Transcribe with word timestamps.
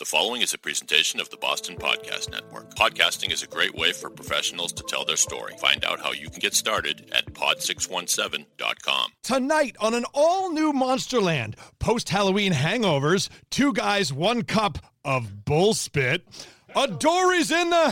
The 0.00 0.06
following 0.06 0.40
is 0.40 0.54
a 0.54 0.58
presentation 0.58 1.20
of 1.20 1.28
the 1.28 1.36
Boston 1.36 1.76
Podcast 1.76 2.30
Network. 2.30 2.74
Podcasting 2.74 3.30
is 3.30 3.42
a 3.42 3.46
great 3.46 3.74
way 3.74 3.92
for 3.92 4.08
professionals 4.08 4.72
to 4.72 4.82
tell 4.84 5.04
their 5.04 5.18
story. 5.18 5.52
Find 5.58 5.84
out 5.84 6.00
how 6.00 6.12
you 6.12 6.30
can 6.30 6.38
get 6.38 6.54
started 6.54 7.12
at 7.14 7.26
pod617.com. 7.34 9.10
Tonight 9.22 9.76
on 9.78 9.92
an 9.92 10.06
all 10.14 10.50
new 10.52 10.72
Monsterland, 10.72 11.56
post 11.80 12.08
Halloween 12.08 12.54
hangovers, 12.54 13.28
two 13.50 13.74
guys, 13.74 14.10
one 14.10 14.40
cup 14.40 14.78
of 15.04 15.44
bull 15.44 15.74
spit. 15.74 16.26
Adori's 16.74 17.50
in 17.50 17.68
the 17.68 17.90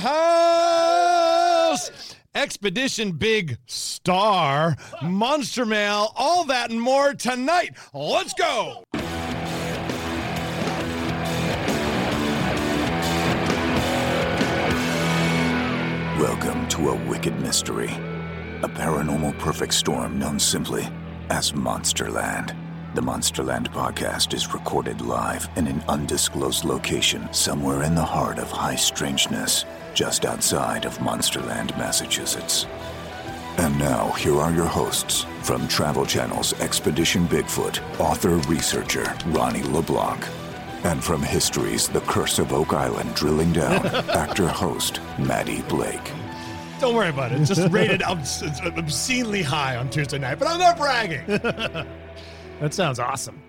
house. 1.69 1.91
Expedition 2.35 3.13
Big 3.13 3.59
Star, 3.67 4.77
Monster 5.03 5.67
Mail, 5.67 6.15
all 6.17 6.45
that 6.45 6.71
and 6.71 6.81
more 6.81 7.13
tonight. 7.13 7.77
Let's 7.93 8.33
go. 8.33 8.83
Welcome 16.29 16.69
to 16.69 16.91
a 16.91 17.09
wicked 17.09 17.41
mystery, 17.41 17.89
a 18.63 18.69
paranormal 18.69 19.39
perfect 19.39 19.73
storm 19.73 20.19
known 20.19 20.39
simply 20.39 20.87
as 21.31 21.53
Monsterland. 21.53 22.55
The 22.95 23.01
Monsterland 23.01 23.69
podcast 23.73 24.35
is 24.35 24.53
recorded 24.53 25.01
live 25.01 25.49
in 25.57 25.67
an 25.67 25.83
undisclosed 25.89 26.67
location 26.67 27.33
somewhere 27.33 27.83
in 27.83 27.95
the 27.95 28.05
heart 28.05 28.39
of 28.39 28.51
high 28.51 28.77
strangeness, 28.77 29.65
just 29.95 30.27
outside 30.27 30.85
of 30.85 30.99
Monsterland, 30.99 31.77
Massachusetts. 31.79 32.67
And 33.57 33.79
now, 33.79 34.11
here 34.11 34.39
are 34.39 34.53
your 34.53 34.67
hosts 34.67 35.25
from 35.41 35.67
Travel 35.67 36.05
Channel's 36.05 36.53
Expedition 36.61 37.27
Bigfoot, 37.29 37.81
author 37.99 38.37
researcher 38.53 39.17
Ronnie 39.29 39.63
LeBlanc. 39.63 40.23
And 40.85 41.03
from 41.03 41.23
History's 41.23 41.89
The 41.89 42.03
Curse 42.03 42.39
of 42.39 42.53
Oak 42.53 42.75
Island 42.75 43.15
Drilling 43.15 43.55
Down, 43.55 43.87
actor 44.11 44.47
host 44.47 45.01
Matty 45.19 45.63
Blake. 45.63 46.13
Don't 46.81 46.95
worry 46.95 47.09
about 47.09 47.33
it. 47.33 47.41
It's 47.41 47.49
just 47.55 47.73
rated 47.73 48.03
obs- 48.05 48.43
obscenely 48.43 49.43
high 49.43 49.77
on 49.77 49.91
Tuesday 49.91 50.19
night, 50.19 50.39
but 50.39 50.47
I'm 50.49 50.59
not 50.59 50.77
bragging. 50.77 51.23
That 52.61 52.75
sounds 52.75 52.99
awesome. 52.99 53.41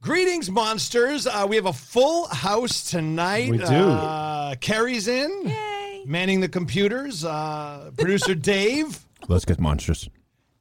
Greetings, 0.00 0.50
monsters. 0.50 1.26
Uh, 1.26 1.44
we 1.46 1.56
have 1.56 1.66
a 1.66 1.74
full 1.74 2.26
house 2.28 2.90
tonight. 2.90 3.50
We 3.50 3.58
do. 3.58 3.64
Uh, 3.64 4.54
Carrie's 4.54 5.08
in, 5.08 5.52
manning 6.06 6.40
the 6.40 6.48
computers. 6.48 7.22
Uh, 7.22 7.90
producer 7.98 8.34
Dave. 8.54 8.98
Let's 9.28 9.44
get 9.44 9.60
monsters. 9.60 10.08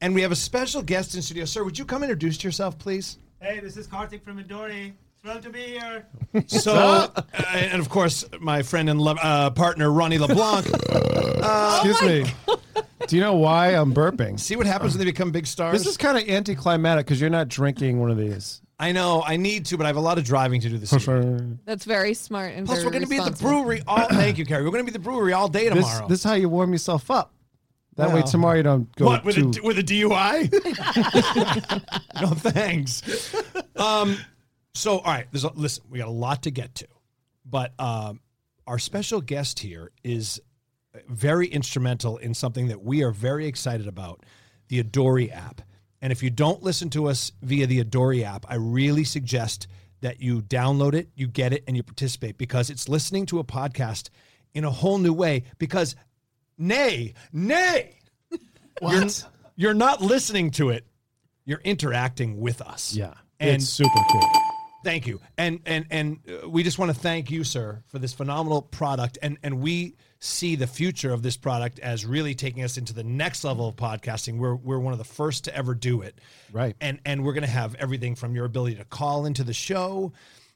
And 0.02 0.14
we 0.14 0.22
have 0.24 0.34
a 0.34 0.36
special 0.36 0.82
guest 0.82 1.16
in 1.16 1.22
studio. 1.22 1.46
Sir, 1.46 1.64
would 1.64 1.80
you 1.80 1.86
come 1.86 2.04
introduce 2.04 2.44
yourself, 2.44 2.78
please? 2.78 3.18
Hey, 3.40 3.62
this 3.62 3.78
is 3.78 3.88
Karthik 3.88 4.24
from 4.24 4.44
Adori. 4.44 4.92
Thrilled 5.28 5.44
to 5.44 5.50
be 5.50 5.60
here. 5.60 6.06
So, 6.48 6.74
uh, 6.74 7.22
and 7.54 7.82
of 7.82 7.90
course, 7.90 8.24
my 8.40 8.62
friend 8.64 8.90
and 8.90 9.02
le- 9.02 9.16
uh, 9.22 9.50
partner, 9.50 9.92
Ronnie 9.92 10.18
LeBlanc. 10.20 10.66
Excuse 11.84 12.02
me. 12.02 12.26
Do 13.08 13.16
you 13.18 13.22
know 13.22 13.34
why 13.36 13.72
I'm 13.76 13.94
burping? 13.94 14.40
See 14.40 14.56
what 14.56 14.68
happens 14.68 14.94
when 14.94 15.00
they 15.00 15.12
become 15.12 15.32
big 15.32 15.46
stars? 15.46 15.80
This 15.80 15.86
is 15.86 15.98
kind 15.98 16.18
of 16.18 16.30
anticlimactic 16.30 17.06
because 17.08 17.20
you're 17.20 17.30
not 17.30 17.50
drinking 17.50 18.00
one 18.00 18.10
of 18.10 18.16
these. 18.18 18.62
I 18.80 18.94
know, 18.94 19.22
I 19.22 19.36
need 19.36 19.66
to, 19.66 19.76
but 19.78 19.84
I 19.86 19.90
have 19.90 19.98
a 19.98 20.02
lot 20.02 20.18
of 20.18 20.24
driving 20.24 20.62
to 20.62 20.70
do 20.70 20.78
this 20.78 20.94
evening. 20.94 21.60
That's 21.66 21.84
very 21.84 22.14
smart 22.14 22.54
and 22.54 22.66
Plus, 22.66 22.78
very 22.78 22.86
we're 22.88 22.92
going 22.94 23.04
to 23.04 23.10
be 23.10 23.18
at 23.18 23.26
the 23.26 23.32
responsible. 23.32 23.64
brewery 23.64 23.82
all. 23.86 24.08
Thank 24.10 24.38
you, 24.38 24.46
Carrie. 24.46 24.64
We're 24.64 24.72
going 24.72 24.86
to 24.86 24.90
be 24.90 24.96
at 24.96 25.02
the 25.02 25.10
brewery 25.10 25.34
all 25.34 25.50
day 25.50 25.68
This, 25.68 25.86
tomorrow. 25.86 26.08
this 26.08 26.20
is 26.20 26.24
how 26.24 26.36
you 26.36 26.48
warm 26.48 26.72
yourself 26.72 27.12
up. 27.12 27.34
That 27.98 28.10
way 28.10 28.22
Well. 28.22 28.24
tomorrow 28.24 28.56
you 28.56 28.64
don't 28.64 28.96
go 28.96 29.08
what 29.08 29.26
with 29.26 29.36
too. 29.36 29.62
a 29.62 29.66
with 29.68 29.78
a 29.80 29.84
DUI? 29.84 30.54
no 32.22 32.28
thanks. 32.30 33.02
Um, 33.76 34.18
so 34.78 35.00
all 35.00 35.14
right, 35.14 35.28
there's 35.32 35.44
a, 35.44 35.52
listen. 35.54 35.84
We 35.90 36.00
got 36.00 36.08
a 36.08 36.12
lot 36.12 36.44
to 36.44 36.52
get 36.52 36.76
to, 36.76 36.88
but 37.46 37.74
um, 37.80 38.22
our 38.66 38.80
special 38.80 39.22
guest 39.22 39.60
here 39.60 39.92
is 40.04 40.42
very 41.08 41.48
instrumental 41.48 42.18
in 42.18 42.34
something 42.34 42.68
that 42.68 42.84
we 42.84 43.04
are 43.04 43.12
very 43.12 43.48
excited 43.48 43.88
about, 43.88 44.26
the 44.68 44.84
Adori 44.84 45.32
app. 45.32 45.62
And 46.02 46.12
if 46.12 46.22
you 46.22 46.30
don't 46.30 46.62
listen 46.62 46.90
to 46.92 47.08
us 47.08 47.32
via 47.42 47.68
the 47.68 47.84
Adori 47.84 48.24
app, 48.24 48.46
I 48.50 48.56
really 48.56 49.04
suggest 49.04 49.68
that 50.02 50.22
you 50.22 50.42
download 50.42 50.94
it, 50.94 51.10
you 51.16 51.28
get 51.28 51.54
it, 51.54 51.64
and 51.68 51.76
you 51.76 51.84
participate 51.84 52.38
because 52.38 52.70
it's 52.70 52.88
listening 52.88 53.26
to 53.28 53.40
a 53.40 53.44
podcast 53.44 54.10
in 54.54 54.64
a 54.64 54.70
whole 54.70 55.00
new 55.00 55.14
way. 55.14 55.44
Because, 55.58 55.96
nay, 56.58 57.14
nay, 57.34 58.00
you're, 58.82 59.08
you're 59.56 59.74
not 59.74 60.02
listening 60.02 60.52
to 60.52 60.70
it. 60.70 60.86
You're 61.46 61.62
interacting 61.64 62.40
with 62.40 62.62
us. 62.62 62.94
yeah, 62.94 63.14
And 63.40 63.56
it's 63.56 63.70
super 63.70 64.00
cool. 64.12 64.47
Thank 64.88 65.06
you. 65.06 65.20
And 65.38 65.60
and 65.66 65.86
and 65.90 66.20
uh, 66.28 66.50
we 66.50 66.64
just 66.64 66.80
want 66.80 66.94
to 66.94 66.98
thank 66.98 67.30
you, 67.30 67.44
sir, 67.44 67.84
for 67.88 68.00
this 68.00 68.14
phenomenal 68.14 68.62
product. 68.62 69.18
And 69.22 69.38
and 69.44 69.60
we 69.60 69.96
see 70.20 70.56
the 70.56 70.68
future 70.68 71.12
of 71.14 71.22
this 71.22 71.38
product 71.38 71.80
as 71.80 72.06
really 72.06 72.34
taking 72.34 72.64
us 72.64 72.78
into 72.78 72.94
the 72.94 73.04
next 73.04 73.44
level 73.44 73.68
of 73.68 73.76
podcasting. 73.76 74.38
We're 74.38 74.56
we're 74.56 74.80
one 74.80 74.94
of 74.94 75.00
the 75.00 75.06
first 75.06 75.44
to 75.46 75.56
ever 75.56 75.76
do 75.76 76.02
it. 76.02 76.20
Right. 76.52 76.76
And 76.80 77.00
and 77.06 77.26
we're 77.26 77.34
going 77.34 77.44
to 77.44 77.50
have 77.50 77.76
everything 77.76 78.16
from 78.16 78.34
your 78.34 78.46
ability 78.46 78.76
to 78.78 78.86
call 78.86 79.26
into 79.26 79.44
the 79.44 79.54
show 79.54 80.14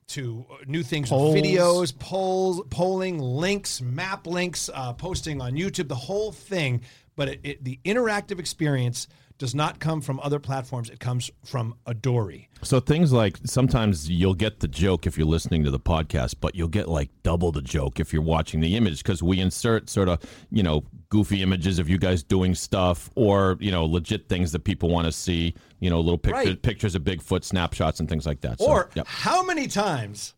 to 0.08 0.46
uh, 0.50 0.56
new 0.66 0.84
things 0.84 1.09
Polls. 1.09 1.34
with 1.34 1.44
videos, 1.44 1.97
polls, 1.97 2.62
polling, 2.70 3.20
links, 3.20 3.81
map 3.81 4.28
links, 4.28 4.70
uh, 4.74 4.94
posting 4.94 5.41
on 5.41 5.53
YouTube, 5.53 5.88
the 5.88 5.96
whole 5.96 6.31
thing. 6.31 6.81
But 7.18 7.28
it, 7.28 7.40
it, 7.44 7.64
the 7.64 7.80
interactive 7.84 8.40
experience 8.40 9.08
does 9.41 9.56
not 9.56 9.79
come 9.79 10.02
from 10.02 10.19
other 10.19 10.38
platforms. 10.38 10.88
It 10.91 11.00
comes 11.00 11.31
from 11.44 11.74
Adori. 11.88 12.46
So 12.62 12.79
things 12.79 13.12
like 13.12 13.40
sometimes 13.44 14.07
you'll 14.07 14.35
get 14.35 14.59
the 14.59 14.68
joke 14.68 15.07
if 15.07 15.18
you're 15.18 15.25
listening 15.25 15.63
to 15.63 15.72
the 15.72 15.79
podcast, 15.79 16.35
but 16.40 16.53
you'll 16.53 16.68
get 16.68 16.88
like 16.88 17.09
double 17.24 17.52
the 17.52 17.63
joke 17.63 18.00
if 18.00 18.13
you're 18.13 18.22
watching 18.22 18.59
the 18.59 18.75
image 18.78 19.00
because 19.02 19.24
we 19.24 19.40
insert 19.40 19.90
sort 19.90 20.09
of 20.09 20.19
you 20.52 20.62
know 20.62 20.84
goofy 21.09 21.41
images 21.41 21.79
of 21.79 21.90
you 21.90 21.97
guys 21.97 22.22
doing 22.22 22.53
stuff 22.53 23.09
or 23.16 23.57
you 23.59 23.72
know 23.72 23.84
legit 23.84 24.29
things 24.29 24.52
that 24.52 24.63
people 24.63 24.90
want 24.90 25.07
to 25.07 25.12
see. 25.12 25.56
You 25.79 25.90
know, 25.90 26.00
little 26.00 26.19
pictures, 26.19 26.46
Right. 26.46 26.62
pictures 26.62 26.94
of 26.94 27.02
Bigfoot, 27.03 27.44
snapshots, 27.44 28.00
and 28.00 28.08
things 28.08 28.28
like 28.28 28.41
that. 28.41 28.59
So, 28.59 28.68
Or 28.68 28.91
yep. 28.94 29.08
how 29.08 29.44
many 29.44 29.66
times 29.68 30.35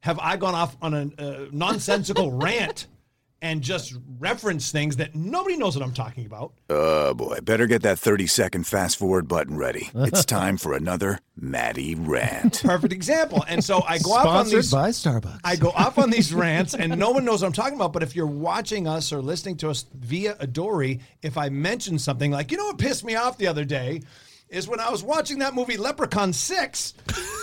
have 0.00 0.18
I 0.18 0.36
gone 0.36 0.56
off 0.56 0.76
on 0.82 0.92
a 0.94 1.10
uh, 1.22 1.46
nonsensical 1.52 2.32
rant 2.46 2.88
and 3.42 3.62
just 3.62 3.94
reference 4.18 4.70
things 4.70 4.96
that 4.96 5.14
nobody 5.14 5.56
knows 5.56 5.74
what 5.76 5.84
I'm 5.84 5.94
talking 5.94 6.26
about? 6.26 6.52
Oh 6.68 7.14
boy, 7.14 7.38
better 7.42 7.66
get 7.66 7.82
that 7.82 7.98
30 7.98 8.26
second 8.26 8.66
fast 8.66 8.98
forward 8.98 9.28
button 9.28 9.56
ready. 9.56 9.90
It's 9.94 10.24
time 10.26 10.56
for 10.56 10.74
another 10.74 11.20
Matty 11.36 11.94
rant. 11.94 12.62
Perfect 12.62 12.92
example. 12.92 13.42
And 13.48 13.64
so 13.64 13.82
I 13.88 13.98
go 13.98 14.12
off 14.12 14.26
on 14.26 14.46
Sponsored 14.46 14.58
these. 14.58 14.70
by 14.70 14.90
Starbucks. 14.90 15.40
I 15.42 15.56
go 15.56 15.70
off 15.70 15.98
on 15.98 16.10
these 16.10 16.34
rants, 16.34 16.74
and 16.74 16.98
no 16.98 17.10
one 17.12 17.24
knows 17.24 17.40
what 17.40 17.46
I'm 17.48 17.52
talking 17.54 17.76
about. 17.76 17.92
But 17.94 18.02
if 18.02 18.14
you're 18.14 18.26
watching 18.26 18.86
us 18.86 19.10
or 19.12 19.22
listening 19.22 19.56
to 19.58 19.70
us 19.70 19.86
via 19.94 20.34
Adori, 20.34 21.00
if 21.22 21.38
I 21.38 21.48
mention 21.48 21.98
something 21.98 22.30
like, 22.30 22.50
you 22.50 22.58
know 22.58 22.66
what 22.66 22.78
pissed 22.78 23.04
me 23.04 23.14
off 23.14 23.38
the 23.38 23.46
other 23.46 23.64
day, 23.64 24.02
is 24.50 24.68
when 24.68 24.80
I 24.80 24.90
was 24.90 25.02
watching 25.02 25.38
that 25.38 25.54
movie 25.54 25.76
Leprechaun 25.78 26.32
Six, 26.34 26.92
Can 27.06 27.22
you 27.22 27.39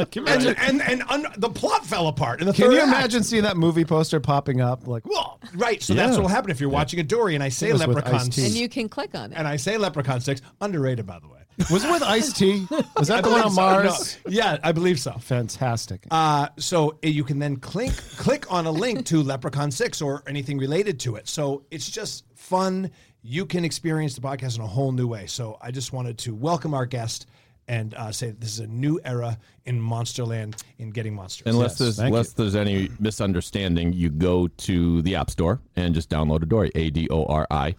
and 0.00 0.16
imagine, 0.16 0.56
and, 0.58 0.82
and 0.82 1.02
un- 1.08 1.26
the 1.36 1.48
plot 1.48 1.84
fell 1.86 2.08
apart. 2.08 2.40
In 2.40 2.46
the 2.46 2.52
can 2.52 2.66
third 2.66 2.72
you 2.74 2.78
act. 2.80 2.88
imagine 2.88 3.22
seeing 3.22 3.42
that 3.42 3.56
movie 3.56 3.84
poster 3.84 4.20
popping 4.20 4.60
up? 4.60 4.86
Like, 4.86 5.02
whoa. 5.04 5.38
Right. 5.54 5.82
So 5.82 5.94
that's 5.94 6.12
what 6.16 6.22
will 6.22 6.28
happen 6.28 6.50
if 6.50 6.60
you're 6.60 6.70
watching 6.70 7.04
Adori 7.04 7.34
and 7.34 7.42
I 7.42 7.48
say 7.48 7.70
It 7.70 7.72
was 7.74 7.86
with 7.86 7.96
Leprechaun 7.96 8.20
Ice-T. 8.20 8.44
And 8.46 8.54
you 8.54 8.68
can 8.68 8.88
click 8.88 9.14
on 9.14 9.32
it. 9.32 9.36
and 9.38 9.46
I 9.48 9.56
say 9.56 9.76
Leprechaun 9.78 10.20
Six, 10.20 10.42
underrated 10.60 11.06
by 11.06 11.18
the 11.18 11.28
way. 11.28 11.36
Was 11.70 11.84
it 11.84 11.90
with 11.90 12.02
Ice 12.02 12.32
T? 12.32 12.66
Was 12.96 13.08
that 13.08 13.18
I 13.18 13.20
the 13.20 13.28
one 13.28 13.40
believe 13.42 13.44
on 13.44 13.50
so. 13.50 13.60
Mars? 13.60 14.18
No. 14.26 14.32
Yeah, 14.32 14.58
I 14.62 14.72
believe 14.72 14.98
so. 14.98 15.12
Fantastic. 15.12 16.06
Uh, 16.10 16.48
so 16.56 16.90
uh, 17.04 17.08
you 17.08 17.22
can 17.22 17.38
then 17.38 17.56
click 17.56 17.92
click 18.16 18.50
on 18.50 18.66
a 18.66 18.70
link 18.70 19.04
to 19.06 19.22
Leprechaun 19.22 19.70
Six 19.70 20.00
or 20.00 20.22
anything 20.26 20.56
related 20.58 20.98
to 21.00 21.16
it. 21.16 21.28
So 21.28 21.64
it's 21.70 21.90
just 21.90 22.24
fun. 22.34 22.90
You 23.22 23.44
can 23.44 23.66
experience 23.66 24.14
the 24.14 24.22
podcast 24.22 24.56
in 24.56 24.62
a 24.62 24.66
whole 24.66 24.92
new 24.92 25.06
way. 25.06 25.26
So 25.26 25.58
I 25.60 25.70
just 25.70 25.92
wanted 25.92 26.16
to 26.18 26.34
welcome 26.34 26.72
our 26.72 26.86
guest 26.86 27.26
and 27.70 27.94
uh, 27.94 28.10
say 28.10 28.32
this 28.32 28.50
is 28.50 28.58
a 28.58 28.66
new 28.66 29.00
era 29.04 29.38
in 29.64 29.80
Monsterland 29.80 30.60
in 30.78 30.90
getting 30.90 31.14
monsters. 31.14 31.46
Unless 31.46 31.72
Yes, 31.72 31.78
there's 31.78 31.96
thank 31.98 32.08
unless 32.08 32.32
there's 32.32 32.56
any 32.56 32.90
misunderstanding, 32.98 33.92
you 33.92 34.10
go 34.10 34.48
to 34.48 35.00
the 35.02 35.14
App 35.14 35.30
Store 35.30 35.60
and 35.76 35.94
just 35.94 36.10
download 36.10 36.40
Adori. 36.40 36.72
A 36.74 36.90
D 36.90 37.08
O 37.10 37.24
R 37.26 37.46
I. 37.50 37.76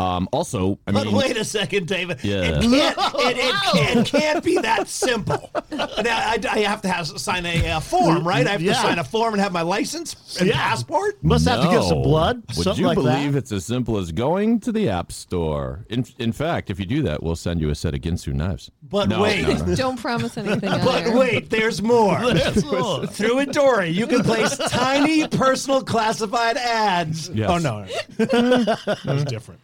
Um, 0.00 0.28
also, 0.32 0.78
I 0.86 0.92
But 0.92 1.08
wait 1.08 1.36
a 1.36 1.44
second, 1.44 1.86
David. 1.86 2.18
Yeah. 2.22 2.42
It, 2.42 2.62
can't, 2.62 2.96
it, 2.98 3.36
it, 3.36 3.54
can't, 3.72 3.98
it 3.98 4.06
can't 4.06 4.44
be 4.44 4.56
that 4.58 4.88
simple. 4.88 5.50
Now, 5.70 5.86
I, 6.16 6.38
I 6.50 6.58
have 6.60 6.80
to 6.82 6.88
have, 6.88 7.06
sign 7.06 7.44
a 7.44 7.68
uh, 7.72 7.80
form, 7.80 8.26
right? 8.26 8.46
I 8.46 8.52
have 8.52 8.62
Yeah. 8.62 8.72
to 8.74 8.78
sign 8.80 8.98
a 8.98 9.04
form 9.04 9.34
and 9.34 9.42
have 9.42 9.52
my 9.52 9.62
license 9.62 10.38
and 10.40 10.48
Yeah. 10.48 10.54
passport. 10.56 11.22
Must 11.22 11.46
have 11.46 11.64
to 11.64 11.70
give 11.70 11.84
some 11.84 12.02
blood. 12.02 12.42
Would 12.56 12.64
something 12.64 12.80
you 12.80 12.86
like 12.88 12.94
believe 12.96 13.32
that. 13.32 13.38
it's 13.40 13.52
as 13.52 13.64
simple 13.66 13.98
as 13.98 14.10
going 14.12 14.60
to 14.60 14.72
the 14.72 14.88
App 14.88 15.12
Store? 15.12 15.84
In 15.90 16.04
in 16.18 16.32
fact, 16.32 16.70
if 16.70 16.80
you 16.80 16.86
do 16.86 17.02
that, 17.02 17.22
we'll 17.22 17.36
send 17.36 17.60
you 17.60 17.68
a 17.70 17.74
set 17.74 17.94
of 17.94 18.00
Ginsu 18.00 18.32
knives. 18.32 18.70
But 18.82 19.08
No, 19.08 19.20
wait. 19.22 19.42
no, 19.46 19.54
no. 19.64 19.74
Don't 19.74 19.98
promise 20.00 20.36
anything 20.38 20.70
But 20.70 21.06
air. 21.08 21.16
wait, 21.16 21.50
there's 21.50 21.82
more. 21.82 22.18
more. 22.20 23.06
Through 23.06 23.44
Adori, 23.44 23.92
you 23.94 24.06
can 24.06 24.22
place 24.22 24.56
tiny 24.56 25.28
personal 25.28 25.82
classified 25.82 26.56
ads. 26.56 27.28
Yes. 27.28 27.50
Oh 27.50 27.58
no, 27.58 27.84
that 28.16 28.98
was 29.04 29.24
different. 29.24 29.60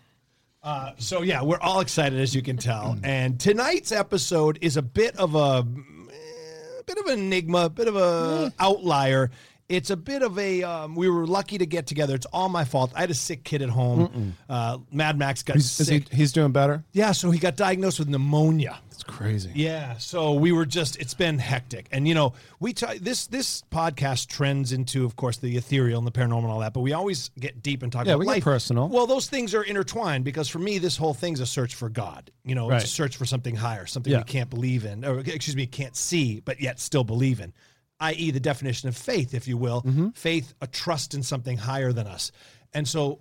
Uh, 0.67 0.91
so 0.99 1.23
yeah, 1.23 1.41
we're 1.45 1.61
all 1.61 1.79
excited 1.79 2.19
as 2.19 2.35
you 2.35 2.43
can 2.43 2.57
tell, 2.57 2.99
and 3.05 3.39
tonight's 3.39 3.93
episode 3.93 4.59
is 4.61 4.77
a 4.77 4.83
bit 4.83 5.17
of 5.17 5.37
a 5.37 5.65
eh, 6.11 6.83
bit 6.85 6.99
of 6.99 7.07
an 7.07 7.21
enigma, 7.21 7.67
a 7.67 7.71
bit 7.71 7.87
of 7.87 7.95
a 7.95 8.53
outlier. 8.59 9.31
It's 9.69 9.91
a 9.91 9.97
bit 9.97 10.23
of 10.23 10.39
a. 10.39 10.63
Um, 10.63 10.95
we 10.95 11.09
were 11.09 11.27
lucky 11.27 11.59
to 11.59 11.67
get 11.67 11.87
together. 11.89 12.15
It's 12.15 12.27
all 12.27 12.49
my 12.49 12.65
fault. 12.65 12.93
I 12.95 13.01
had 13.01 13.11
a 13.11 13.15
sick 13.15 13.43
kid 13.43 13.63
at 13.63 13.69
home. 13.69 14.35
Uh, 14.49 14.79
Mad 14.93 15.19
Max 15.19 15.43
got 15.43 15.57
He's, 15.57 15.81
is 15.81 15.89
he, 15.89 15.99
sick. 15.99 16.09
he's 16.13 16.33
doing 16.33 16.53
better. 16.53 16.85
yeah, 16.93 17.11
so 17.13 17.31
he 17.33 17.39
got 17.41 17.57
diagnosed 17.57 17.99
with 17.99 18.09
pneumonia. 18.09 18.79
It's 18.93 19.03
crazy. 19.03 19.51
Yeah, 19.55 19.99
so 19.99 20.35
we 20.35 20.53
were 20.53 20.67
just 20.67 20.97
it's 21.01 21.15
been 21.15 21.39
hectic. 21.41 21.89
And 21.91 22.07
you 22.07 22.15
know, 22.15 22.33
we 22.61 22.73
t- 22.75 22.99
this 22.99 23.27
this 23.27 23.65
podcast 23.73 24.29
trends 24.29 24.71
into 24.73 25.05
of 25.05 25.17
course 25.17 25.37
the 25.39 25.57
ethereal 25.57 25.99
and 25.99 26.07
the 26.07 26.13
paranormal 26.13 26.45
and 26.45 26.47
all 26.53 26.61
that, 26.61 26.73
but 26.73 26.81
we 26.81 26.93
always 26.93 27.31
get 27.39 27.61
deep 27.63 27.83
and 27.83 27.91
talk 27.93 28.07
Yeah, 28.07 28.13
about 28.13 28.21
we 28.21 28.27
get 28.27 28.31
life. 28.33 28.45
personal. 28.45 28.89
Well, 28.89 29.07
those 29.09 29.29
things 29.29 29.53
are 29.55 29.65
intertwined 29.65 30.25
because 30.25 30.49
for 30.49 30.61
me 30.61 30.79
this 30.79 30.97
whole 30.97 31.13
thing's 31.13 31.41
a 31.41 31.47
search 31.47 31.75
for 31.75 31.89
God. 31.89 32.31
You 32.45 32.55
know, 32.55 32.71
Right. 32.71 32.81
it's 32.81 32.91
a 32.91 32.95
search 32.95 33.17
for 33.17 33.27
something 33.27 33.57
higher, 33.57 33.85
something 33.87 34.13
Yeah. 34.13 34.19
we 34.19 34.25
can't 34.25 34.49
believe 34.49 34.85
in 34.87 35.05
or 35.05 35.19
excuse 35.19 35.57
me, 35.57 35.67
can't 35.67 35.97
see 35.97 36.41
but 36.41 36.61
yet 36.61 36.79
still 36.81 37.05
believe 37.05 37.41
in. 37.41 37.53
i.e. 38.01 38.31
the 38.31 38.41
definition 38.41 38.89
of 38.89 38.97
faith, 38.97 39.35
if 39.35 39.49
you 39.49 39.57
will. 39.57 39.83
Mm-hmm. 39.83 40.11
Faith, 40.11 40.55
a 40.61 40.67
trust 40.67 41.15
in 41.15 41.23
something 41.23 41.57
higher 41.57 41.93
than 41.93 42.07
us. 42.07 42.33
And 42.73 42.87
so 42.87 43.21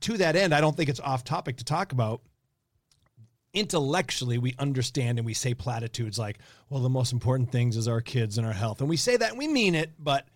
to 0.00 0.16
that 0.18 0.36
end, 0.36 0.54
I 0.54 0.60
don't 0.60 0.76
think 0.76 0.88
it's 0.88 1.00
off 1.00 1.24
topic 1.24 1.56
to 1.58 1.64
talk 1.64 1.92
about 1.92 2.20
intellectually 3.54 4.38
we 4.38 4.54
understand 4.58 5.18
and 5.18 5.26
we 5.26 5.34
say 5.34 5.52
platitudes 5.52 6.18
like 6.18 6.38
well 6.70 6.80
the 6.80 6.88
most 6.88 7.12
important 7.12 7.52
things 7.52 7.76
is 7.76 7.86
our 7.86 8.00
kids 8.00 8.38
and 8.38 8.46
our 8.46 8.52
health 8.52 8.80
and 8.80 8.88
we 8.88 8.96
say 8.96 9.14
that 9.14 9.30
and 9.30 9.38
we 9.38 9.46
mean 9.46 9.74
it 9.74 9.90
but 9.98 10.26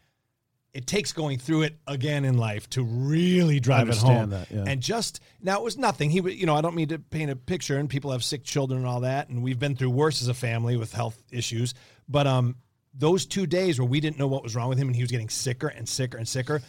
it 0.75 0.87
takes 0.87 1.13
going 1.13 1.39
through 1.39 1.63
it 1.63 1.79
again 1.87 2.27
in 2.27 2.37
life 2.37 2.69
to 2.69 2.83
really 2.83 3.59
drive 3.59 3.89
it 3.89 3.97
home 3.97 4.29
that, 4.29 4.51
yeah. 4.51 4.65
and 4.67 4.83
just 4.83 5.21
now 5.41 5.57
it 5.57 5.65
was 5.65 5.79
nothing 5.79 6.11
he 6.11 6.21
you 6.33 6.45
know 6.45 6.55
i 6.55 6.61
don't 6.61 6.75
mean 6.75 6.89
to 6.89 6.99
paint 6.99 7.31
a 7.31 7.37
picture 7.37 7.79
and 7.79 7.89
people 7.89 8.13
have 8.13 8.23
sick 8.23 8.45
children 8.45 8.81
and 8.81 8.87
all 8.87 9.01
that 9.01 9.31
and 9.31 9.43
we've 9.43 9.59
been 9.59 9.75
through 9.75 9.89
worse 9.89 10.21
as 10.21 10.29
a 10.29 10.35
family 10.35 10.77
with 10.77 10.93
health 10.93 11.17
issues 11.33 11.73
but 12.07 12.27
um 12.27 12.55
those 12.99 13.27
two 13.27 13.47
days 13.47 13.79
where 13.79 13.87
we 13.89 14.01
didn't 14.01 14.19
know 14.19 14.27
what 14.27 14.43
was 14.43 14.55
wrong 14.57 14.69
with 14.69 14.79
him 14.79 14.89
and 14.89 14.97
he 14.97 15.03
was 15.03 15.11
getting 15.11 15.29
sicker 15.29 15.69
and 15.69 15.89
sicker 15.89 16.17
and 16.17 16.27
sicker 16.27 16.63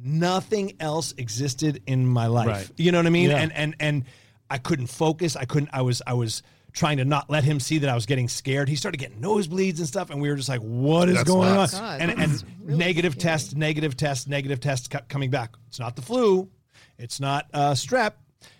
nothing 0.00 0.72
else 0.80 1.12
existed 1.18 1.82
in 1.86 2.06
my 2.06 2.26
life 2.26 2.46
Right. 2.46 2.70
you 2.76 2.92
know 2.92 2.98
what 2.98 3.06
i 3.06 3.10
mean 3.10 3.30
Yeah. 3.30 3.38
and 3.38 3.52
and 3.52 3.76
and 3.80 4.04
I 4.50 4.56
couldn't 4.56 4.86
focus. 4.86 5.36
I 5.36 5.44
couldn't. 5.44 5.68
I 5.74 5.82
was. 5.82 6.00
I 6.06 6.14
was 6.14 6.42
trying 6.72 6.96
to 6.96 7.04
not 7.04 7.28
let 7.28 7.44
him 7.44 7.60
see 7.60 7.76
that 7.80 7.90
I 7.90 7.94
was 7.94 8.06
getting 8.06 8.28
scared. 8.28 8.66
He 8.66 8.76
started 8.76 8.96
getting 8.96 9.20
nosebleeds 9.20 9.76
and 9.76 9.86
stuff, 9.86 10.08
and 10.08 10.22
we 10.22 10.30
were 10.30 10.36
just 10.36 10.48
like, 10.48 10.62
"What 10.62 11.10
is 11.10 11.16
That's 11.16 11.28
going 11.28 11.52
nuts. 11.54 11.74
on?" 11.74 11.82
God, 11.82 12.00
and 12.00 12.18
and 12.18 12.44
really 12.62 12.78
negative 12.78 13.12
scary. 13.12 13.22
test, 13.24 13.56
negative 13.58 13.94
test, 13.94 14.26
negative 14.26 14.58
test 14.58 14.88
kept 14.88 15.10
coming 15.10 15.28
back. 15.28 15.54
It's 15.66 15.78
not 15.78 15.96
the 15.96 16.00
flu. 16.00 16.48
It's 16.96 17.20
not 17.20 17.46
uh, 17.52 17.72
strep. 17.72 18.12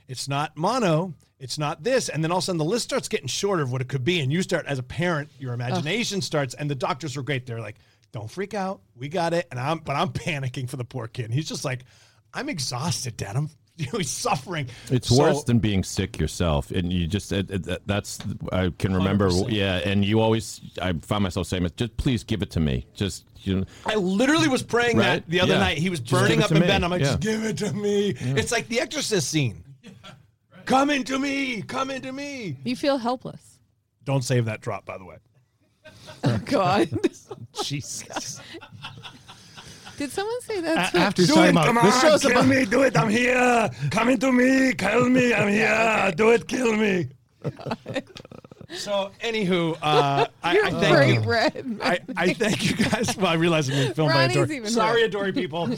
It's 0.09 0.29
not 0.29 0.59
mono. 0.59 1.15
It's 1.41 1.59
not 1.59 1.85
this. 1.85 2.09
And 2.09 2.23
then 2.25 2.33
all 2.33 2.39
of 2.39 2.45
a 2.45 2.47
sudden, 2.47 2.59
the 2.59 2.65
list 2.65 2.85
starts 2.85 3.07
getting 3.09 3.29
shorter 3.29 3.63
of 3.63 3.71
what 3.71 3.81
it 3.81 3.89
could 3.89 4.03
be, 4.05 4.21
and 4.21 4.33
you 4.33 4.43
start 4.43 4.67
as 4.67 4.79
a 4.79 4.83
parent, 4.83 5.31
your 5.39 5.53
imagination 5.55 6.21
starts. 6.21 6.55
And 6.55 6.69
the 6.71 6.75
doctors 6.75 7.17
were 7.17 7.23
great. 7.23 7.47
They're 7.47 7.61
like, 7.61 7.77
"Don't 8.13 8.29
freak 8.31 8.55
out. 8.55 8.81
We 8.97 9.09
got 9.09 9.33
it." 9.33 9.47
And 9.51 9.61
I'm, 9.61 9.79
but 9.79 9.95
I'm 9.95 10.09
panicking 10.13 10.69
for 10.69 10.77
the 10.77 10.85
poor 10.85 11.07
kid. 11.07 11.27
And 11.27 11.35
he's 11.35 11.49
just 11.49 11.65
like, 11.65 11.85
"I'm 12.35 12.49
exhausted, 12.49 13.17
Dad. 13.17 13.37
I'm." 13.37 13.51
You 13.79 13.87
know, 13.93 13.99
he's 13.99 14.11
suffering. 14.11 14.67
It's 14.91 15.07
So- 15.07 15.23
worse 15.23 15.45
than 15.45 15.61
being 15.61 15.85
sick 15.85 16.19
yourself, 16.19 16.73
and 16.73 16.93
you 16.93 17.07
just 17.07 17.31
it, 17.31 17.49
it, 17.49 17.87
that's 17.87 18.19
I 18.51 18.73
can 18.77 18.93
remember. 18.93 19.29
100%. 19.31 19.53
Yeah, 19.53 19.77
and 19.77 20.05
you 20.05 20.19
always 20.19 20.61
I 20.83 20.95
found 21.03 21.23
myself 21.23 21.47
saying, 21.47 21.65
"Just 21.77 21.97
please 21.97 22.25
give 22.25 22.43
it 22.43 22.51
to 22.51 22.59
me." 22.59 22.89
Just 22.97 23.25
you 23.45 23.59
know, 23.61 23.65
I 23.87 23.95
literally 23.95 24.49
was 24.49 24.65
praying 24.65 24.97
Right? 24.97 25.05
that 25.25 25.31
the 25.31 25.41
other 25.41 25.53
Yeah. 25.55 25.61
night. 25.61 25.79
He 25.79 25.91
was 25.91 26.01
burning 26.01 26.43
up 26.43 26.51
in 26.51 26.59
me. 26.59 26.67
bed. 26.67 26.83
I'm 26.83 26.91
like, 26.91 27.03
Yeah. 27.03 27.07
just 27.07 27.21
give 27.21 27.45
it 27.45 27.57
to 27.59 27.73
me. 27.73 28.17
It's 28.19 28.51
like 28.51 28.67
the 28.67 28.81
Exorcist 28.81 29.31
scene. 29.31 29.63
Come 30.69 30.91
into 30.91 31.19
me. 31.19 31.63
Come 31.63 31.91
into 31.91 32.13
me. 32.13 32.59
You 32.63 32.77
feel 32.77 32.99
helpless. 32.99 33.59
Don't 34.05 34.23
save 34.23 34.45
that 34.45 34.61
drop, 34.61 34.85
by 34.85 34.99
the 34.99 35.05
way. 35.07 35.17
Oh 36.25 36.39
God. 36.45 36.91
Jesus. 37.65 38.41
Did 39.97 40.13
someone 40.13 40.41
say 40.43 40.61
that's 40.61 40.93
what- 40.93 41.03
After 41.03 41.23
he's 41.23 41.31
talking 41.35 41.57
about 41.57 41.83
this 41.83 42.01
show's 42.03 42.25
about 42.27 42.47
me. 42.47 42.67
Do 42.67 42.83
it. 42.83 42.99
I'm 42.99 43.09
here. 43.09 43.71
Come 43.91 44.11
into 44.11 44.31
me. 44.31 44.75
Kill 44.75 45.09
me. 45.09 45.33
I'm 45.33 45.49
here. 45.49 46.13
Do 46.15 46.31
it. 46.33 46.47
Kill 46.47 46.77
me. 46.77 47.09
so, 48.77 49.11
anywho, 49.25 49.75
uh, 49.81 50.27
I, 50.43 50.53
You're 50.55 50.67
I 50.67 50.71
thank 50.71 50.95
bright 50.95 51.15
you. 51.15 51.21
red. 51.21 51.79
I, 51.83 51.99
I 52.15 52.35
thank 52.35 52.69
you 52.71 52.77
guys. 52.77 53.17
Well, 53.17 53.29
I 53.29 53.35
realize 53.35 53.71
I'm 53.71 53.75
being 53.77 53.95
filmed 53.95 54.13
by 54.13 54.25
Adore. 54.25 54.45
even 54.53 54.69
Sorry, 54.71 55.01
red. 55.03 55.11
Adore 55.15 55.33
people. 55.33 55.71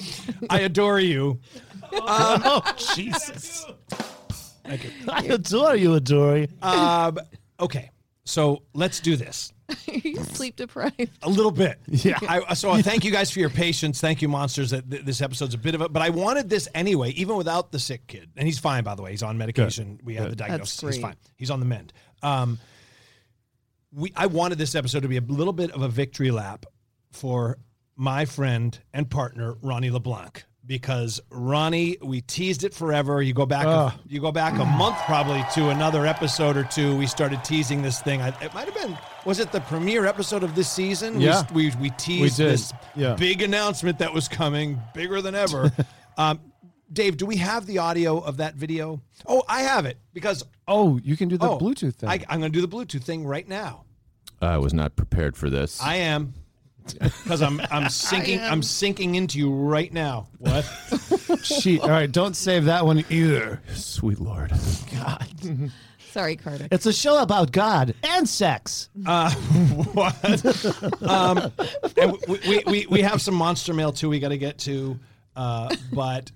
I 0.50 0.60
adore 0.60 0.98
you. 0.98 1.38
Um, 1.92 2.42
oh, 2.44 2.74
Jesus. 2.94 3.66
I 5.08 5.24
adore 5.24 5.76
you, 5.76 5.90
Adori. 5.90 6.48
Um, 6.62 7.18
okay, 7.58 7.90
so 8.24 8.62
let's 8.74 9.00
do 9.00 9.16
this 9.16 9.52
You're 9.86 10.24
sleep 10.24 10.56
deprived. 10.56 11.10
a 11.22 11.28
little 11.28 11.50
bit. 11.50 11.78
Yeah. 11.86 12.18
I, 12.28 12.54
so 12.54 12.70
I 12.70 12.82
thank 12.82 13.04
you 13.04 13.10
guys 13.10 13.30
for 13.30 13.40
your 13.40 13.50
patience. 13.50 14.00
Thank 14.00 14.22
you, 14.22 14.28
monsters. 14.28 14.70
That 14.70 14.90
th- 14.90 15.04
this 15.04 15.20
episode's 15.20 15.54
a 15.54 15.58
bit 15.58 15.74
of 15.74 15.80
a, 15.80 15.88
but 15.88 16.02
I 16.02 16.10
wanted 16.10 16.48
this 16.48 16.68
anyway, 16.74 17.10
even 17.10 17.36
without 17.36 17.72
the 17.72 17.78
sick 17.78 18.06
kid, 18.06 18.30
and 18.36 18.46
he's 18.46 18.58
fine 18.58 18.84
by 18.84 18.94
the 18.94 19.02
way. 19.02 19.10
He's 19.10 19.22
on 19.22 19.38
medication. 19.38 20.00
We 20.02 20.14
have 20.16 20.30
the 20.30 20.36
diagnosis. 20.36 20.80
He's 20.80 20.98
fine. 20.98 21.16
He's 21.36 21.50
on 21.50 21.60
the 21.60 21.66
mend. 21.66 21.92
Um, 22.22 22.58
we 23.92 24.12
I 24.16 24.26
wanted 24.26 24.58
this 24.58 24.74
episode 24.74 25.02
to 25.02 25.08
be 25.08 25.16
a 25.16 25.22
little 25.22 25.52
bit 25.52 25.70
of 25.72 25.82
a 25.82 25.88
victory 25.88 26.30
lap 26.30 26.66
for 27.12 27.58
my 27.96 28.24
friend 28.24 28.78
and 28.92 29.10
partner 29.10 29.56
Ronnie 29.62 29.90
LeBlanc 29.90 30.44
because 30.66 31.20
Ronnie, 31.30 31.96
we 32.02 32.20
teased 32.20 32.64
it 32.64 32.74
forever. 32.74 33.22
You 33.22 33.32
go 33.32 33.46
back, 33.46 33.66
Ugh. 33.66 33.92
you 34.06 34.20
go 34.20 34.30
back 34.32 34.58
a 34.60 34.64
month 34.64 34.96
probably 35.06 35.44
to 35.54 35.70
another 35.70 36.06
episode 36.06 36.56
or 36.56 36.64
two. 36.64 36.96
We 36.96 37.06
started 37.06 37.42
teasing 37.44 37.82
this 37.82 38.00
thing. 38.00 38.20
I, 38.20 38.28
it 38.42 38.52
might 38.54 38.66
have 38.66 38.74
been 38.74 38.96
was 39.24 39.38
it 39.38 39.52
the 39.52 39.60
premiere 39.60 40.06
episode 40.06 40.42
of 40.42 40.54
this 40.54 40.70
season? 40.70 41.18
We- 41.18 41.24
Yeah. 41.26 41.42
we 41.52 41.72
we, 41.80 41.90
teased 41.90 42.36
did. 42.38 42.50
this 42.52 42.72
Yeah. 42.94 43.14
big 43.14 43.42
announcement 43.42 43.98
that 43.98 44.12
was 44.12 44.28
coming, 44.28 44.80
bigger 44.94 45.20
than 45.22 45.34
ever. 45.34 45.72
um, 46.16 46.40
Dave, 46.92 47.16
do 47.16 47.24
we 47.26 47.36
have 47.36 47.66
the 47.66 47.78
audio 47.78 48.18
of 48.18 48.38
that 48.38 48.54
video? 48.56 49.00
Oh, 49.26 49.42
I 49.48 49.62
have 49.62 49.86
it 49.86 49.98
because 50.12 50.42
Oh, 50.66 50.98
you 51.02 51.16
can 51.16 51.28
do 51.28 51.36
the 51.38 51.48
oh, 51.48 51.58
Bluetooth 51.58 51.94
thing. 51.96 52.08
I, 52.08 52.20
I'm 52.28 52.40
going 52.40 52.52
to 52.52 52.60
do 52.60 52.64
the 52.64 52.68
Bluetooth 52.76 53.02
thing 53.02 53.24
right 53.24 53.48
now. 53.48 53.84
I 54.42 54.56
was 54.58 54.72
not 54.72 54.96
prepared 54.96 55.36
for 55.36 55.50
this. 55.50 55.80
I 55.82 55.96
am 55.96 56.34
because 56.94 57.42
I'm 57.42 57.60
I'm 57.70 57.88
sinking 57.90 58.40
I'm 58.40 58.62
sinking 58.62 59.14
into 59.14 59.38
you 59.38 59.52
right 59.52 59.92
now. 59.92 60.28
What? 60.38 60.64
Sheet. 61.42 61.80
All 61.80 61.90
right, 61.90 62.10
don't 62.10 62.34
save 62.34 62.64
that 62.66 62.84
one 62.84 63.04
either. 63.10 63.60
Sweet 63.74 64.20
Lord. 64.20 64.52
God. 64.92 65.26
Sorry, 66.10 66.34
Carter. 66.36 66.66
It's 66.72 66.86
a 66.86 66.92
show 66.92 67.22
about 67.22 67.52
God 67.52 67.94
and 68.02 68.28
sex. 68.28 68.88
what? 69.04 71.02
um, 71.02 71.52
and 71.96 72.16
we, 72.26 72.38
we, 72.48 72.62
we, 72.66 72.86
we 72.90 73.00
have 73.02 73.22
some 73.22 73.34
monster 73.34 73.72
mail 73.72 73.92
too. 73.92 74.08
We 74.08 74.18
got 74.18 74.30
to 74.30 74.38
get 74.38 74.58
to, 74.60 74.98
uh, 75.36 75.74
but 75.92 76.32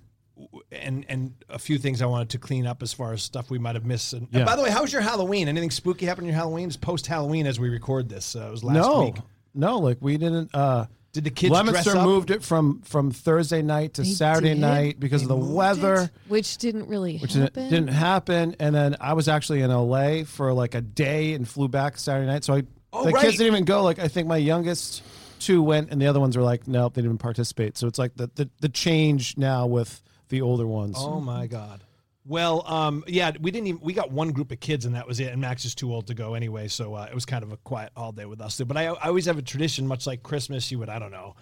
and 0.71 1.05
and 1.09 1.35
a 1.49 1.59
few 1.59 1.79
things 1.79 2.03
I 2.03 2.07
wanted 2.07 2.31
to 2.31 2.39
clean 2.39 2.67
up 2.67 2.83
as 2.83 2.93
far 2.93 3.13
as 3.13 3.23
stuff 3.23 3.51
we 3.51 3.59
might 3.59 3.75
have 3.75 3.85
missed. 3.85 4.13
And, 4.13 4.23
and 4.33 4.41
Yeah. 4.41 4.45
by 4.45 4.55
the 4.57 4.63
way, 4.63 4.71
how 4.71 4.83
was 4.83 4.93
your 4.93 5.03
Halloween? 5.03 5.49
Anything 5.49 5.71
spooky 5.73 6.07
happen 6.07 6.25
in 6.25 6.29
your 6.29 6.37
Halloween? 6.37 6.69
It's 6.69 6.77
post 6.77 7.07
Halloween 7.09 7.47
as 7.47 7.59
we 7.59 7.69
record 7.69 8.09
this. 8.09 8.37
Uh, 8.37 8.47
it 8.47 8.51
was 8.53 8.63
last 8.65 8.77
no, 8.77 9.05
week. 9.07 9.17
No, 9.55 9.79
like 9.79 9.99
we 10.01 10.17
didn't. 10.17 10.55
uh 10.55 10.87
Did 11.13 11.25
the 11.25 11.31
kids 11.31 11.53
dress 11.63 11.87
Lemonster 11.87 11.97
up? 11.97 12.05
moved 12.05 12.31
it 12.31 12.43
from 12.43 12.81
from 12.83 13.11
Thursday 13.11 13.63
night 13.63 13.95
to 13.95 14.03
They 14.03 14.09
Saturday 14.09 14.51
did? 14.55 14.59
night 14.61 15.01
because 15.01 15.23
of 15.23 15.29
the 15.29 15.37
weather, 15.37 16.11
Which 16.29 16.57
didn't 16.59 16.89
really 16.89 17.19
which 17.19 17.35
happen. 17.35 17.63
didn't, 17.65 17.71
didn't 17.87 17.95
happen. 17.97 18.57
And 18.59 18.75
then 18.75 18.97
I 19.01 19.13
was 19.15 19.29
actually 19.29 19.61
in 19.63 19.71
LA 19.71 20.25
for 20.25 20.53
like 20.53 20.75
a 20.75 20.81
day 20.81 21.35
and 21.35 21.47
flew 21.49 21.69
back 21.69 21.99
Saturday 21.99 22.27
night. 22.27 22.45
So 22.45 22.55
I, 22.55 22.63
Oh, 22.97 23.05
the 23.07 23.11
right. 23.11 23.25
kids 23.25 23.39
didn't 23.39 23.53
even 23.53 23.65
go. 23.65 23.83
Like 23.83 23.99
I 23.99 24.07
think 24.09 24.29
my 24.29 24.37
youngest 24.37 25.03
two 25.41 25.61
went, 25.63 25.91
and 25.91 26.01
the 26.01 26.07
other 26.07 26.21
ones 26.21 26.37
were 26.37 26.45
like, 26.45 26.69
nope, 26.69 26.95
they 26.95 27.01
didn't 27.03 27.11
even 27.11 27.19
participate. 27.19 27.77
So 27.77 27.87
it's 27.89 27.99
like 27.99 28.15
the 28.17 28.31
the, 28.35 28.49
the 28.61 28.69
change 28.69 29.37
now 29.37 29.67
with 29.67 30.01
the 30.29 30.41
older 30.43 30.67
ones. 30.67 30.95
Oh 30.99 31.21
my 31.21 31.47
god. 31.49 31.83
Well, 32.27 32.65
um, 32.67 33.05
yeah, 33.07 33.33
we 33.41 33.51
didn't 33.51 33.67
even. 33.67 33.81
We 33.83 33.93
got 33.93 34.11
one 34.11 34.31
group 34.31 34.51
of 34.51 34.59
kids, 34.61 34.87
and 34.87 34.95
that 34.95 35.07
was 35.07 35.21
it. 35.21 35.31
And 35.31 35.41
Max 35.43 35.65
is 35.67 35.75
too 35.75 35.93
old 35.93 36.07
to 36.07 36.15
go 36.15 36.35
anyway, 36.35 36.69
so 36.69 36.95
uh, 36.95 37.07
it 37.09 37.15
was 37.15 37.27
kind 37.27 37.43
of 37.45 37.53
a 37.53 37.59
quiet 37.59 37.93
holiday 37.97 38.25
with 38.25 38.41
us. 38.41 38.59
But 38.61 38.77
I, 38.79 38.87
I 38.87 39.09
always 39.09 39.27
have 39.27 39.37
a 39.37 39.43
tradition, 39.43 39.87
much 39.87 40.07
like 40.07 40.23
Christmas. 40.23 40.71
You 40.73 40.79
would, 40.79 40.89
I 40.89 40.99
don't 40.99 41.11
know, 41.13 41.37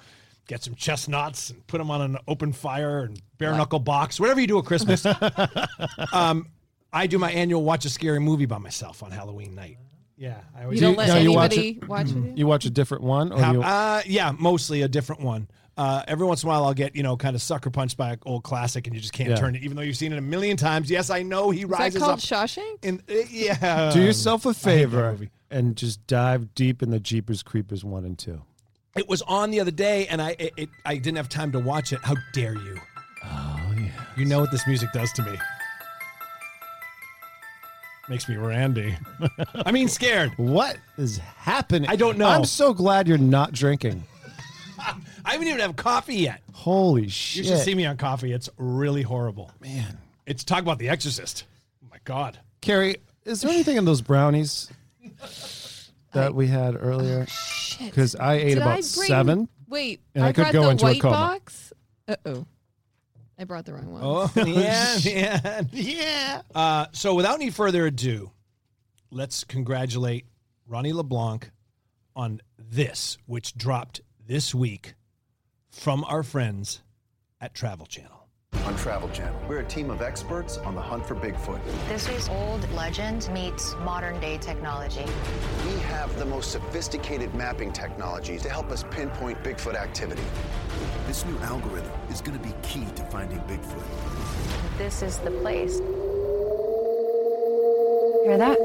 get 0.48 0.64
some 0.64 0.74
chestnuts 0.74 1.50
and 1.50 1.64
put 1.68 1.78
them 1.78 1.90
on 1.90 2.00
an 2.00 2.18
open 2.26 2.52
fire 2.52 3.04
and 3.04 3.20
bare 3.38 3.52
knuckle 3.52 3.78
box, 3.78 4.18
whatever 4.18 4.40
you 4.40 4.48
do 4.48 4.58
at 4.58 4.64
Christmas. 4.64 5.06
um, 6.12 6.48
I 6.92 7.06
do 7.06 7.18
my 7.18 7.30
annual 7.30 7.62
watch 7.62 7.84
a 7.84 7.90
scary 7.90 8.18
movie 8.18 8.46
by 8.46 8.58
myself 8.58 9.02
on 9.04 9.10
Halloween 9.12 9.54
night. 9.54 9.78
Yeah, 10.16 10.38
I 10.56 10.64
always 10.64 10.80
You 10.80 10.86
don't 10.88 10.92
you- 10.92 10.98
let 10.98 11.08
no, 11.08 11.16
you 11.18 11.32
watch 11.32 11.52
anybody 11.52 11.86
watch 11.86 12.10
it. 12.10 12.36
You 12.38 12.46
watch 12.46 12.64
a 12.64 12.70
different 12.70 13.02
one, 13.04 13.32
or 13.32 13.40
How- 13.40 13.52
you, 13.52 13.62
uh, 13.62 14.02
yeah, 14.06 14.32
mostly 14.38 14.82
a 14.82 14.88
different 14.88 15.22
one. 15.22 15.48
Uh, 15.76 16.02
every 16.06 16.26
once 16.26 16.42
in 16.42 16.48
a 16.48 16.52
while, 16.52 16.64
I'll 16.64 16.74
get 16.74 16.94
you 16.94 17.02
know 17.02 17.16
kind 17.16 17.34
of 17.34 17.40
sucker 17.42 17.70
punched 17.70 17.96
by 17.96 18.12
an 18.12 18.18
old 18.26 18.42
classic, 18.44 18.86
and 18.86 18.94
you 18.94 19.00
just 19.00 19.12
can't 19.14 19.30
Yeah. 19.30 19.36
turn 19.36 19.56
it, 19.56 19.62
even 19.62 19.76
though 19.76 19.82
you've 19.82 19.96
seen 19.96 20.12
it 20.12 20.18
a 20.18 20.22
million 20.22 20.56
times. 20.56 20.90
Yes, 20.90 21.08
I 21.08 21.22
know 21.22 21.50
he 21.50 21.62
Is 21.62 21.68
that 21.68 21.78
rises 21.78 22.02
called 22.02 22.12
up. 22.14 22.18
Shawshank? 22.18 22.84
in, 22.84 23.02
uh, 23.10 23.14
yeah. 23.30 23.90
do 23.92 24.02
yourself 24.02 24.44
a 24.44 24.52
favor 24.52 25.16
and 25.50 25.74
just 25.76 26.06
dive 26.06 26.54
deep 26.54 26.82
in 26.82 26.90
the 26.90 27.00
Jeepers 27.00 27.42
Creepers 27.42 27.84
one 27.84 28.04
and 28.04 28.18
two. 28.18 28.42
It 28.96 29.08
was 29.08 29.22
on 29.22 29.50
the 29.50 29.60
other 29.60 29.70
day, 29.70 30.06
and 30.08 30.20
I 30.20 30.36
it, 30.38 30.52
it, 30.58 30.68
I 30.84 30.96
didn't 30.96 31.16
have 31.16 31.30
time 31.30 31.52
to 31.52 31.58
watch 31.58 31.92
it. 31.94 32.00
How 32.02 32.16
dare 32.34 32.54
you? 32.54 32.78
Oh 33.24 33.72
yeah. 33.78 33.88
You 34.16 34.26
know 34.26 34.40
what 34.40 34.50
this 34.50 34.66
music 34.66 34.92
does 34.92 35.10
to 35.14 35.22
me. 35.22 35.38
Makes 38.08 38.28
me 38.28 38.36
randy. 38.36 38.96
I 39.64 39.72
mean, 39.72 39.88
scared. 39.88 40.32
What 40.36 40.76
is 40.98 41.18
happening? 41.18 41.88
I 41.88 41.96
don't 41.96 42.18
know. 42.18 42.26
I'm 42.28 42.44
so 42.44 42.74
glad 42.74 43.06
you're 43.08 43.16
not 43.16 43.52
drinking. 43.52 44.04
I 45.42 45.44
haven't 45.44 45.60
even 45.60 45.74
have 45.74 45.76
coffee 45.76 46.14
yet. 46.14 46.40
Holy 46.52 47.08
shit! 47.08 47.44
You 47.44 47.50
should 47.50 47.64
see 47.64 47.74
me 47.74 47.84
on 47.84 47.96
coffee. 47.96 48.32
It's 48.32 48.48
really 48.58 49.02
horrible. 49.02 49.50
Man. 49.60 49.98
It's 50.24 50.44
talk 50.44 50.60
about 50.60 50.78
The 50.78 50.88
Exorcist. 50.88 51.46
Oh 51.84 51.88
my 51.90 51.96
God. 52.04 52.38
Carrie, 52.60 52.98
is 53.24 53.40
there 53.40 53.50
anything 53.50 53.76
in 53.76 53.84
those 53.84 54.00
brownies 54.02 54.70
that 56.12 56.32
we 56.36 56.46
had 56.46 56.76
earlier? 56.80 57.26
Shit. 57.26 57.86
Because 57.90 58.14
I 58.14 58.34
ate 58.34 58.50
Did 58.50 58.58
about 58.58 58.68
I 58.68 58.74
bring, 58.74 58.82
seven. 58.82 59.48
Wait, 59.68 60.00
and 60.14 60.24
I, 60.24 60.28
I 60.28 60.32
could 60.32 60.52
go 60.52 60.62
the 60.62 60.70
into 60.70 60.86
a 60.86 60.98
coma. 61.00 61.12
box. 61.16 61.72
Uh 62.06 62.16
oh, 62.24 62.46
I 63.36 63.42
brought 63.42 63.64
the 63.64 63.74
wrong 63.74 63.90
one. 63.90 64.02
Oh, 64.04 64.30
yeah, 64.36 64.96
yeah. 64.98 65.62
Yeah. 65.72 66.42
Uh, 66.54 66.86
so 66.92 67.14
without 67.14 67.34
any 67.34 67.50
further 67.50 67.86
ado, 67.86 68.30
let's 69.10 69.42
congratulate 69.42 70.24
Ronnie 70.68 70.92
LeBlanc 70.92 71.50
on 72.14 72.40
this, 72.56 73.18
which 73.26 73.56
dropped 73.56 74.02
this 74.24 74.54
week 74.54 74.94
from 75.72 76.04
our 76.04 76.22
friends 76.22 76.82
at 77.40 77.54
Travel 77.54 77.86
Channel. 77.86 78.28
On 78.66 78.76
Travel 78.76 79.08
Channel, 79.08 79.34
we're 79.48 79.60
a 79.60 79.64
team 79.64 79.90
of 79.90 80.02
experts 80.02 80.58
on 80.58 80.74
the 80.74 80.80
hunt 80.80 81.04
for 81.04 81.16
Bigfoot. 81.16 81.60
This 81.88 82.08
is 82.10 82.28
old 82.28 82.70
legend 82.72 83.28
meets 83.32 83.74
modern 83.76 84.20
day 84.20 84.38
technology. 84.38 85.04
We 85.66 85.80
have 85.80 86.16
the 86.18 86.26
most 86.26 86.52
sophisticated 86.52 87.34
mapping 87.34 87.72
technology 87.72 88.38
to 88.38 88.48
help 88.48 88.70
us 88.70 88.84
pinpoint 88.90 89.42
Bigfoot 89.42 89.74
activity. 89.74 90.22
This 91.06 91.24
new 91.24 91.36
algorithm 91.38 91.90
is 92.10 92.20
going 92.20 92.38
to 92.38 92.46
be 92.46 92.54
key 92.62 92.84
to 92.94 93.04
finding 93.06 93.40
Bigfoot. 93.40 94.78
This 94.78 95.02
is 95.02 95.18
the 95.18 95.30
place. 95.30 95.78
Hear 98.24 98.38
that? 98.38 98.58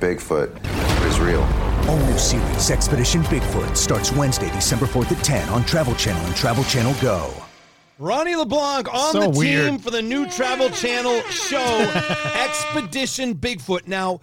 Bigfoot 0.00 1.06
is 1.06 1.20
real. 1.20 1.69
All 1.90 1.96
new 2.06 2.16
series 2.18 2.70
Expedition 2.70 3.22
Bigfoot 3.24 3.76
starts 3.76 4.12
Wednesday, 4.12 4.48
December 4.52 4.86
4th 4.86 5.10
at 5.10 5.24
10 5.24 5.48
on 5.48 5.64
Travel 5.64 5.92
Channel 5.96 6.24
and 6.24 6.36
Travel 6.36 6.62
Channel 6.64 6.94
Go. 7.02 7.32
Ronnie 7.98 8.36
LeBlanc 8.36 8.86
on 8.94 9.10
So 9.12 9.20
the 9.22 9.30
weird. 9.30 9.70
team 9.70 9.78
for 9.80 9.90
the 9.90 10.00
new 10.00 10.28
Travel 10.30 10.70
Channel 10.70 11.20
show, 11.22 11.80
Expedition 12.44 13.34
Bigfoot. 13.34 13.88
Now, 13.88 14.20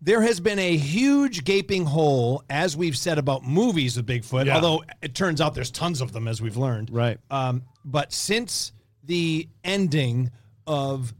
there 0.00 0.22
has 0.22 0.38
been 0.38 0.60
a 0.60 0.76
huge 0.76 1.42
gaping 1.42 1.84
hole, 1.86 2.44
as 2.48 2.76
we've 2.76 2.96
said 2.96 3.18
about 3.18 3.42
movies 3.44 3.96
of 3.96 4.06
Bigfoot, 4.06 4.46
Yeah. 4.46 4.54
although 4.54 4.84
it 5.02 5.16
turns 5.16 5.40
out 5.40 5.54
there's 5.56 5.72
tons 5.72 6.00
of 6.00 6.12
them, 6.12 6.28
as 6.28 6.40
we've 6.40 6.56
learned. 6.56 6.88
Right. 6.92 7.18
Um, 7.32 7.62
but 7.84 8.12
since 8.12 8.70
the 9.02 9.48
ending 9.64 10.30
of 10.68 11.12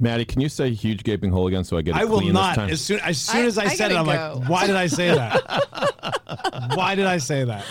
Maddie, 0.00 0.24
can 0.24 0.40
you 0.40 0.48
say 0.48 0.70
huge 0.72 1.02
gaping 1.04 1.30
hole 1.30 1.46
again 1.48 1.64
so 1.64 1.76
I 1.76 1.82
get 1.82 1.96
it 1.96 2.00
I 2.00 2.04
will 2.04 2.20
clean 2.20 2.32
not. 2.32 2.50
this 2.50 2.56
time? 2.56 2.70
As 2.70 2.80
soon 2.80 3.00
as 3.00 3.18
soon 3.20 3.42
I- 3.42 3.46
as 3.46 3.58
I, 3.58 3.64
I 3.64 3.68
said 3.68 3.90
it, 3.92 3.96
I'm 3.96 4.06
gotta 4.06 4.38
like, 4.38 4.48
why 4.48 4.66
did 4.66 4.76
I 4.76 4.86
say 4.86 5.08
that? 5.14 6.70
why 6.74 6.94
did 6.94 7.06
I 7.06 7.18
say 7.18 7.44
that? 7.44 7.64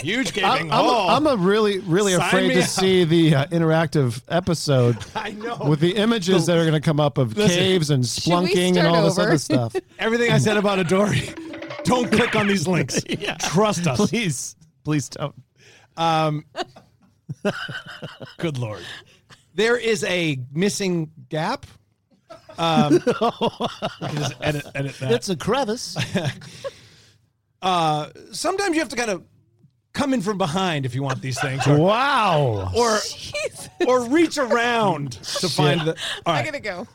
Huge 0.00 0.32
gaping 0.32 0.72
I'm, 0.72 0.72
I'm, 0.72 0.84
hole. 0.84 1.08
I'm 1.08 1.26
a 1.28 1.36
really, 1.36 1.78
really 1.78 2.14
Sign 2.14 2.22
afraid 2.26 2.48
me 2.48 2.54
to 2.54 2.60
up. 2.62 2.66
see 2.66 3.04
the 3.04 3.34
uh, 3.36 3.46
interactive 3.46 4.20
episode 4.28 4.98
I 5.14 5.30
know. 5.30 5.56
with 5.68 5.78
the 5.78 5.94
images 5.96 6.46
that 6.46 6.56
are 6.58 6.62
going 6.64 6.72
to 6.74 6.80
come 6.80 6.98
up 6.98 7.16
of 7.16 7.36
Listen, 7.36 7.56
caves 7.56 7.90
and 7.90 8.00
we 8.02 8.06
splunking 8.08 8.66
and 8.66 8.74
start 8.76 8.88
all 8.88 9.04
this 9.04 9.18
over? 9.18 9.28
other 9.28 9.38
stuff. 9.38 9.76
Everything 10.00 10.32
I 10.32 10.38
said 10.38 10.56
about 10.56 10.84
Adori. 10.84 11.32
Don't 11.84 12.10
click 12.10 12.34
on 12.34 12.48
these 12.48 12.66
links. 12.66 13.00
Trust 13.38 13.86
us. 13.86 14.08
Please, 14.10 14.56
please 14.82 15.08
don't. 15.10 15.34
Um, 15.96 16.44
good 18.38 18.58
lord. 18.58 18.82
There 19.54 19.76
is 19.76 20.02
a 20.04 20.38
missing 20.52 21.10
gap. 21.28 21.66
Um, 22.58 22.94
we 22.94 23.00
can 23.00 24.16
just 24.16 24.34
edit, 24.40 24.66
edit 24.74 24.94
that. 25.00 25.12
It's 25.12 25.28
a 25.28 25.36
crevice. 25.36 25.96
uh, 27.62 28.08
sometimes 28.32 28.74
you 28.74 28.80
have 28.80 28.88
to 28.90 28.96
kind 28.96 29.10
of 29.10 29.22
come 29.92 30.12
in 30.12 30.20
from 30.22 30.38
behind 30.38 30.84
if 30.86 30.94
you 30.94 31.02
want 31.02 31.20
these 31.22 31.40
things, 31.40 31.66
or 31.68 31.78
Wow. 31.78 32.72
or, 32.76 32.98
or 33.86 34.06
reach 34.08 34.38
around 34.38 35.12
to 35.12 35.48
find 35.48 35.80
the. 35.82 35.96
All 36.26 36.34
I 36.34 36.42
right. 36.42 36.44
gotta 36.44 36.60
go. 36.60 36.86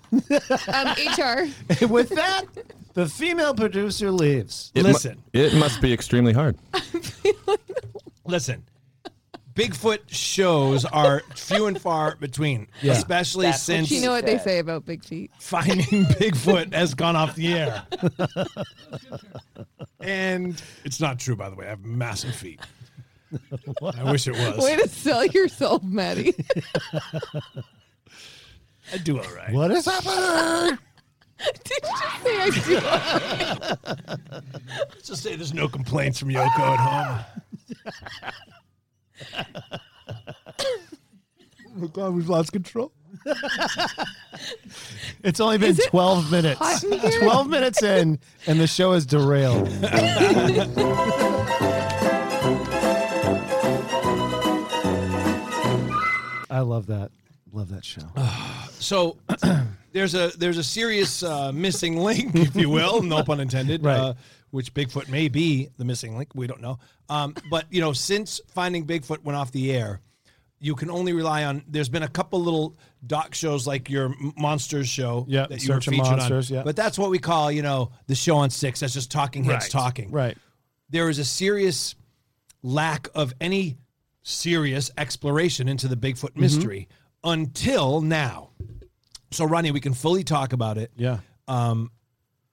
um, 0.74 0.88
HR. 0.98 1.86
With 1.94 2.10
that, 2.10 2.44
the 2.94 3.08
female 3.08 3.54
producer 3.54 4.12
leaves. 4.12 4.72
It 4.75 4.84
mu- 4.84 4.89
Listen. 4.89 5.22
it 5.34 5.54
must 5.56 5.82
be 5.82 5.94
extremely 5.94 6.34
hard. 6.34 6.58
Listen. 8.25 8.63
Bigfoot 9.60 10.00
shows 10.08 10.86
are 10.86 11.22
few 11.36 11.68
and 11.68 11.80
far 11.82 12.16
between, 12.16 12.68
Yeah. 12.82 12.94
especially 12.94 13.51
since 13.51 13.92
you 13.92 14.00
know 14.01 14.12
what 14.12 14.25
they 14.25 14.38
say 14.38 14.60
about 14.60 14.86
big 14.86 15.04
feet? 15.04 15.32
finding 15.39 16.06
Bigfoot 16.06 16.74
has 16.74 16.94
gone 16.94 17.18
off 17.18 17.36
the 17.36 17.54
air. 17.54 17.84
and 20.00 20.62
it's 20.86 21.01
not 21.01 21.20
true, 21.20 21.36
by 21.36 21.50
the 21.50 21.58
way. 21.58 21.66
I 21.66 21.70
have 21.72 21.84
massive 21.84 22.34
feet. 22.34 22.62
I 23.84 24.10
wish 24.10 24.28
it 24.28 24.32
was. 24.32 24.63
Way 24.63 24.78
to 24.78 24.88
sell 24.88 25.25
yourself, 25.25 25.84
Matty. 25.84 26.34
I 28.94 28.98
do 29.04 29.20
all 29.20 29.36
right. 29.36 29.51
What 29.51 29.72
is 29.72 29.86
happening? 29.86 30.78
Did 31.66 31.70
you 31.70 31.78
just 31.82 32.24
say 32.24 32.38
I 32.42 32.50
do? 33.92 34.00
Let's 34.89 35.08
just 35.08 35.22
say 35.22 35.36
there's 35.36 35.54
no 35.54 35.68
complaints 35.68 36.18
from 36.18 36.30
Yoko 36.30 36.60
at 36.60 36.80
home. 36.80 37.20
Oh 41.81 41.88
God, 41.91 42.13
we've 42.13 42.29
lost 42.29 42.51
control. 42.51 42.91
It's 45.23 45.39
only 45.39 45.57
been 45.57 45.71
it 45.71 45.88
12 45.89 46.31
minutes. 46.31 46.59
hot 46.59 46.83
in 46.83 46.99
here? 46.99 47.19
12 47.19 47.49
minutes 47.49 47.83
in, 47.83 48.19
and 48.47 48.59
the 48.59 48.67
show 48.67 48.93
is 48.93 49.05
derailed. 49.05 49.67
I 56.51 56.61
love 56.61 56.88
that. 56.88 57.11
Love 57.51 57.69
that 57.69 57.85
show. 57.85 58.01
So 58.79 59.17
there's 59.91 60.15
a 60.15 60.31
there's 60.38 60.58
a 60.58 60.63
serious 60.63 61.24
uh, 61.24 61.51
missing 61.51 61.98
link, 61.98 62.36
if 62.36 62.55
you 62.55 62.69
will, 62.69 63.01
no 63.01 63.24
pun 63.29 63.39
intended. 63.39 63.84
Right. 63.84 63.98
Uh, 64.00 64.13
which 64.51 64.74
Bigfoot 64.74 65.08
may 65.10 65.27
be 65.27 65.69
the 65.77 65.86
missing 65.86 66.17
link. 66.17 66.29
We 66.34 66.48
don't 66.48 66.62
know. 66.62 66.79
Um, 67.08 67.36
but 67.51 67.65
you 67.69 67.81
know, 67.81 67.93
since 67.93 68.41
Finding 68.48 68.86
Bigfoot 68.86 69.24
went 69.24 69.38
off 69.38 69.51
the 69.51 69.72
air, 69.72 70.01
you 70.60 70.74
can 70.74 70.89
only 70.89 71.13
rely 71.13 71.43
on. 71.43 71.63
There's 71.67 71.88
been 71.89 72.01
a 72.01 72.08
couple 72.08 72.41
little 72.41 72.75
doc 73.05 73.36
shows 73.36 73.67
like 73.67 73.89
your 73.91 74.12
Monsters 74.38 74.88
show 74.89 75.25
Yeah, 75.29 75.46
that 75.48 75.62
you 75.63 75.69
were 75.69 75.75
Search 75.75 75.89
featured 75.89 76.17
Monsters, 76.17 76.50
on. 76.51 76.58
yeah. 76.58 76.63
But 76.63 76.75
that's 76.75 76.98
what 76.98 77.12
we 77.12 77.19
call 77.19 77.51
you 77.51 77.62
know 77.62 77.91
the 78.08 78.15
show 78.15 78.38
on 78.38 78.50
six. 78.50 78.79
That's 78.79 78.93
just 78.93 79.12
talking 79.12 79.43
heads 79.43 79.65
Right, 79.65 79.72
talking. 79.72 80.10
right. 80.12 80.36
There 80.89 81.10
is 81.10 81.19
a 81.19 81.25
serious 81.25 81.93
lack 82.63 83.08
of 83.13 83.34
any 83.39 83.77
serious 84.24 84.89
exploration 84.98 85.67
into 85.69 85.88
the 85.88 85.96
Bigfoot 85.96 86.31
Mm-hmm. 86.31 86.41
mystery 86.41 86.88
until 87.24 88.01
now. 88.01 88.49
So, 89.31 89.45
Ronnie, 89.45 89.71
we 89.71 89.79
can 89.79 89.93
fully 89.93 90.24
talk 90.24 90.53
about 90.53 90.77
it. 90.77 90.91
Yeah. 90.95 91.19
Um, 91.48 91.91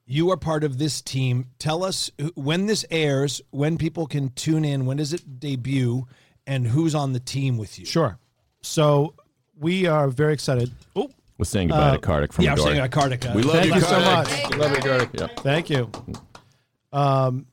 you 0.07 0.31
are 0.31 0.37
part 0.37 0.63
of 0.63 0.79
this 0.79 1.01
team. 1.03 1.47
Tell 1.59 1.83
us 1.83 2.11
when 2.35 2.67
this 2.67 2.85
airs, 2.91 3.41
when 3.51 3.77
people 3.79 4.07
can 4.07 4.29
tune 4.31 4.65
in, 4.65 4.87
when 4.87 4.99
does 4.99 5.13
it 5.13 5.41
debut, 5.41 6.07
and 6.47 6.67
who's 6.67 6.95
on 6.95 7.13
the 7.13 7.19
team 7.21 7.57
with 7.59 7.79
you. 7.79 7.85
Sure. 7.87 8.19
So 8.63 9.15
we 9.59 9.87
are 9.87 10.09
very 10.09 10.33
excited. 10.33 10.71
Oh, 10.95 11.11
We're 11.39 11.45
saying 11.45 11.69
goodbye 11.69 11.89
Uh, 11.89 11.93
to 11.95 11.99
Kartik 11.99 12.33
from 12.33 12.45
yeah, 12.45 12.53
I'm 12.53 12.59
Adori. 12.59 12.63
saying 12.63 12.81
uh, 12.81 12.89
Kartik. 12.89 13.27
uh, 13.27 13.33
We 13.35 13.43
love 13.43 13.55
Thank 13.57 13.67
you, 13.69 13.75
you 13.75 13.81
so 13.81 14.01
Kartik. 14.01 14.33
much. 14.43 14.51
We 14.51 14.57
love 14.59 14.71
you, 14.73 14.83
Kartik. 14.83 15.11
Yeah. 15.21 15.27
thank 15.43 15.71
you. 15.71 15.91
Um, 16.93 17.47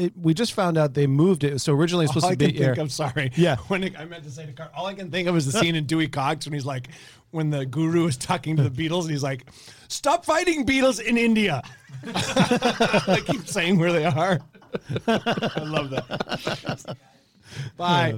it, 0.00 0.12
we 0.16 0.34
just 0.34 0.52
found 0.54 0.78
out 0.78 0.94
they 0.94 1.06
moved 1.06 1.44
it. 1.44 1.60
So 1.60 1.72
originally 1.74 2.04
it's 2.06 2.14
All 2.16 2.20
supposed 2.22 2.32
I 2.42 2.46
to 2.46 2.52
can 2.52 2.60
be 2.60 2.64
think. 2.66 2.78
I'm 2.78 2.88
sorry. 2.88 3.30
Yeah. 3.36 3.56
When 3.68 3.84
it, 3.84 3.98
I 3.98 4.04
meant 4.04 4.24
to 4.24 4.30
say 4.30 4.46
to 4.46 4.52
Car, 4.52 4.70
all 4.74 4.86
I 4.86 4.94
can 4.94 5.10
think 5.10 5.28
of 5.28 5.36
is 5.36 5.46
the 5.50 5.52
scene 5.58 5.74
in 5.76 5.84
Dewey 5.86 6.08
Cox 6.08 6.46
when 6.46 6.52
he's 6.54 6.66
like, 6.66 6.88
when 7.30 7.50
the 7.50 7.64
guru 7.66 8.06
is 8.06 8.16
talking 8.16 8.56
to 8.56 8.68
the 8.68 8.70
Beatles 8.70 9.02
and 9.02 9.10
he's 9.10 9.22
like, 9.22 9.46
"Stop 9.88 10.24
fighting 10.24 10.66
Beatles 10.66 11.00
in 11.00 11.16
India." 11.16 11.62
I 12.14 13.22
keep 13.24 13.46
saying 13.46 13.78
where 13.78 13.92
they 13.92 14.04
are. 14.04 14.40
I 15.06 15.62
love 15.64 15.90
that. 15.90 16.96
Bye. 17.76 18.16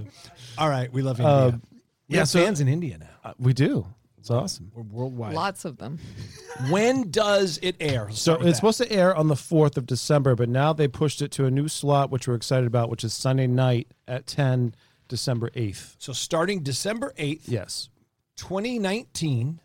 All 0.56 0.68
right, 0.68 0.90
we 0.92 1.02
love 1.02 1.20
India. 1.20 1.34
Um, 1.34 1.62
we 2.08 2.14
yeah, 2.14 2.20
have 2.20 2.28
so- 2.28 2.42
fans 2.42 2.60
in 2.60 2.68
India 2.68 2.98
now. 2.98 3.06
Uh, 3.24 3.32
we 3.38 3.52
do. 3.52 3.86
It's 4.22 4.30
awesome. 4.30 4.70
We're 4.72 4.82
worldwide. 4.84 5.34
Lots 5.34 5.64
of 5.64 5.78
them. 5.78 5.98
When 6.70 7.10
does 7.10 7.58
it 7.60 7.74
air? 7.80 8.04
Let's 8.04 8.18
So 8.20 8.32
start 8.32 8.38
with 8.40 8.48
it's 8.50 8.60
that. 8.60 8.72
supposed 8.74 8.90
to 8.90 8.96
air 8.96 9.16
on 9.16 9.26
the 9.26 9.34
4th 9.34 9.76
of 9.76 9.84
December, 9.86 10.36
but 10.36 10.48
now 10.48 10.72
they 10.72 10.86
pushed 10.86 11.20
it 11.22 11.32
to 11.32 11.46
a 11.46 11.50
new 11.50 11.66
slot, 11.66 12.10
which 12.10 12.28
we're 12.28 12.34
excited 12.34 12.66
about, 12.68 12.88
which 12.88 13.02
is 13.02 13.12
Sunday 13.14 13.46
night 13.48 13.88
at 14.06 14.26
10, 14.28 14.74
December 15.08 15.50
8th. 15.56 15.96
So 15.98 16.12
starting 16.12 16.62
December 16.62 17.12
8th, 17.18 17.48
Yes. 17.48 17.88
2019, 18.36 19.58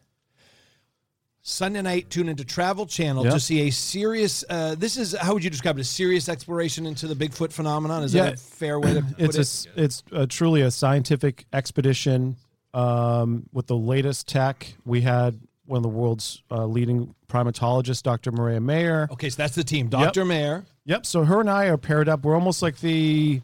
Sunday 1.43 1.81
night, 1.81 2.09
tune 2.09 2.27
into 2.29 2.43
Travel 2.43 2.85
Channel 2.87 3.25
Yeah. 3.25 3.31
to 3.31 3.39
see 3.39 3.67
a 3.67 3.71
serious. 3.71 4.43
Uh, 4.49 4.75
this 4.75 4.97
is 4.97 5.13
how 5.13 5.33
would 5.33 5.43
you 5.43 5.49
describe 5.49 5.77
it? 5.77 5.81
A 5.81 5.83
serious 5.83 6.27
exploration 6.29 6.85
into 6.85 7.07
the 7.07 7.15
Bigfoot 7.15 7.51
phenomenon. 7.53 8.03
Is 8.03 8.13
Yeah. 8.13 8.23
that 8.23 8.33
a 8.33 8.37
fair 8.37 8.79
way 8.79 8.95
to 8.95 9.01
put 9.03 9.19
it 9.19 9.23
It's 9.25 9.35
a, 9.35 9.39
it? 9.39 9.41
s- 9.41 9.67
it's 9.75 10.03
uh 10.11 10.25
truly 10.27 10.61
a 10.61 10.71
scientific 10.71 11.45
expedition 11.53 12.35
Um, 12.74 13.47
with 13.53 13.67
the 13.67 13.75
latest 13.77 14.27
tech, 14.27 14.74
we 14.86 15.01
had 15.01 15.39
one 15.65 15.77
of 15.77 15.83
the 15.83 15.89
world's 15.89 16.43
uh, 16.51 16.65
leading 16.65 17.13
primatologists, 17.27 18.03
Dr. 18.03 18.31
Mireya 18.31 18.62
Mayor. 18.62 19.07
Okay, 19.12 19.29
so 19.29 19.36
that's 19.38 19.55
the 19.55 19.63
team. 19.63 19.88
Dr. 19.89 20.25
Mayor. 20.25 20.65
Yep. 20.86 21.05
So 21.05 21.24
her 21.25 21.39
and 21.41 21.50
I 21.50 21.65
are 21.65 21.77
paired 21.77 22.07
up. 22.07 22.24
We're 22.24 22.36
almost 22.36 22.62
like 22.62 22.79
the 22.79 23.41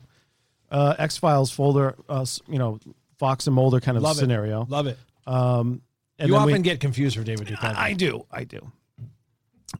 uh, 0.71 0.95
X 0.97 1.17
Files 1.17 1.51
folder, 1.51 1.95
uh, 2.07 2.25
you 2.47 2.57
know, 2.59 2.79
Fox 3.17 3.47
and 3.47 3.55
Mulder 3.55 3.79
kind 3.79 3.97
of 3.97 4.03
Love 4.03 4.17
it. 4.17 4.19
scenario. 4.19 4.65
Love 4.69 4.87
it. 4.87 4.97
Um, 5.27 5.81
and 6.19 6.29
you 6.29 6.35
often 6.35 6.53
we- 6.53 6.59
get 6.59 6.79
confused 6.79 7.17
for 7.17 7.23
David 7.23 7.47
Duchovny. 7.47 7.75
I 7.75 7.93
do. 7.93 8.25
I 8.31 8.43
do. 8.43 8.71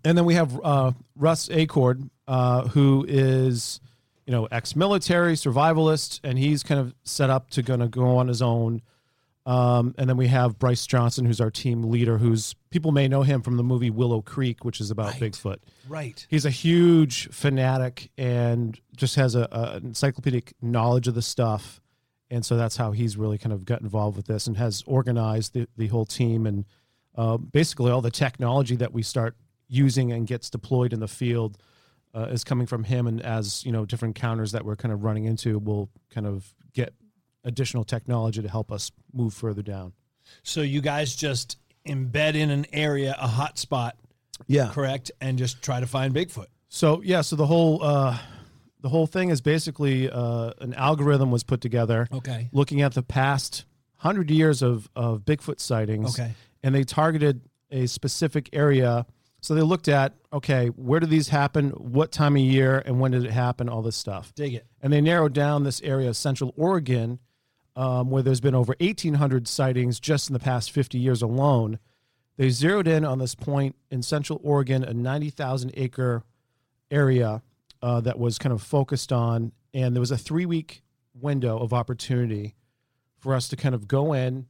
And 0.04 0.18
then 0.18 0.26
we 0.26 0.34
have 0.34 0.60
uh, 0.64 0.92
Russ 1.16 1.48
Acord, 1.50 2.10
uh, 2.28 2.68
who 2.70 3.06
is, 3.08 3.80
you 4.26 4.32
know, 4.32 4.46
ex-military 4.52 5.36
survivalist, 5.36 6.20
and 6.24 6.38
he's 6.40 6.64
kind 6.64 6.82
of 6.82 6.96
set 7.04 7.30
up 7.30 7.50
to 7.52 7.62
to 7.62 7.88
go 7.88 8.18
on 8.18 8.28
his 8.28 8.42
own. 8.42 8.82
Um, 9.46 9.94
and 9.98 10.10
then 10.10 10.16
we 10.16 10.28
have 10.28 10.58
Bryce 10.58 10.88
Johnson, 10.88 11.26
who's 11.26 11.42
our 11.42 11.52
team 11.52 11.84
leader, 11.84 12.18
who's 12.18 12.56
people 12.70 12.92
may 12.92 13.08
know 13.10 13.24
him 13.24 13.42
from 13.42 13.58
the 13.58 13.64
movie 13.64 13.90
Willow 13.90 14.22
Creek, 14.22 14.64
which 14.64 14.80
is 14.80 14.90
about 14.90 15.14
Bigfoot. 15.16 15.58
Right. 15.88 16.26
He's 16.30 16.46
a 16.46 16.50
huge 16.50 17.28
fanatic 17.30 18.10
and 18.18 18.80
just 18.96 19.16
has 19.16 19.36
a, 19.36 19.48
a 19.52 19.78
encyclopedic 19.78 20.54
knowledge 20.62 21.10
of 21.10 21.16
the 21.16 21.22
stuff. 21.22 21.82
And 22.30 22.46
so 22.46 22.56
that's 22.56 22.78
how 22.78 22.94
he's 22.94 23.18
really 23.18 23.38
kind 23.38 23.52
of 23.52 23.66
got 23.66 23.82
involved 23.82 24.16
with 24.16 24.28
this 24.28 24.48
and 24.48 24.56
has 24.58 24.82
organized 24.88 25.54
the, 25.54 25.68
the 25.78 25.88
whole 25.88 26.06
team 26.06 26.48
and 26.48 26.66
uh, 27.16 27.38
basically 27.38 27.92
all 27.92 28.02
the 28.02 28.12
technology 28.12 28.78
that 28.78 28.94
we 28.94 29.04
start 29.04 29.36
using 29.68 30.12
and 30.12 30.26
gets 30.26 30.50
deployed 30.50 30.94
in 30.94 31.00
the 31.00 31.08
field 31.08 31.58
uh, 32.16 32.28
is 32.32 32.44
coming 32.44 32.66
from 32.66 32.86
him. 32.86 33.08
And 33.08 33.22
as 33.22 33.66
you 33.66 33.72
know, 33.72 33.86
different 33.86 34.16
counters 34.16 34.54
that 34.54 34.64
we're 34.64 34.76
kind 34.76 34.94
of 34.94 35.04
running 35.04 35.26
into 35.26 35.60
will 35.60 35.90
kind 36.10 36.26
of 36.26 36.54
get 36.74 36.94
additional 37.44 37.84
technology 37.84 38.42
to 38.42 38.50
help 38.50 38.72
us 38.72 38.92
move 39.14 39.34
further 39.34 39.62
down. 39.62 39.94
So 40.44 40.62
you 40.62 40.82
guys 40.82 41.16
just 41.16 41.58
embed 41.88 42.36
in 42.36 42.50
an 42.50 42.66
area, 42.74 43.16
a 43.20 43.28
hot 43.28 43.58
spot. 43.58 43.98
Yeah. 44.48 44.72
Correct. 44.74 45.12
And 45.22 45.38
just 45.38 45.62
try 45.62 45.80
to 45.80 45.88
find 45.88 46.14
Bigfoot. 46.14 46.48
So 46.70 47.02
yeah, 47.04 47.22
so 47.22 47.36
the 47.36 47.46
whole 47.46 47.84
uh, 47.84 48.18
the 48.82 48.90
whole 48.90 49.08
thing 49.08 49.30
is 49.30 49.42
basically 49.42 50.10
uh, 50.10 50.52
an 50.60 50.74
algorithm 50.74 51.32
was 51.32 51.44
put 51.44 51.62
together. 51.62 52.08
Okay. 52.12 52.50
Looking 52.52 52.82
at 52.82 52.94
the 52.94 53.04
past 53.04 53.66
hundred 53.98 54.32
years 54.32 54.62
of 54.62 54.90
of 54.96 55.22
Bigfoot 55.22 55.60
sightings. 55.60 56.20
Okay. 56.20 56.34
And 56.64 56.74
they 56.74 56.84
targeted 56.84 57.42
a 57.72 57.88
specific 57.88 58.50
area. 58.54 59.06
So 59.42 59.56
they 59.56 59.62
looked 59.62 59.88
at 59.88 60.14
okay, 60.32 60.68
where 60.68 61.00
do 61.00 61.06
these 61.06 61.28
happen? 61.30 61.70
What 61.72 62.12
time 62.12 62.36
of 62.36 62.42
year 62.42 62.82
and 62.86 63.00
when 63.00 63.12
did 63.12 63.24
it 63.24 63.32
happen? 63.32 63.70
All 63.70 63.82
this 63.82 63.96
stuff. 63.96 64.34
Dig 64.36 64.56
it. 64.56 64.66
And 64.82 64.92
they 64.92 65.02
narrowed 65.02 65.34
down 65.34 65.64
this 65.64 65.82
area 65.82 66.10
of 66.10 66.18
Central 66.18 66.54
Oregon, 66.58 67.20
um, 67.76 68.10
where 68.10 68.22
there's 68.24 68.42
been 68.42 68.56
over 68.56 68.76
1,800 68.80 69.48
sightings 69.48 70.00
just 70.00 70.30
in 70.30 70.34
the 70.34 70.40
past 70.40 70.72
50 70.72 70.98
years 70.98 71.22
alone. 71.22 71.80
They 72.38 72.50
zeroed 72.50 72.88
in 72.88 73.06
on 73.06 73.20
this 73.20 73.36
point 73.36 73.76
in 73.92 74.02
Central 74.02 74.40
Oregon, 74.44 74.84
a 74.84 74.94
90,000 74.94 75.72
acre 75.76 76.24
area 76.92 77.42
uh, 77.82 78.02
that 78.02 78.18
was 78.20 78.38
kind 78.38 78.54
of 78.54 78.62
focused 78.62 79.12
on, 79.12 79.52
and 79.74 79.96
there 79.96 80.00
was 80.00 80.12
a 80.12 80.18
three 80.18 80.46
week 80.46 80.84
window 81.14 81.58
of 81.60 81.74
opportunity 81.74 82.56
for 83.20 83.34
us 83.36 83.48
to 83.50 83.56
kind 83.56 83.76
of 83.76 83.88
go 83.88 84.14
in. 84.14 84.48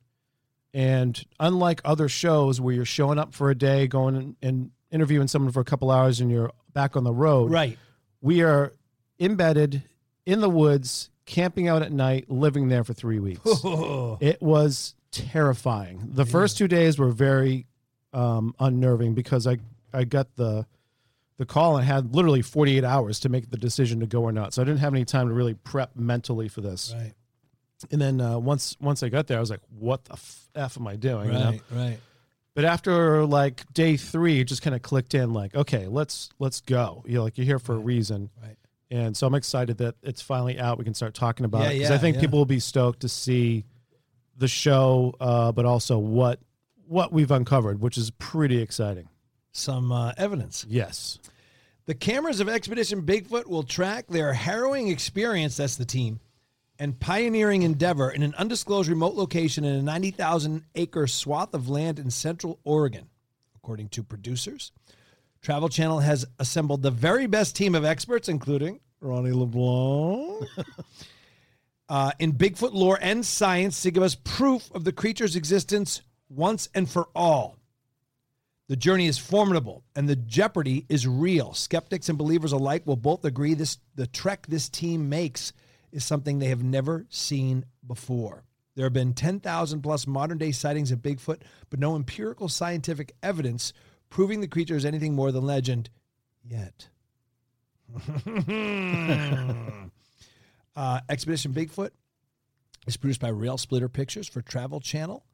And 0.73 1.23
unlike 1.39 1.81
other 1.85 2.09
shows 2.09 2.59
where 2.59 2.73
you're 2.73 2.85
showing 2.85 3.19
up 3.19 3.33
for 3.35 3.49
a 3.49 3.55
day, 3.55 3.87
going 3.87 4.15
and, 4.15 4.35
and 4.41 4.71
interviewing 4.91 5.27
someone 5.27 5.51
for 5.51 5.59
a 5.59 5.65
couple 5.65 5.91
hours, 5.91 6.19
and 6.19 6.31
you're 6.31 6.51
back 6.73 6.95
on 6.95 7.03
the 7.03 7.13
road, 7.13 7.51
Right. 7.51 7.77
we 8.21 8.41
are 8.43 8.73
embedded 9.19 9.83
in 10.25 10.41
the 10.41 10.49
woods, 10.49 11.09
camping 11.25 11.67
out 11.67 11.81
at 11.81 11.91
night, 11.91 12.29
living 12.29 12.69
there 12.69 12.83
for 12.83 12.93
three 12.93 13.19
weeks. 13.19 13.41
it 13.45 14.41
was 14.41 14.95
terrifying. 15.11 16.09
The 16.13 16.25
first 16.25 16.57
two 16.57 16.67
days 16.67 16.97
were 16.97 17.11
very 17.11 17.67
um, 18.13 18.55
unnerving 18.59 19.13
because 19.13 19.47
I 19.47 19.57
I 19.93 20.03
got 20.03 20.35
the 20.35 20.65
the 21.37 21.45
call 21.45 21.77
and 21.77 21.85
had 21.85 22.13
literally 22.15 22.41
48 22.41 22.83
hours 22.83 23.19
to 23.21 23.29
make 23.29 23.49
the 23.49 23.57
decision 23.57 23.99
to 24.01 24.05
go 24.05 24.21
or 24.21 24.31
not. 24.31 24.53
So 24.53 24.61
I 24.61 24.65
didn't 24.65 24.79
have 24.79 24.93
any 24.93 25.05
time 25.05 25.27
to 25.29 25.33
really 25.33 25.55
prep 25.55 25.95
mentally 25.95 26.47
for 26.47 26.61
this. 26.61 26.93
Right. 26.95 27.13
And 27.91 27.99
then 27.99 28.21
uh, 28.21 28.37
once 28.37 28.77
once 28.79 29.03
I 29.03 29.09
got 29.09 29.27
there, 29.27 29.37
I 29.37 29.39
was 29.41 29.49
like, 29.49 29.59
"What 29.77 30.05
the 30.05 30.13
f, 30.13 30.49
f 30.55 30.77
am 30.77 30.87
I 30.87 30.95
doing?" 30.95 31.27
you 31.27 31.33
know? 31.33 31.45
Right. 31.45 31.61
Right. 31.71 31.99
But 32.55 32.65
after 32.65 33.25
like 33.25 33.71
day 33.73 33.97
three, 33.97 34.39
it 34.39 34.45
just 34.45 34.61
kind 34.61 34.75
of 34.75 34.81
clicked 34.81 35.15
in. 35.15 35.33
Like, 35.33 35.55
okay, 35.55 35.87
let's 35.87 36.29
let's 36.39 36.61
go. 36.61 37.03
You 37.05 37.15
know, 37.15 37.23
like 37.23 37.37
you're 37.37 37.45
here 37.45 37.59
for 37.59 37.75
a 37.75 37.79
reason. 37.79 38.29
Right. 38.41 38.55
And 38.91 39.17
so 39.17 39.25
I'm 39.25 39.33
excited 39.35 39.77
that 39.79 39.95
it's 40.03 40.21
finally 40.21 40.59
out. 40.59 40.77
We 40.77 40.83
can 40.83 40.93
start 40.93 41.13
talking 41.13 41.45
about 41.45 41.63
Yeah, 41.63 41.69
it 41.69 41.73
because 41.75 41.89
yeah, 41.89 41.95
I 41.95 41.99
think 41.99 42.15
yeah. 42.15 42.21
people 42.21 42.39
will 42.39 42.45
be 42.45 42.59
stoked 42.59 42.99
to 43.01 43.09
see 43.09 43.65
the 44.37 44.47
show, 44.47 45.15
uh, 45.19 45.51
but 45.51 45.65
also 45.65 45.97
what 45.97 46.39
what 46.87 47.11
we've 47.13 47.31
uncovered, 47.31 47.79
which 47.81 47.97
is 47.97 48.11
pretty 48.11 48.61
exciting. 48.61 49.07
Some 49.51 49.91
uh, 49.91 50.11
evidence. 50.17 50.65
Yes. 50.69 51.17
The 51.85 51.95
cameras 51.95 52.39
of 52.39 52.49
Expedition 52.49 53.03
Bigfoot 53.03 53.47
will 53.47 53.63
track 53.63 54.07
their 54.07 54.33
harrowing 54.33 54.89
experience, 54.89 55.57
that's 55.57 55.75
the 55.75 55.85
team, 55.85 56.19
and 56.79 56.99
pioneering 56.99 57.63
endeavor 57.63 58.09
in 58.09 58.21
an 58.23 58.33
undisclosed 58.37 58.89
remote 58.89 59.15
location 59.15 59.63
in 59.63 59.75
a 59.75 59.81
90,000 59.81 60.63
acre 60.75 61.07
swath 61.07 61.53
of 61.53 61.69
land 61.69 61.99
in 61.99 62.09
central 62.09 62.59
Oregon. 62.63 63.09
According 63.55 63.89
to 63.89 64.03
producers, 64.03 64.71
Travel 65.43 65.67
Channel 65.67 65.99
has 65.99 66.25
assembled 66.39 66.81
the 66.81 66.89
very 66.89 67.27
best 67.27 67.53
team 67.53 67.75
of 67.75 67.83
experts, 67.83 68.29
including 68.29 68.79
Ronnie 69.01 69.33
LeBlanc, 69.33 70.47
uh, 71.89 72.11
in 72.17 72.31
Bigfoot 72.31 72.71
lore 72.71 72.97
and 73.01 73.25
science 73.25 73.81
to 73.81 73.91
give 73.91 74.03
us 74.03 74.15
proof 74.15 74.71
of 74.71 74.85
the 74.85 74.93
creature's 74.93 75.35
existence 75.35 76.01
once 76.29 76.69
and 76.73 76.89
for 76.89 77.09
all. 77.13 77.57
The 78.69 78.77
journey 78.77 79.07
is 79.07 79.17
formidable 79.17 79.83
and 79.97 80.07
the 80.07 80.15
jeopardy 80.15 80.85
is 80.87 81.05
real. 81.05 81.53
Skeptics 81.53 82.07
and 82.07 82.17
believers 82.17 82.53
alike 82.53 82.87
will 82.87 82.95
both 82.95 83.25
agree 83.25 83.53
this 83.53 83.79
the 83.95 84.07
trek 84.07 84.47
this 84.47 84.69
team 84.69 85.09
makes 85.09 85.51
is 85.91 86.05
something 86.05 86.39
they 86.39 86.47
have 86.47 86.63
never 86.63 87.05
seen 87.09 87.65
before. 87.85 88.45
There 88.75 88.85
have 88.85 88.93
been 88.93 89.13
10,000 89.13 89.81
plus 89.81 90.07
modern 90.07 90.37
day 90.37 90.53
sightings 90.53 90.91
of 90.91 90.99
Bigfoot, 90.99 91.41
but 91.69 91.79
no 91.79 91.97
empirical 91.97 92.47
scientific 92.47 93.13
evidence 93.21 93.73
proving 94.13 94.41
the 94.41 94.47
creature 94.47 94.75
is 94.75 94.85
anything 94.85 95.15
more 95.15 95.31
than 95.31 95.43
legend 95.43 95.89
yet. 96.47 96.87
uh, 100.75 100.99
Expedition 101.09 101.51
Bigfoot 101.51 101.89
is 102.85 102.95
produced 102.95 103.19
by 103.19 103.29
Rail 103.29 103.57
Splitter 103.57 103.89
Pictures 103.89 104.27
for 104.27 104.43
Travel 104.43 104.79
Channel. 104.79 105.25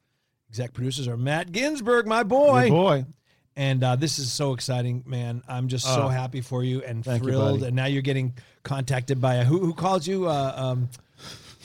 Exec 0.49 0.71
producers 0.73 1.09
are 1.09 1.17
Matt 1.17 1.51
Ginsberg, 1.51 2.07
my 2.07 2.23
boy. 2.23 2.61
Your 2.67 2.69
boy. 2.69 3.05
And 3.57 3.83
uh, 3.83 3.97
this 3.97 4.17
is 4.17 4.31
so 4.31 4.53
exciting, 4.53 5.03
man. 5.05 5.43
I'm 5.49 5.67
just 5.67 5.83
so 5.85 6.03
Oh. 6.03 6.07
happy 6.07 6.39
for 6.39 6.63
you 6.63 6.81
and 6.81 7.03
Thank 7.03 7.23
you, 7.23 7.29
thrilled. 7.31 7.59
buddy. 7.59 7.67
and 7.67 7.75
now 7.75 7.85
you're 7.85 8.01
getting 8.01 8.33
contacted 8.63 9.19
by 9.19 9.35
a, 9.35 9.43
who? 9.43 9.59
Who 9.59 9.73
called 9.73 10.07
you? 10.07 10.27
Uh, 10.29 10.53
um, 10.55 10.89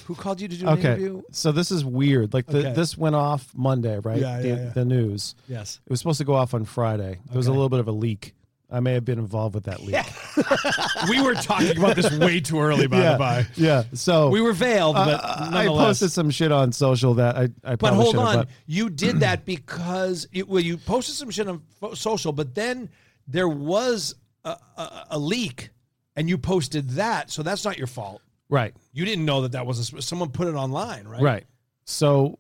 who 0.05 0.15
called 0.15 0.41
you 0.41 0.49
to 0.49 0.57
do 0.57 0.67
an 0.67 0.79
Okay. 0.79 0.89
interview? 0.93 1.23
So 1.31 1.53
this 1.53 1.71
is 1.71 1.85
weird. 1.85 2.33
Like 2.35 2.47
the, 2.47 2.59
Okay. 2.59 2.73
this 2.73 2.97
went 2.97 3.15
off 3.17 3.49
Monday, 3.57 3.99
right? 4.01 4.21
Yeah, 4.21 4.41
the, 4.41 4.49
yeah, 4.49 4.55
yeah. 4.57 4.69
the 4.71 4.85
news. 4.85 5.35
Yes. 5.49 5.81
It 5.85 5.91
was 5.91 5.99
supposed 6.01 6.19
to 6.19 6.25
go 6.25 6.35
off 6.35 6.55
on 6.55 6.65
Friday. 6.65 7.19
There 7.29 7.37
was 7.37 7.47
a 7.47 7.53
little 7.53 7.69
bit 7.69 7.81
of 7.81 7.89
a 7.89 7.93
leak. 7.93 8.35
I 8.71 8.81
may 8.81 8.95
have 8.95 9.05
been 9.05 9.19
involved 9.19 9.55
with 9.55 9.65
that 9.65 9.83
leak. 9.83 9.95
we 11.09 11.21
were 11.23 11.35
talking 11.35 11.77
about 11.77 11.95
this 11.97 12.11
way 12.19 12.41
too 12.41 12.61
early, 12.61 12.87
by 12.89 12.99
yeah. 13.01 13.13
the 13.13 13.19
by. 13.19 13.47
Yeah. 13.55 13.85
So 13.93 14.31
We 14.31 14.41
were 14.41 14.53
veiled, 14.55 14.97
but 14.97 15.21
Uh, 15.23 15.37
I 15.39 15.51
nonetheless. 15.51 15.87
posted 15.87 16.11
some 16.13 16.31
shit 16.31 16.51
on 16.51 16.73
social 16.73 17.15
that 17.15 17.37
I, 17.37 17.49
I 17.63 17.77
But 17.77 17.95
hold 17.95 18.17
on, 18.17 18.37
but- 18.37 18.49
you 18.67 18.91
did 18.91 19.21
that 19.21 19.45
because 19.45 20.27
you, 20.33 20.47
well, 20.47 20.61
you 20.63 20.77
posted 20.77 21.15
some 21.15 21.31
shit 21.31 21.47
on 21.47 21.63
fo- 21.81 21.95
social, 21.95 22.33
but 22.33 22.55
then 22.55 22.89
there 23.29 23.49
was 23.49 24.15
a, 24.45 24.57
a, 24.77 25.07
a 25.13 25.19
leak, 25.19 25.71
and 26.17 26.29
you 26.29 26.37
posted 26.39 26.91
that, 26.91 27.31
so 27.31 27.43
that's 27.43 27.65
not 27.65 27.79
your 27.79 27.87
fault. 27.87 28.23
Right. 28.49 28.75
You 28.93 29.05
didn't 29.05 29.25
know 29.25 29.43
that 29.43 29.53
that 29.53 29.67
was 29.67 29.93
a, 29.93 30.03
someone 30.03 30.31
put 30.31 30.49
it 30.49 30.55
online, 30.55 31.07
right? 31.09 31.21
Right. 31.23 31.45
So, 31.85 32.39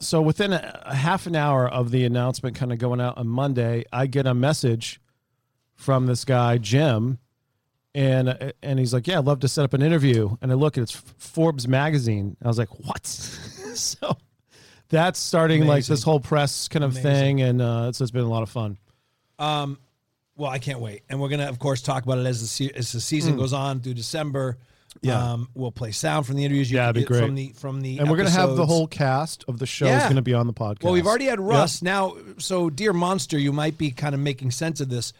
so 0.00 0.20
within 0.22 0.52
a, 0.52 0.82
a 0.86 0.94
half 0.94 1.26
an 1.26 1.34
hour 1.36 1.68
of 1.68 1.90
the 1.90 2.04
announcement 2.04 2.56
kind 2.56 2.72
of 2.72 2.78
going 2.78 3.00
out 3.00 3.16
on 3.18 3.26
Monday, 3.28 3.84
I 3.92 4.06
get 4.06 4.26
a 4.26 4.34
message 4.34 5.00
from 5.74 6.06
this 6.06 6.24
guy 6.24 6.58
Jim, 6.58 7.18
and 7.94 8.52
and 8.62 8.78
he's 8.78 8.92
like, 8.92 9.06
"Yeah, 9.06 9.18
I'd 9.18 9.24
love 9.24 9.40
to 9.40 9.48
set 9.48 9.64
up 9.64 9.72
an 9.74 9.82
interview." 9.82 10.36
And 10.42 10.52
I 10.52 10.54
look, 10.54 10.76
and 10.76 10.82
it's 10.84 10.92
Forbes 10.92 11.66
magazine. 11.66 12.36
I 12.42 12.48
was 12.48 12.58
like, 12.58 12.68
"What?" 12.86 13.06
so 13.06 14.16
that's 14.88 15.18
starting 15.18 15.66
like 15.66 15.84
this 15.86 16.02
whole 16.02 16.20
press 16.20 16.68
kind 16.68 16.84
of 16.84 16.92
Amazing. 16.92 17.10
thing, 17.12 17.40
and 17.42 17.62
uh, 17.62 17.92
so 17.92 18.02
it's 18.02 18.10
been 18.12 18.22
a 18.24 18.28
lot 18.30 18.42
of 18.42 18.50
fun. 18.50 18.78
Um, 19.38 19.78
well, 20.36 20.50
I 20.50 20.58
can't 20.58 20.80
wait, 20.80 21.02
and 21.08 21.20
we're 21.20 21.30
gonna, 21.30 21.48
of 21.48 21.58
course, 21.58 21.80
talk 21.82 22.04
about 22.04 22.18
it 22.18 22.26
as 22.26 22.40
the 22.42 22.46
se- 22.46 22.72
as 22.76 22.92
the 22.92 23.00
season 23.00 23.34
Mm. 23.34 23.38
goes 23.38 23.52
on 23.54 23.80
through 23.80 23.94
December. 23.94 24.58
Yeah. 25.02 25.32
um, 25.32 25.48
we'll 25.54 25.72
play 25.72 25.90
sound 25.92 26.26
from 26.26 26.36
the 26.36 26.44
interviews. 26.44 26.70
You 26.70 26.78
Yeah, 26.78 26.86
can 26.92 26.96
it'd 26.96 27.02
be 27.02 27.06
great. 27.14 27.24
from 27.24 27.34
the 27.34 27.48
from 27.56 27.80
the 27.80 27.98
And 27.98 28.10
we're 28.10 28.16
gonna 28.16 28.30
have 28.30 28.56
the 28.56 28.66
whole 28.66 28.86
cast 28.86 29.44
of 29.48 29.58
the 29.58 29.66
show 29.66 29.86
is 29.86 30.02
going 30.04 30.16
to 30.16 30.22
be 30.22 30.34
on 30.34 30.46
the 30.46 30.52
podcast. 30.54 30.82
Well, 30.84 30.92
we've 30.92 31.06
already 31.06 31.26
had 31.26 31.38
Yep. 31.38 31.48
Russ. 31.48 31.82
Now, 31.82 32.16
so 32.38 32.70
dear 32.70 32.92
monster, 32.92 33.38
you 33.38 33.52
might 33.52 33.76
be 33.78 33.90
kind 33.90 34.14
of 34.14 34.20
making 34.20 34.50
sense 34.52 34.80
of 34.80 34.88
this. 34.88 35.12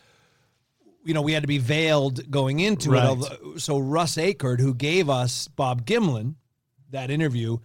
You 1.04 1.14
know, 1.14 1.22
we 1.22 1.32
had 1.32 1.42
to 1.44 1.46
be 1.48 1.58
veiled 1.58 2.30
going 2.30 2.58
into 2.60 2.90
Right. 2.90 3.04
it. 3.04 3.06
although- 3.06 3.56
So 3.58 3.78
Russ 3.78 4.16
Acord, 4.16 4.60
who 4.60 4.74
gave 4.74 5.08
us 5.08 5.46
Bob 5.48 5.86
Gimlin 5.86 6.34
that 6.90 7.10
interview, 7.10 7.58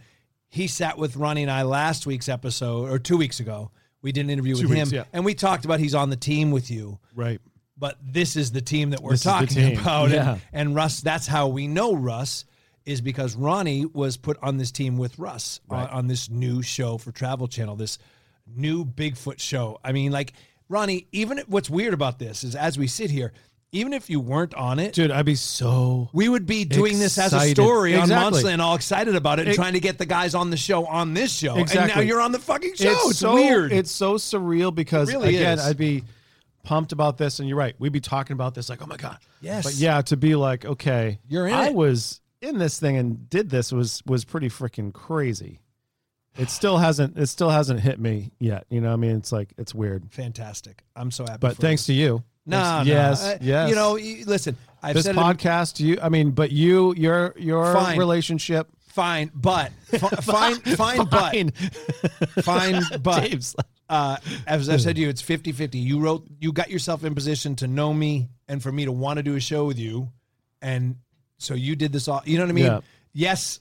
he 0.47 0.67
sat 0.67 0.97
with 0.97 1.15
Ronnie 1.15 1.41
and 1.43 1.49
I 1.51 1.63
last 1.63 2.05
week's 2.05 2.29
episode 2.29 2.89
or 2.89 2.99
two 2.99 3.17
weeks 3.17 3.39
ago. 3.39 3.71
We 4.03 4.11
did 4.11 4.21
an 4.21 4.29
interview 4.29 4.55
Two 4.55 4.67
with 4.67 4.77
weeks, 4.77 4.89
him, 4.89 4.95
yeah. 4.95 5.03
and 5.13 5.23
we 5.25 5.33
talked 5.35 5.63
about 5.65 5.79
he's 5.79 5.93
on 5.95 6.09
the 6.09 6.15
team 6.15 6.51
with 6.51 6.69
you. 6.71 6.99
Right. 7.15 7.39
But 7.81 7.97
this 8.01 8.35
is 8.37 8.51
the 8.51 8.61
team 8.61 8.91
that 8.91 9.01
we're 9.01 9.11
This 9.13 9.23
talking 9.23 9.75
about. 9.77 10.05
And- 10.05 10.13
Yeah. 10.13 10.37
And, 10.53 10.75
Russ, 10.75 11.01
that's 11.01 11.25
how 11.25 11.47
we 11.47 11.67
know 11.67 11.93
Russ 11.95 12.45
is 12.85 13.01
because 13.01 13.35
Ronnie 13.35 13.85
was 13.87 14.17
put 14.17 14.37
on 14.43 14.57
this 14.57 14.71
team 14.71 14.97
with 14.97 15.17
Russ 15.19 15.59
on, 15.69 15.87
on 15.89 16.07
this 16.07 16.29
new 16.29 16.61
show 16.61 16.97
for 16.99 17.11
Travel 17.11 17.47
Channel, 17.47 17.75
this 17.75 17.97
new 18.47 18.85
Bigfoot 18.85 19.39
show. 19.39 19.79
I 19.83 19.91
mean, 19.93 20.11
like 20.11 20.33
Ronnie, 20.69 21.07
even 21.11 21.41
what's 21.47 21.69
weird 21.71 21.93
about 21.95 22.19
this 22.19 22.43
is 22.43 22.55
as 22.55 22.77
we 22.77 22.85
sit 22.85 23.09
here, 23.09 23.33
even 23.71 23.93
if 23.93 24.09
you 24.11 24.19
weren't 24.19 24.53
on 24.53 24.77
it, 24.79 24.93
Dude, 24.93 25.09
I'd 25.11 25.25
be 25.25 25.33
so. 25.35 26.09
we 26.13 26.27
would 26.29 26.45
be 26.45 26.65
doing 26.65 26.99
this 26.99 27.17
as 27.17 27.33
a 27.33 27.37
excited. 27.37 27.55
story 27.55 27.95
on 27.95 28.03
Exactly. 28.03 28.43
Monsterland, 28.43 28.59
all 28.59 28.75
excited 28.75 29.15
about 29.15 29.39
it, 29.39 29.43
and 29.43 29.51
It- 29.53 29.55
trying 29.55 29.73
to 29.73 29.79
get 29.79 29.97
the 29.97 30.05
guys 30.05 30.35
on 30.35 30.49
the 30.51 30.57
show 30.57 30.85
on 30.85 31.13
this 31.15 31.33
show. 31.33 31.55
And 31.55 31.73
now 31.73 31.99
you're 32.01 32.21
on 32.21 32.31
the 32.31 32.39
fucking 32.39 32.75
show. 32.75 32.91
It's, 33.09 33.17
so 33.17 33.33
weird. 33.35 33.71
It's 33.71 33.89
so 33.91 34.15
surreal 34.15 34.73
because 34.75 35.09
It 35.09 35.13
really 35.13 35.35
again, 35.37 35.57
is. 35.57 35.65
I'd 35.65 35.77
be 35.77 36.03
pumped 36.63 36.91
about 36.91 37.17
this, 37.17 37.39
and 37.39 37.47
you're 37.47 37.57
right. 37.57 37.75
We'd 37.79 37.91
be 37.91 37.99
talking 37.99 38.33
about 38.33 38.53
this 38.55 38.69
like, 38.69 38.81
oh 38.81 38.85
my 38.87 38.97
god. 38.97 39.17
Yes. 39.41 39.63
But 39.63 39.73
yeah, 39.75 40.01
to 40.03 40.17
be 40.17 40.35
like, 40.35 40.65
okay, 40.65 41.19
You're 41.27 41.47
in 41.47 41.53
I 41.53 41.67
it. 41.67 41.73
was 41.75 42.21
in 42.41 42.57
this 42.57 42.79
thing 42.79 42.97
and 42.97 43.29
did 43.29 43.49
this 43.49 43.71
was 43.71 44.01
was 44.05 44.25
pretty 44.25 44.49
freaking 44.49 44.93
crazy. 44.93 45.59
It 46.37 46.49
still 46.49 46.77
hasn't. 46.77 47.17
It 47.17 47.27
still 47.27 47.49
hasn't 47.49 47.81
hit 47.81 47.99
me 47.99 48.31
yet. 48.39 48.65
You 48.69 48.79
know, 48.81 48.93
I 48.93 48.95
mean, 48.95 49.17
it's 49.17 49.31
like 49.33 49.53
it's 49.57 49.75
weird. 49.75 50.05
fantastic. 50.11 50.83
I'm 50.95 51.11
so 51.11 51.25
happy. 51.25 51.39
But 51.41 51.57
thanks 51.57 51.87
you. 51.89 51.93
to 51.95 52.01
you. 52.01 52.23
No, 52.45 52.57
Thanks- 52.63 52.87
no. 52.87 52.93
yes, 52.93 53.23
Uh, 53.23 53.37
yes. 53.41 53.69
You 53.69 53.75
know, 53.75 53.93
listen. 54.25 54.55
I've 54.81 54.95
this 54.95 55.03
said 55.05 55.15
it 55.15 55.19
podcast, 55.19 55.79
you. 55.79 55.99
I 56.01 56.09
mean, 56.09 56.31
but 56.31 56.51
you, 56.51 56.93
your 56.95 57.35
your 57.37 57.73
Fine. 57.73 57.99
relationship. 57.99 58.67
fine, 58.87 59.29
but 59.35 59.71
fi- 59.89 59.97
fine, 60.21 60.55
fine, 60.75 61.05
but 61.05 61.51
fine, 62.43 62.81
but 63.01 63.21
Dave's 63.29 63.55
uh, 63.91 64.17
as 64.47 64.69
I've 64.69 64.81
said 64.81 64.95
to 64.95 65.01
you, 65.01 65.09
it's 65.09 65.21
50-50. 65.21 65.73
You 65.73 65.99
wrote, 65.99 66.25
you 66.39 66.51
got 66.53 66.69
yourself 66.71 67.03
in 67.03 67.13
position 67.13 67.55
to 67.57 67.67
know 67.67 67.93
me 67.93 68.29
and 68.47 68.63
for 68.63 68.71
me 68.71 68.85
to 68.85 68.91
want 68.91 69.17
to 69.17 69.23
do 69.23 69.35
a 69.35 69.39
show 69.39 69.65
with 69.65 69.77
you, 69.77 70.09
and 70.61 70.95
so 71.37 71.53
you 71.53 71.75
did 71.75 71.91
this 71.91 72.07
all. 72.07 72.21
You 72.25 72.37
know 72.37 72.45
what 72.45 72.49
I 72.51 72.53
mean? 72.53 72.65
Yeah. 72.65 72.79
Yes, 73.13 73.59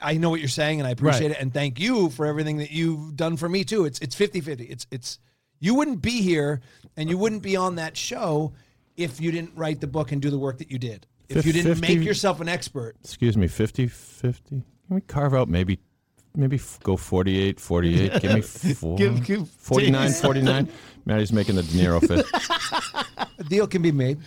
I 0.00 0.14
know 0.14 0.30
what 0.30 0.40
you're 0.40 0.48
saying, 0.48 0.80
and 0.80 0.86
I 0.86 0.90
appreciate 0.90 1.28
Right. 1.28 1.36
it, 1.36 1.40
and 1.40 1.54
thank 1.54 1.78
you 1.78 2.10
for 2.10 2.26
everything 2.26 2.58
that 2.58 2.72
you've 2.72 3.14
done 3.16 3.36
for 3.36 3.48
me 3.48 3.62
too. 3.64 3.84
It's 3.84 3.98
it's 4.00 4.16
50-50. 4.16 4.68
It's 4.68 4.86
it's 4.90 5.18
you 5.60 5.74
wouldn't 5.74 6.02
be 6.02 6.22
here 6.22 6.60
and 6.96 7.08
you 7.08 7.16
wouldn't 7.16 7.42
be 7.42 7.54
on 7.54 7.76
that 7.76 7.96
show 7.96 8.52
if 8.96 9.20
you 9.20 9.30
didn't 9.30 9.52
write 9.56 9.80
the 9.80 9.86
book 9.86 10.10
and 10.10 10.20
do 10.20 10.28
the 10.30 10.38
work 10.38 10.58
that 10.58 10.70
you 10.72 10.78
did. 10.78 11.06
If 11.28 11.46
you 11.46 11.52
didn't 11.52 11.76
50 11.76 11.96
make 11.96 12.04
yourself 12.04 12.40
an 12.40 12.48
expert. 12.48 12.96
Excuse 13.04 13.36
me, 13.36 13.46
50 13.46 13.86
50. 13.86 14.48
Can 14.48 14.64
we 14.88 15.00
carve 15.02 15.34
out 15.34 15.48
maybe 15.48 15.78
maybe 16.34 16.56
f- 16.56 16.78
go 16.82 16.96
48 16.96 17.60
48? 17.60 18.20
Give 18.20 18.34
me 18.34 18.40
four, 18.74 18.96
Give- 18.96 19.24
give- 19.24 19.48
49 19.48 20.10
49. 20.12 20.68
Matty's 21.04 21.32
making 21.32 21.56
the 21.56 21.62
De 21.64 21.68
Niro 21.70 22.00
face. 22.00 23.26
A 23.38 23.44
deal 23.44 23.66
can 23.66 23.82
be 23.82 23.90
made. 23.92 24.18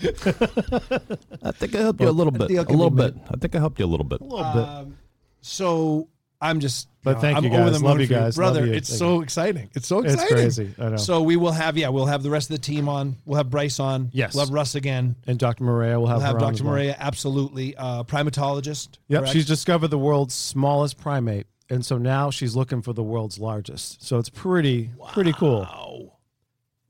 I 1.44 1.52
think 1.52 1.74
I 1.76 1.80
helped 1.80 2.02
you 2.02 2.10
a 2.10 2.12
little 2.12 2.32
bit. 2.32 2.48
deal 2.50 2.64
A 2.64 2.66
can 2.66 2.74
be 2.74 2.78
little 2.78 2.90
bit. 2.96 3.16
I 3.30 3.38
think 3.38 3.56
I 3.56 3.60
helped 3.60 3.80
you 3.80 3.86
a 3.86 3.88
little 3.88 4.06
bit. 4.06 4.20
A 4.22 4.24
little 4.26 4.54
bit. 4.54 4.64
Um, 4.70 4.98
so 5.42 6.10
I'm 6.42 6.60
just, 6.60 6.90
But 7.02 7.22
thank 7.22 7.38
I'm 7.38 7.46
you, 7.46 7.52
over 7.52 7.70
guys. 7.70 7.80
the 7.80 7.86
Love 7.86 7.94
moon 7.96 8.02
you 8.02 8.08
for 8.08 8.14
guys. 8.14 8.36
brother. 8.36 8.60
Love 8.62 8.70
you. 8.70 8.74
It's 8.76 8.90
Thank 8.90 9.00
so 9.00 9.22
exciting. 9.22 9.70
It's 9.74 9.88
so 9.88 10.00
It's 10.04 10.14
exciting. 10.16 10.36
crazy. 10.36 10.76
I 10.78 10.90
know. 10.90 10.98
So 10.98 11.22
we 11.22 11.38
will 11.38 11.54
have, 11.54 11.78
yeah, 11.78 11.88
we'll 11.90 12.08
have 12.08 12.24
the 12.24 12.30
rest 12.30 12.50
of 12.50 12.58
the 12.58 12.62
team 12.62 12.90
on. 12.90 13.16
We'll 13.26 13.38
have 13.38 13.50
Bryce 13.50 13.80
on. 13.80 14.10
Yes. 14.12 14.34
We'll 14.36 14.44
have 14.46 14.54
Russ 14.54 14.76
again. 14.76 15.16
and 15.28 15.40
Dr. 15.40 15.64
Mireya 15.64 15.98
will 15.98 16.08
have 16.08 16.18
We'll 16.18 16.26
have 16.26 16.36
her 16.42 16.46
on 16.46 16.54
Dr. 16.54 16.64
well. 16.66 16.74
Mireya. 16.74 16.98
Absolutely, 16.98 17.76
uh, 17.78 18.04
primatologist. 18.04 18.98
Yep, 19.08 19.22
correct? 19.22 19.34
she's 19.34 19.46
discovered 19.46 19.88
the 19.88 19.98
world's 20.00 20.34
smallest 20.34 20.98
primate, 21.00 21.48
and 21.70 21.86
so 21.86 21.98
now 21.98 22.30
she's 22.30 22.56
looking 22.56 22.82
for 22.82 22.94
the 22.94 23.04
world's 23.04 23.40
largest. 23.40 24.04
So 24.04 24.20
it's 24.20 24.30
pretty 24.30 24.92
pretty 25.12 25.34
cool. 25.34 25.62
Wow. 25.62 26.14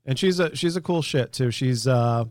And 0.04 0.18
she's 0.18 0.38
a 0.38 0.54
she's 0.54 0.76
a 0.76 0.80
cool 0.80 1.02
shit 1.02 1.32
too. 1.32 1.50
She's 1.50 1.86
uh 1.86 2.24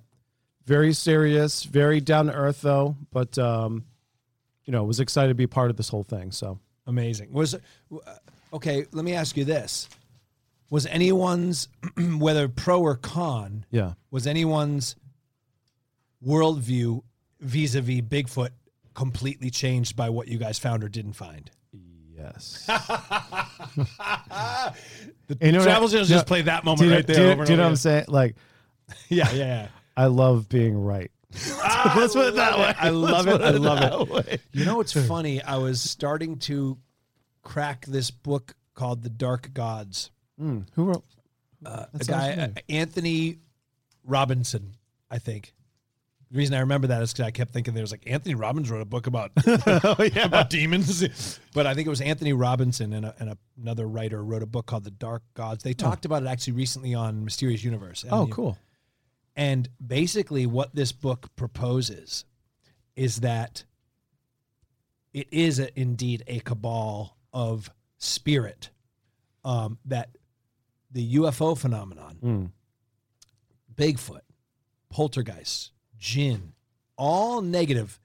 very 0.65 0.93
serious, 0.93 1.63
very 1.63 2.01
down 2.01 2.27
to 2.27 2.33
earth 2.33 2.61
though, 2.61 2.95
but 3.11 3.37
um 3.37 3.85
you 4.65 4.71
know, 4.71 4.83
was 4.83 4.99
excited 4.99 5.29
to 5.29 5.35
be 5.35 5.47
part 5.47 5.69
of 5.69 5.77
this 5.77 5.89
whole 5.89 6.03
thing. 6.03 6.31
So 6.31 6.59
Amazing. 6.87 7.31
Was 7.31 7.55
uh, 7.55 7.59
okay. 8.53 8.85
Let 8.91 9.05
me 9.05 9.13
ask 9.13 9.35
you 9.37 9.45
this: 9.45 9.89
Was 10.69 10.85
anyone's, 10.85 11.67
whether 12.17 12.47
pro 12.47 12.81
or 12.81 12.95
con, 12.95 13.65
yeah. 13.71 13.93
was 14.11 14.27
anyone's 14.27 14.95
worldview 16.25 17.01
vis-a-vis 17.39 18.01
Bigfoot 18.01 18.49
completely 18.93 19.49
changed 19.49 19.95
by 19.95 20.09
what 20.09 20.27
you 20.27 20.37
guys 20.37 20.59
found 20.59 20.83
or 20.83 20.89
didn't 20.89 21.13
find? 21.13 21.49
Yes. 22.25 22.65
The 25.27 25.37
You 25.41 25.51
know 25.53 25.59
what 25.59 25.67
I- 25.67 25.71
Travel 25.71 25.89
Channel's 25.89 26.09
no, 26.09 26.15
just 26.15 26.27
play 26.27 26.41
that 26.43 26.63
moment 26.65 26.79
do 26.81 26.85
you, 26.87 26.93
right 26.93 27.07
there. 27.07 27.15
Do 27.15 27.21
you, 27.23 27.27
over 27.29 27.41
and 27.41 27.47
do 27.47 27.53
you 27.53 27.57
know 27.57 27.63
over 27.63 27.69
what 27.69 27.69
I'm 27.71 27.75
saying? 27.77 28.05
Like 28.07 28.35
again. 29.09 29.17
Yeah, 29.17 29.31
yeah, 29.33 29.67
I 29.97 30.05
love 30.05 30.47
being 30.49 30.77
right. 30.77 31.09
yeah. 31.33 31.93
Let's 31.97 32.13
put 32.13 32.27
it 32.27 32.35
that 32.35 32.57
love 32.57 32.59
way. 32.59 32.73
I 32.77 32.89
love 32.89 33.27
it. 33.27 33.41
I 33.41 33.49
love 33.51 33.79
that 33.79 34.27
it. 34.27 34.41
You 34.51 34.65
know 34.65 34.77
what's 34.77 34.93
funny? 35.07 35.41
I 35.41 35.57
was 35.57 35.81
starting 35.81 36.37
to 36.39 36.77
crack 37.41 37.85
this 37.87 38.11
book 38.11 38.55
called 38.75 39.01
The 39.03 39.09
Dark 39.09 39.51
Gods. 39.53 40.11
Mm, 40.39 40.65
who 40.73 40.85
wrote 40.85 41.03
Uh, 41.65 41.85
a 41.93 42.03
guy, 42.03 42.31
uh. 42.33 42.47
Anthony 42.69 43.39
Robinson, 44.03 44.75
I 45.09 45.17
think. 45.17 45.53
The 46.35 46.39
reason 46.39 46.53
I 46.53 46.59
remember 46.59 46.87
that 46.87 47.01
is 47.01 47.13
because 47.13 47.27
I 47.27 47.31
kept 47.31 47.53
thinking 47.53 47.73
there 47.73 47.81
was 47.83 47.91
like 47.91 48.03
Anthony 48.07 48.35
Robbins 48.35 48.69
wrote 48.69 48.81
a 48.81 48.85
book 48.85 49.07
about 49.07 49.31
oh, 49.47 49.95
yeah. 50.13 50.25
about 50.25 50.49
demons, 50.49 51.39
but 51.53 51.65
I 51.65 51.73
think 51.73 51.87
it 51.87 51.89
was 51.89 52.01
Anthony 52.01 52.33
Robinson 52.33 52.91
and, 52.91 53.05
a, 53.05 53.15
and 53.19 53.29
a, 53.29 53.37
another 53.57 53.87
writer 53.87 54.21
wrote 54.21 54.43
a 54.43 54.45
book 54.45 54.65
called 54.65 54.83
The 54.83 54.91
Dark 54.91 55.23
Gods. 55.33 55.63
They 55.63 55.71
talked 55.73 56.03
about 56.03 56.23
it 56.23 56.25
actually 56.25 56.51
recently 56.51 56.93
on 56.93 57.23
Mysterious 57.23 57.63
Universe. 57.63 58.03
Oh, 58.11 58.23
And 58.23 58.31
the- 58.31 58.35
cool. 58.35 58.57
And 59.37 59.69
basically, 59.87 60.45
what 60.45 60.75
this 60.75 60.91
book 60.91 61.33
proposes 61.37 62.25
is 62.97 63.21
that 63.21 63.63
it 65.13 65.29
is 65.31 65.59
a, 65.59 65.69
indeed 65.79 66.25
a 66.27 66.39
cabal 66.41 67.15
of 67.31 67.69
spirit. 67.97 68.71
Um, 69.45 69.77
that 69.85 70.09
the 70.91 71.15
UFO 71.15 71.57
phenomenon, 71.57 72.17
Mm. 72.21 72.51
Bigfoot, 73.73 74.19
poltergeist, 74.89 75.71
jinn, 76.05 76.53
all 76.97 77.41
negative, 77.41 77.99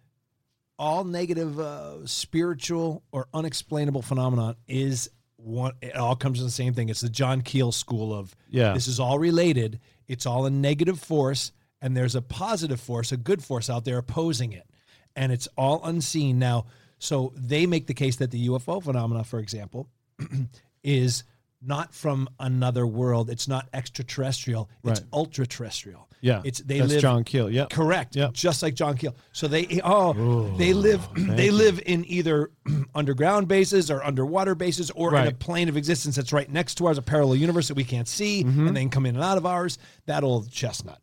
all 0.79 1.05
negative 1.05 1.61
uh, 1.61 2.07
spiritual 2.07 3.03
or 3.13 3.29
unexplainable 3.35 4.01
phenomenon 4.03 4.57
is 4.67 5.11
one. 5.37 5.75
It 5.83 5.95
all 5.97 6.17
comes 6.17 6.39
to 6.39 6.45
the 6.45 6.51
same 6.51 6.73
thing. 6.73 6.89
It's 6.89 7.03
the 7.03 7.11
John 7.11 7.43
Keel 7.43 7.73
school 7.73 8.15
of 8.15 8.35
Yeah. 8.49 8.73
this 8.73 8.89
is 8.89 8.99
all 8.99 9.19
related. 9.19 9.81
It's 10.09 10.25
all 10.25 10.47
a 10.47 10.51
negative 10.51 10.99
force, 10.99 11.53
and 11.83 11.95
there's 11.97 12.15
a 12.15 12.23
positive 12.23 12.81
force, 12.81 13.13
a 13.13 13.17
good 13.19 13.45
force 13.45 13.69
out 13.69 13.85
there 13.85 13.99
opposing 13.99 14.53
it, 14.53 14.67
and 15.15 15.31
it's 15.31 15.47
all 15.59 15.81
unseen 15.85 16.39
now. 16.39 16.65
So 16.99 17.33
they 17.37 17.67
make 17.67 17.87
the 17.87 17.95
case 17.95 18.17
that 18.17 18.31
the 18.31 18.49
UFO 18.49 18.83
phenomena, 18.83 19.25
for 19.25 19.39
example, 19.39 19.89
is 20.83 21.23
not 21.63 21.95
from 21.95 22.29
another 22.39 22.87
world. 22.87 23.29
It's 23.31 23.47
not 23.49 23.69
extraterrestrial. 23.73 24.69
It's 24.85 25.01
Right. 25.01 25.09
ultra 25.13 25.47
terrestrial. 25.47 26.09
Yeah. 26.23 26.43
It's 26.45 26.61
they 26.61 26.81
That's 26.81 26.93
live 26.93 27.01
John 27.03 27.25
Keel. 27.25 27.49
Yeah, 27.51 27.67
Correct. 27.71 28.15
Yeah, 28.15 28.29
Just 28.33 28.63
like 28.63 28.75
John 28.75 28.97
Keel. 28.97 29.15
So 29.33 29.49
they 29.49 29.81
oh 29.85 30.55
they 30.59 30.73
live 30.75 31.07
they 31.15 31.51
live 31.51 31.81
in 31.87 32.05
either 32.07 32.51
underground 32.95 33.49
bases 33.49 33.91
or 33.91 34.05
underwater 34.05 34.55
bases 34.55 34.91
or 34.91 35.15
in 35.17 35.29
a 35.29 35.33
plane 35.33 35.69
of 35.71 35.77
existence 35.79 36.17
that's 36.17 36.33
right 36.33 36.51
next 36.51 36.75
to 36.77 36.87
ours, 36.87 36.99
a 36.99 37.03
parallel 37.03 37.37
universe 37.37 37.69
that 37.69 37.75
we 37.75 37.85
can't 37.85 38.09
see, 38.09 38.45
Mm-hmm. 38.45 38.67
and 38.69 38.77
then 38.77 38.91
come 38.91 39.07
in 39.07 39.15
and 39.17 39.25
out 39.25 39.39
of 39.39 39.47
ours. 39.47 39.79
That 40.07 40.23
old 40.25 40.51
chestnut. 40.51 40.99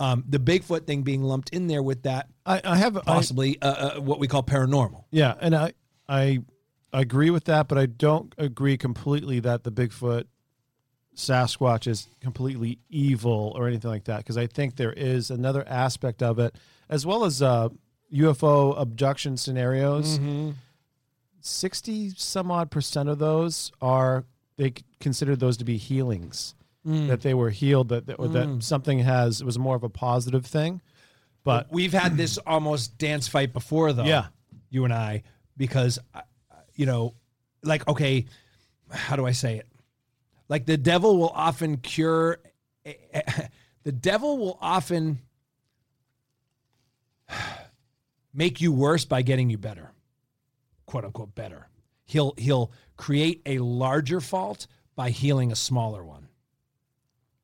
Um, 0.00 0.24
the 0.28 0.38
Bigfoot 0.38 0.86
thing 0.86 1.02
being 1.02 1.22
lumped 1.22 1.50
in 1.50 1.66
there 1.68 1.82
with 1.82 2.02
that 2.04 2.28
I, 2.46 2.60
I 2.64 2.76
have 2.76 2.96
I, 2.96 3.00
possibly 3.02 3.60
uh, 3.62 3.66
uh, 3.96 4.00
what 4.00 4.18
we 4.18 4.26
call 4.26 4.42
paranormal. 4.42 5.04
Yeah, 5.10 5.34
and 5.38 5.54
I 5.54 5.74
I 6.08 6.40
agree 7.00 7.30
with 7.30 7.44
that, 7.44 7.68
but 7.68 7.78
I 7.78 7.86
don't 7.86 8.34
agree 8.38 8.76
completely 8.76 9.40
that 9.40 9.64
the 9.64 9.72
Bigfoot 9.72 10.24
Sasquatch 11.16 11.86
is 11.86 12.08
completely 12.20 12.78
evil 12.88 13.52
or 13.56 13.68
anything 13.68 13.90
like 13.90 14.04
that 14.04 14.18
because 14.18 14.38
I 14.38 14.46
think 14.46 14.76
there 14.76 14.92
is 14.92 15.30
another 15.30 15.64
aspect 15.68 16.22
of 16.22 16.38
it 16.38 16.56
as 16.88 17.04
well 17.04 17.24
as 17.24 17.42
uh, 17.42 17.68
UFO 18.12 18.78
abduction 18.80 19.36
scenarios. 19.36 20.18
Mm-hmm. 20.18 20.50
60 21.44 22.10
some 22.16 22.52
odd 22.52 22.70
percent 22.70 23.08
of 23.08 23.18
those 23.18 23.72
are 23.80 24.24
they 24.56 24.68
c- 24.68 24.84
consider 25.00 25.34
those 25.34 25.56
to 25.56 25.64
be 25.64 25.76
healings 25.76 26.54
that 26.84 27.20
they 27.22 27.34
were 27.34 27.50
healed 27.50 27.88
that 27.88 28.06
that, 28.06 28.14
or 28.14 28.28
that 28.28 28.62
something 28.62 29.00
has 29.00 29.40
it 29.40 29.44
was 29.44 29.58
more 29.58 29.74
of 29.74 29.82
a 29.82 29.88
positive 29.88 30.46
thing 30.46 30.80
but 31.44 31.66
we've 31.70 31.92
had 31.92 32.16
this 32.16 32.38
almost 32.38 32.98
dance 32.98 33.28
fight 33.28 33.52
before, 33.52 33.92
though. 33.92 34.04
Yeah. 34.04 34.26
you 34.70 34.84
and 34.84 34.92
I, 34.92 35.22
because 35.56 35.98
uh, 36.14 36.20
you 36.74 36.86
know, 36.86 37.14
like 37.62 37.86
okay, 37.88 38.26
how 38.90 39.16
do 39.16 39.26
I 39.26 39.32
say 39.32 39.56
it? 39.58 39.68
Like 40.48 40.66
the 40.66 40.76
devil 40.76 41.18
will 41.18 41.32
often 41.34 41.76
cure. 41.78 42.38
The 43.84 43.92
devil 43.92 44.38
will 44.38 44.58
often 44.60 45.18
make 48.32 48.60
you 48.60 48.72
worse 48.72 49.04
by 49.04 49.22
getting 49.22 49.50
you 49.50 49.58
better, 49.58 49.90
quote 50.86 51.04
unquote 51.04 51.34
better. 51.34 51.68
He'll 52.04 52.34
he'll 52.38 52.72
create 52.96 53.42
a 53.46 53.58
larger 53.58 54.20
fault 54.20 54.66
by 54.94 55.10
healing 55.10 55.50
a 55.50 55.56
smaller 55.56 56.04
one. 56.04 56.28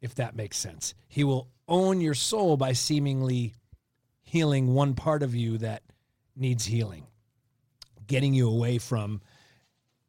If 0.00 0.14
that 0.14 0.36
makes 0.36 0.56
sense. 0.56 0.94
He 1.08 1.24
will 1.24 1.48
own 1.66 2.00
your 2.00 2.14
soul 2.14 2.56
by 2.56 2.72
seemingly 2.72 3.54
healing 4.22 4.74
one 4.74 4.94
part 4.94 5.24
of 5.24 5.34
you 5.34 5.58
that 5.58 5.82
needs 6.36 6.66
healing. 6.66 7.06
Getting 8.08 8.34
you 8.34 8.48
away 8.48 8.78
from 8.78 9.20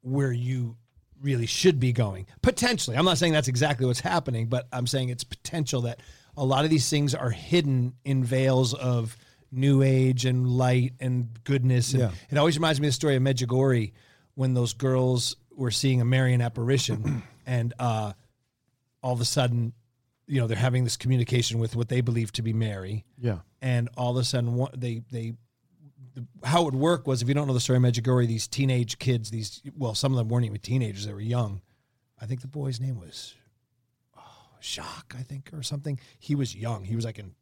where 0.01 0.31
you 0.31 0.75
really 1.21 1.45
should 1.45 1.79
be 1.79 1.91
going. 1.91 2.25
Potentially. 2.41 2.95
I'm 2.97 3.05
not 3.05 3.17
saying 3.17 3.33
that's 3.33 3.47
exactly 3.49 3.85
what's 3.85 3.99
happening, 3.99 4.47
but 4.47 4.67
I'm 4.73 4.88
saying 4.88 5.09
it's 5.09 5.23
potential 5.23 5.81
that 5.81 5.99
a 6.38 6.43
lot 6.45 6.63
of 6.63 6.71
these 6.71 6.89
things 6.89 7.13
are 7.13 7.29
hidden 7.29 7.93
in 8.05 8.23
veils 8.23 8.73
of 8.73 9.15
new 9.51 9.81
age 9.81 10.25
and 10.25 10.47
light 10.47 10.93
and 10.99 11.27
goodness. 11.43 11.91
And 11.93 12.01
Yeah. 12.03 12.12
It 12.31 12.38
always 12.38 12.55
reminds 12.57 12.79
me 12.79 12.88
of 12.88 12.89
the 12.89 12.95
story 12.95 13.15
of 13.15 13.21
Medjugorje 13.23 13.91
when 14.35 14.53
those 14.53 14.73
girls 14.73 15.35
were 15.51 15.71
seeing 15.71 15.99
a 15.99 16.05
Marian 16.05 16.39
apparition 16.41 17.23
and 17.45 17.73
uh, 17.79 18.13
all 19.03 19.13
of 19.13 19.19
a 19.19 19.25
sudden, 19.25 19.73
you 20.27 20.39
know, 20.39 20.47
they're 20.47 20.55
having 20.55 20.85
this 20.85 20.95
communication 20.95 21.59
with 21.59 21.75
what 21.75 21.89
they 21.89 21.99
believe 22.01 22.31
to 22.33 22.41
be 22.41 22.53
Mary 22.53 23.03
Yeah. 23.17 23.39
and 23.62 23.89
all 23.97 24.12
of 24.12 24.17
a 24.17 24.23
sudden 24.23 24.65
they 24.77 25.01
they 25.12 25.31
the, 25.31 25.35
how 26.43 26.62
it 26.62 26.65
would 26.65 26.76
work 26.76 27.08
was 27.08 27.22
if 27.22 27.28
you 27.28 27.34
don't 27.34 27.48
know 27.48 27.54
the 27.54 27.60
story 27.60 27.78
of 27.78 27.84
Medjugorje, 27.84 28.28
these 28.28 28.48
teenage 28.48 29.00
kids, 29.00 29.32
these 29.32 29.62
well, 29.78 29.95
some 29.95 30.12
of 30.12 30.17
them 30.17 30.30
weren't 30.30 30.45
even 30.45 30.60
teenagers; 30.60 31.06
they 31.06 31.13
were 31.13 31.19
young. 31.19 31.62
I 32.22 32.26
think 32.26 32.41
the 32.41 32.48
boy's 32.48 32.80
name 32.80 33.00
was 33.00 33.36
oh, 34.17 34.22
Jacques, 34.62 35.15
I 35.17 35.24
think, 35.24 35.52
or 35.54 35.63
something. 35.63 36.00
He 36.19 36.36
was 36.36 36.56
young; 36.56 36.84
he 36.84 36.95
was 36.95 37.06
like 37.06 37.19
in 37.19 37.34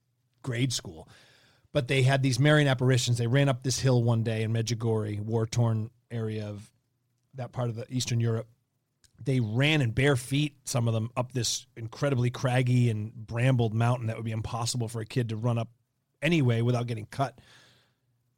grade 0.44 0.74
school. 0.74 1.10
But 1.74 1.88
they 1.88 2.02
had 2.02 2.24
these 2.24 2.40
Marian 2.40 2.68
apparitions. 2.68 3.18
They 3.18 3.28
ran 3.28 3.50
up 3.50 3.64
this 3.64 3.80
hill 3.80 4.02
one 4.02 4.24
day 4.24 4.44
in 4.44 4.54
Medjugorje, 4.54 5.20
war 5.20 5.46
torn 5.46 5.90
area 6.10 6.48
of 6.48 6.70
that 7.36 7.52
part 7.52 7.70
of 7.70 7.76
the 7.76 7.86
Eastern 7.90 8.20
Europe. 8.20 8.48
They 9.24 9.40
ran 9.40 9.82
in 9.82 9.92
bare 9.92 10.16
feet, 10.16 10.56
some 10.64 10.88
of 10.88 10.94
them, 10.94 11.10
up 11.18 11.32
this 11.34 11.66
incredibly 11.76 12.30
craggy 12.30 12.90
and 12.90 13.14
brambled 13.14 13.74
mountain 13.74 14.08
that 14.08 14.16
would 14.16 14.26
be 14.26 14.32
impossible 14.32 14.88
for 14.88 15.02
a 15.02 15.06
kid 15.06 15.30
to 15.30 15.36
run 15.36 15.58
up 15.58 15.70
anyway 16.22 16.62
without 16.62 16.88
getting 16.88 17.06
cut. 17.06 17.40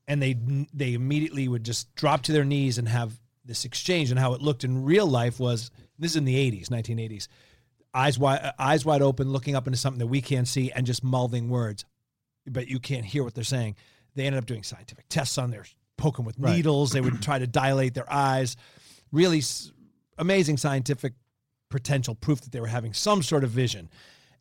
And 0.10 0.22
they 0.22 0.36
they 0.74 0.94
immediately 0.96 1.48
would 1.48 1.64
just 1.64 1.94
drop 1.96 2.24
to 2.24 2.34
their 2.34 2.44
knees 2.44 2.78
and 2.78 2.90
have 2.90 3.18
this 3.46 3.64
exchange. 3.64 4.10
And 4.12 4.20
how 4.20 4.34
it 4.34 4.42
looked 4.42 4.64
in 4.66 4.84
real 4.84 5.06
life 5.08 5.40
was 5.40 5.72
this 5.98 6.12
is 6.12 6.18
in 6.18 6.26
the 6.26 6.36
80s, 6.36 6.68
1980s. 6.68 7.28
Eyes 7.94 8.20
wide, 8.20 8.52
eyes 8.60 8.84
wide 8.86 9.02
open, 9.02 9.32
looking 9.32 9.56
up 9.56 9.68
into 9.68 9.78
something 9.78 10.00
that 10.00 10.08
we 10.08 10.20
can't 10.22 10.48
see, 10.48 10.72
and 10.72 10.86
just 10.86 11.04
mouthing 11.04 11.48
words, 11.50 11.86
but 12.46 12.68
you 12.68 12.80
can't 12.80 13.06
hear 13.06 13.24
what 13.24 13.34
they're 13.36 13.44
saying. 13.44 13.76
They 14.16 14.26
ended 14.26 14.40
up 14.40 14.46
doing 14.48 14.64
scientific 14.64 15.06
tests 15.10 15.38
on 15.38 15.52
their 15.52 15.66
poking 15.98 16.26
with 16.26 16.36
Right. 16.40 16.56
needles. 16.56 16.92
They 16.92 17.02
would 17.02 17.22
try 17.22 17.40
to 17.40 17.48
dilate 17.48 17.94
their 17.94 18.12
eyes. 18.12 18.56
Really 19.12 19.40
s- 19.40 19.72
amazing 20.18 20.58
scientific 20.58 21.14
potential 21.70 22.16
proof 22.16 22.42
that 22.42 22.52
they 22.52 22.60
were 22.60 22.68
having 22.68 22.94
some 22.94 23.22
sort 23.24 23.44
of 23.44 23.52
vision. 23.52 23.90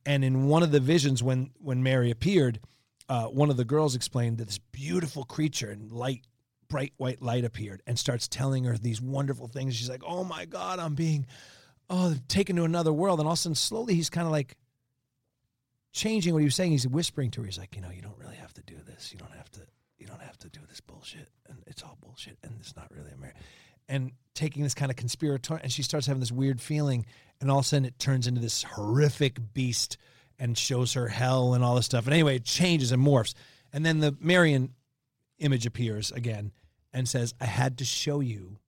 And 0.07 0.25
in 0.25 0.47
one 0.47 0.63
of 0.63 0.71
the 0.73 0.81
visions, 0.81 1.23
when 1.23 1.51
when 1.59 1.83
Mary 1.83 2.11
appeared, 2.11 2.61
uh, 3.09 3.27
one 3.27 3.51
of 3.51 3.57
the 3.57 3.65
girls 3.65 3.95
explained 3.95 4.39
that 4.39 4.47
this 4.47 4.59
beautiful 4.59 5.25
creature 5.25 5.71
in 5.71 5.89
light, 5.89 6.27
bright 6.69 6.93
white 6.99 7.23
light 7.23 7.45
appeared 7.45 7.83
and 7.87 7.99
starts 7.99 8.29
telling 8.29 8.65
her 8.65 8.77
these 8.77 9.01
wonderful 9.01 9.49
things. 9.49 9.75
She's 9.75 9.89
like, 9.89 10.03
"Oh 10.07 10.25
my 10.25 10.45
God, 10.45 10.79
I'm 10.79 10.95
being 10.95 11.27
oh 11.89 12.15
taken 12.29 12.57
to 12.57 12.65
another 12.65 12.93
world." 12.93 13.19
And 13.19 13.27
all 13.27 13.33
of 13.33 13.39
a 13.39 13.41
sudden, 13.41 13.55
slowly, 13.55 13.95
he's 13.95 14.11
kind 14.11 14.27
of 14.27 14.33
like 14.33 14.57
changing 15.93 16.35
what 16.35 16.41
he 16.41 16.45
was 16.45 16.55
saying. 16.55 16.73
He's 16.73 16.87
whispering 16.87 17.31
to 17.33 17.41
her. 17.41 17.47
He's 17.47 17.59
like, 17.59 17.75
"You 17.75 17.83
know, 17.83 17.91
you 17.91 18.03
don't 18.03 18.19
really 18.19 18.37
have 18.37 18.53
to 18.55 18.63
do 18.63 18.77
this. 18.87 19.13
You 19.13 19.19
don't 19.19 19.33
have 19.33 19.51
to. 19.53 19.61
You 19.99 20.07
don't 20.07 20.23
have 20.23 20.39
to 20.39 20.49
do 20.49 20.61
this 20.69 20.81
bullshit. 20.81 21.29
And 21.49 21.59
it's 21.67 21.83
all 21.83 21.97
bullshit. 22.01 22.39
And 22.43 22.55
it's 22.61 22.77
not 22.77 22.91
really 22.91 23.11
a 23.11 23.15
America." 23.15 23.39
And 23.89 24.13
taking 24.35 24.63
this 24.63 24.75
kind 24.75 24.91
of 24.91 24.97
conspiratorial, 24.97 25.63
and 25.63 25.73
she 25.73 25.83
starts 25.83 26.07
having 26.07 26.21
this 26.21 26.31
weird 26.31 26.61
feeling, 26.61 27.07
and 27.41 27.51
all 27.51 27.61
of 27.61 27.65
a 27.65 27.69
sudden 27.69 27.87
it 27.87 27.99
turns 27.99 28.27
into 28.27 28.41
this 28.41 28.63
horrific 28.63 29.55
beast 29.55 29.97
and 30.39 30.57
shows 30.57 30.95
her 30.95 31.09
hell 31.09 31.55
and 31.55 31.65
all 31.65 31.75
this 31.77 31.87
stuff. 31.87 32.05
And 32.05 32.15
anyway, 32.15 32.37
it 32.37 32.45
changes 32.45 32.93
and 32.93 33.05
morphs. 33.05 33.35
And 33.73 33.85
then 33.85 34.01
the 34.01 34.17
Marian 34.21 34.75
image 35.39 35.67
appears 35.67 36.11
again 36.13 36.53
and 36.93 37.09
says, 37.09 37.35
I 37.41 37.47
had 37.47 37.79
to 37.79 37.85
show 37.85 38.21
you 38.21 38.59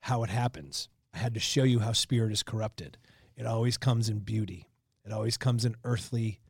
how 0.00 0.22
it 0.22 0.30
happens. 0.30 0.88
I 1.14 1.18
had 1.18 1.34
to 1.34 1.40
show 1.40 1.62
you 1.64 1.80
how 1.80 1.92
spirit 1.92 2.32
is 2.32 2.42
corrupted. 2.42 2.98
It 3.36 3.46
always 3.46 3.76
comes 3.76 4.08
in 4.08 4.20
beauty, 4.20 4.68
it 5.04 5.12
always 5.12 5.36
comes 5.36 5.64
in 5.64 5.76
earthly 5.84 6.40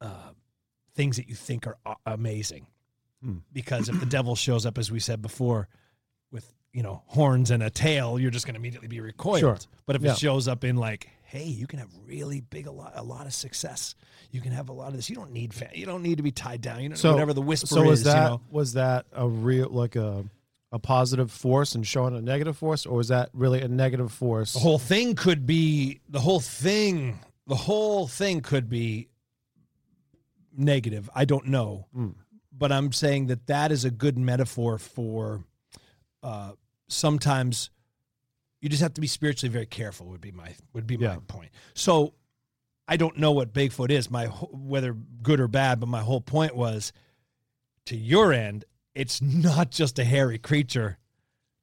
uh, 0.00 0.30
things 0.94 1.16
that 1.16 1.28
you 1.28 1.34
think 1.34 1.66
are 1.66 1.76
amazing. 2.06 2.66
Hmm. 3.22 3.38
Because 3.52 3.88
if 3.88 3.98
the 3.98 4.06
devil 4.06 4.36
shows 4.36 4.64
up, 4.64 4.78
as 4.78 4.92
we 4.92 5.00
said 5.00 5.20
before, 5.20 5.68
with 6.30 6.52
you 6.72 6.82
know 6.82 7.02
horns 7.06 7.50
and 7.50 7.62
a 7.62 7.70
tail, 7.70 8.18
you're 8.18 8.30
just 8.30 8.46
going 8.46 8.54
to 8.54 8.60
immediately 8.60 8.88
be 8.88 9.00
recoiled. 9.00 9.40
Sure. 9.40 9.58
But 9.86 9.96
if 9.96 10.02
Yeah. 10.02 10.12
it 10.12 10.18
shows 10.18 10.48
up 10.48 10.64
in 10.64 10.76
like, 10.76 11.08
hey, 11.22 11.44
you 11.44 11.66
can 11.66 11.78
have 11.78 11.88
really 12.06 12.40
big 12.40 12.66
a 12.66 12.70
lot, 12.70 12.92
a 12.94 13.02
lot 13.02 13.26
of 13.26 13.34
success. 13.34 13.94
You 14.30 14.40
can 14.40 14.52
have 14.52 14.68
a 14.68 14.72
lot 14.72 14.88
of 14.88 14.94
this. 14.94 15.08
You 15.10 15.16
don't 15.16 15.32
need 15.32 15.52
fan, 15.54 15.70
you 15.74 15.86
don't 15.86 16.02
need 16.02 16.16
to 16.18 16.22
be 16.22 16.30
tied 16.32 16.60
down. 16.60 16.82
You 16.82 16.90
know 16.90 16.94
So 16.96 17.12
whatever 17.12 17.32
the 17.32 17.42
whisper 17.42 17.66
so 17.66 17.82
was 17.82 18.00
is. 18.00 18.04
that 18.06 18.22
you 18.24 18.28
know, 18.30 18.40
was 18.50 18.72
that 18.74 19.06
a 19.12 19.26
real 19.28 19.68
like 19.70 19.96
a 19.96 20.24
a 20.70 20.78
positive 20.78 21.30
force 21.32 21.74
and 21.74 21.86
showing 21.86 22.14
a 22.14 22.20
negative 22.20 22.54
force, 22.56 22.84
or 22.84 22.98
was 22.98 23.08
that 23.08 23.30
really 23.32 23.62
a 23.62 23.68
negative 23.68 24.12
force? 24.12 24.52
the 24.52 24.58
whole 24.58 24.78
thing 24.78 25.14
could 25.14 25.46
be 25.46 26.00
the 26.10 26.20
whole 26.20 26.40
thing. 26.40 27.18
The 27.46 27.56
whole 27.56 28.06
thing 28.06 28.42
could 28.42 28.68
be 28.68 29.08
negative. 30.56 31.08
I 31.14 31.24
don't 31.24 31.46
know, 31.46 31.86
Hmm. 31.94 32.08
but 32.52 32.72
I'm 32.72 32.92
saying 32.92 33.28
that 33.28 33.46
that 33.46 33.72
is 33.72 33.84
a 33.84 33.90
good 33.90 34.18
metaphor 34.18 34.78
for. 34.78 35.44
Uh, 36.22 36.52
sometimes 36.88 37.70
you 38.60 38.68
just 38.68 38.82
have 38.82 38.94
to 38.94 39.00
be 39.00 39.06
spiritually 39.06 39.52
very 39.52 39.66
careful. 39.66 40.06
Would 40.08 40.20
be 40.20 40.32
my 40.32 40.54
would 40.72 40.86
be 40.86 40.96
my 40.96 41.18
point. 41.26 41.50
So 41.74 42.14
I 42.88 42.96
don't 42.96 43.18
know 43.18 43.32
what 43.32 43.52
Bigfoot 43.52 43.90
is, 43.90 44.10
my 44.10 44.26
whether 44.26 44.94
good 45.22 45.40
or 45.40 45.48
bad, 45.48 45.78
but 45.80 45.88
my 45.88 46.00
whole 46.00 46.20
point 46.20 46.56
was 46.56 46.92
to 47.86 47.96
your 47.96 48.32
end, 48.32 48.64
it's 48.94 49.22
not 49.22 49.70
just 49.70 49.98
a 49.98 50.04
hairy 50.04 50.38
creature 50.38 50.98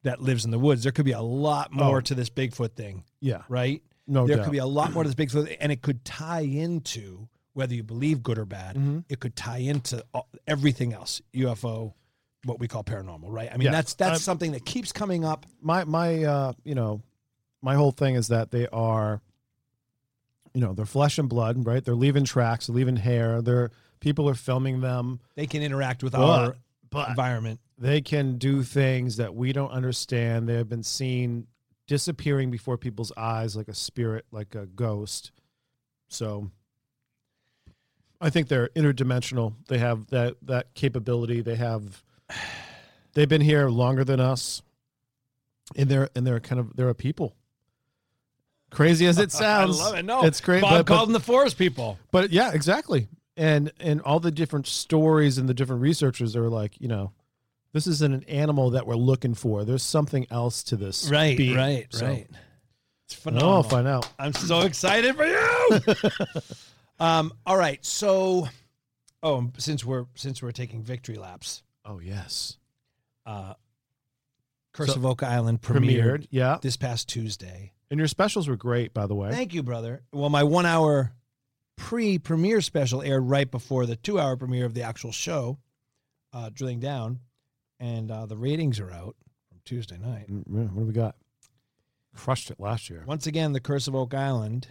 that 0.03 0.21
lives 0.21 0.45
in 0.45 0.51
the 0.51 0.59
woods. 0.59 0.83
There 0.83 0.91
could 0.91 1.05
be 1.05 1.11
a 1.13 1.21
lot 1.21 1.71
more 1.73 1.97
Oh. 1.97 2.01
to 2.01 2.15
this 2.15 2.29
Bigfoot 2.29 2.73
thing, 2.75 3.03
yeah, 3.19 3.41
right? 3.49 3.81
no 4.07 4.27
there 4.27 4.37
doubt. 4.37 4.43
could 4.45 4.51
be 4.51 4.59
a 4.59 4.65
lot 4.65 4.93
more 4.93 5.03
to 5.03 5.09
this 5.09 5.15
Bigfoot, 5.35 5.57
and 5.59 5.71
it 5.71 5.81
could 5.81 6.05
tie 6.05 6.41
into 6.41 7.27
whether 7.53 7.73
you 7.73 7.83
believe 7.83 8.21
good 8.21 8.37
or 8.37 8.45
bad. 8.45 8.75
Mhm. 8.75 9.03
It 9.09 9.19
could 9.19 9.35
tie 9.35 9.57
into 9.59 10.05
everything 10.47 10.93
else, 10.93 11.21
UFO, 11.33 11.93
what 12.45 12.59
we 12.59 12.67
call 12.67 12.83
paranormal, 12.83 13.23
right? 13.25 13.49
I 13.51 13.57
mean, 13.57 13.65
Yeah. 13.65 13.71
that's 13.71 13.93
that's 13.95 14.11
I'm- 14.11 14.19
something 14.19 14.51
that 14.53 14.63
keeps 14.65 14.91
coming 14.91 15.25
up. 15.25 15.45
my 15.61 15.83
my 15.83 16.23
uh 16.23 16.53
you 16.63 16.75
know 16.75 17.01
my 17.61 17.75
whole 17.75 17.91
thing 17.91 18.15
is 18.15 18.27
that 18.29 18.51
they 18.51 18.67
are 18.67 19.21
you 20.53 20.61
know 20.61 20.73
they're 20.73 20.85
flesh 20.85 21.17
and 21.17 21.27
blood 21.27 21.65
right 21.65 21.83
they're 21.83 21.95
leaving 21.95 22.23
tracks 22.23 22.67
they're 22.67 22.75
leaving 22.75 22.95
hair 22.95 23.41
they're 23.41 23.71
people 23.99 24.29
are 24.29 24.35
filming 24.35 24.79
them 24.81 25.19
They 25.35 25.47
can 25.47 25.61
interact 25.63 26.01
with 26.03 26.13
But- 26.13 26.21
our 26.21 26.55
but- 26.91 27.09
environment. 27.09 27.59
they 27.77 27.99
can 27.99 28.37
do 28.37 28.63
things 28.63 29.17
that 29.17 29.35
we 29.35 29.51
don't 29.51 29.71
understand 29.71 30.47
they 30.47 30.53
have 30.53 30.69
been 30.69 30.83
seen 30.83 31.47
disappearing 31.87 32.51
before 32.51 32.77
people's 32.77 33.11
eyes 33.17 33.55
like 33.57 33.67
a 33.67 33.73
spirit 33.73 34.25
like 34.31 34.55
a 34.55 34.65
ghost 34.65 35.31
so 36.07 36.49
i 38.21 38.29
think 38.29 38.47
they're 38.47 38.69
interdimensional 38.69 39.55
they 39.67 39.77
have 39.79 40.07
that 40.07 40.35
that 40.41 40.73
capability 40.73 41.41
they 41.41 41.55
have 41.55 42.03
they've 43.13 43.29
been 43.29 43.41
here 43.41 43.69
longer 43.69 44.03
than 44.03 44.19
us 44.19 44.61
and 45.75 45.89
they're 45.89 46.09
and 46.15 46.25
they're 46.25 46.39
kind 46.39 46.59
of 46.59 46.75
they're 46.75 46.89
a 46.89 46.95
people 46.95 47.35
crazy 48.69 49.05
as 49.05 49.17
it 49.17 49.31
sounds 49.31 49.79
I 49.81 49.83
love 49.83 49.95
it. 49.95 50.05
No, 50.05 50.23
it's 50.25 50.41
great 50.41 50.61
Bob 50.61 50.71
but, 50.71 50.85
but- 50.85 50.95
called 50.95 51.09
them 51.09 51.13
the 51.13 51.19
forest 51.19 51.57
people. 51.57 51.97
but 52.11 52.31
yeah, 52.31 52.51
exactly. 52.53 53.07
And 53.37 53.71
and 53.79 54.01
all 54.01 54.19
the 54.19 54.31
different 54.31 54.67
stories 54.67 55.37
and 55.37 55.49
the 55.49 55.53
different 55.53 55.81
researchers 55.81 56.35
are 56.35 56.49
like, 56.49 56.79
you 56.79 56.87
know, 56.87 57.11
this 57.73 57.85
isn't 57.87 58.13
an 58.13 58.23
animal 58.23 58.69
that 58.71 58.87
we're 58.87 58.95
looking 58.95 59.33
for. 59.33 59.65
There's 59.65 59.83
something 59.83 60.25
else 60.31 60.63
to 60.63 60.77
this. 60.77 61.09
Right, 61.11 61.37
being. 61.37 61.57
right, 61.57 61.87
So, 61.89 62.05
right. 62.05 62.27
It's 63.05 63.13
phenomenal. 63.13 63.53
I'll 63.53 63.63
find 63.63 63.87
out. 63.87 64.09
I'm 64.17 64.33
so 64.33 64.61
excited 64.61 65.15
for 65.15 65.25
you. 65.25 65.79
um, 66.99 67.33
all 67.45 67.57
right, 67.57 67.83
so 67.85 68.47
oh, 69.21 69.51
since 69.57 69.83
we're 69.83 70.05
since 70.15 70.41
we're 70.41 70.51
taking 70.53 70.81
victory 70.81 71.17
laps, 71.17 71.61
Oh 71.85 71.99
yes. 71.99 72.57
uh, 73.25 73.53
Curse 74.73 74.89
So- 74.89 74.95
of 74.95 75.05
Oak 75.05 75.23
Island 75.23 75.61
premiered, 75.61 75.85
Premiered. 76.23 76.27
Yeah. 76.31 76.57
this 76.61 76.75
past 76.77 77.07
Tuesday. 77.07 77.71
And 77.89 77.97
your 77.99 78.07
specials 78.07 78.47
were 78.47 78.55
great, 78.57 78.93
by 78.93 79.05
the 79.07 79.15
way. 79.15 79.31
Thank 79.31 79.53
you, 79.53 79.63
brother. 79.63 80.01
Well, 80.11 80.29
my 80.29 80.43
one 80.43 80.65
hour 80.65 81.13
pre 81.77 82.17
premiere 82.17 82.61
special 82.61 83.01
aired 83.01 83.23
right 83.23 83.49
before 83.49 83.85
the 83.85 83.95
two 83.95 84.19
hour 84.19 84.35
premiere 84.35 84.65
of 84.65 84.73
the 84.73 84.81
actual 84.81 85.11
show, 85.11 85.59
uh, 86.33 86.49
Drilling 86.53 86.79
Down, 86.79 87.19
and 87.79 88.09
uh, 88.11 88.25
the 88.25 88.35
ratings 88.37 88.79
are 88.79 88.91
out 88.91 89.15
from 89.47 89.59
Tuesday 89.65 89.97
night. 89.97 90.29
Mm, 90.29 90.71
What 90.73 90.81
do 90.81 90.85
we 90.87 90.93
got? 90.93 91.15
Crushed 92.15 92.49
it 92.49 92.59
last 92.59 92.89
year. 92.89 93.03
Once 93.05 93.27
again, 93.27 93.53
The 93.53 93.59
Curse 93.59 93.87
of 93.87 93.95
Oak 93.95 94.13
Island 94.13 94.67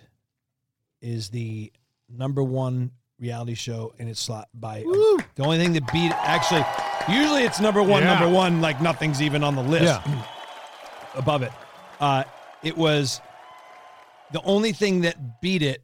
is 1.01 1.29
the 1.31 1.73
number 2.09 2.43
one 2.43 2.91
reality 3.19 3.55
show 3.55 3.95
in 3.99 4.09
its 4.09 4.21
slot 4.21 4.49
by 4.53 4.81
the 4.81 5.45
only 5.45 5.59
thing 5.59 5.73
that 5.75 5.91
beat 5.93 6.11
actually 6.13 6.65
usually 7.09 7.43
it's 7.45 7.61
number 7.61 7.83
one 7.83 8.03
Yeah. 8.03 8.15
number 8.19 8.29
one 8.35 8.61
like 8.61 8.81
nothing's 8.81 9.21
even 9.23 9.43
on 9.45 9.55
the 9.55 9.63
list 9.63 9.85
Yeah. 9.85 10.27
above 11.15 11.43
it. 11.43 11.53
Uh, 12.01 12.25
it 12.63 12.77
was 12.77 13.21
the 14.33 14.41
only 14.43 14.73
thing 14.73 15.03
that 15.03 15.41
beat 15.41 15.63
it 15.63 15.83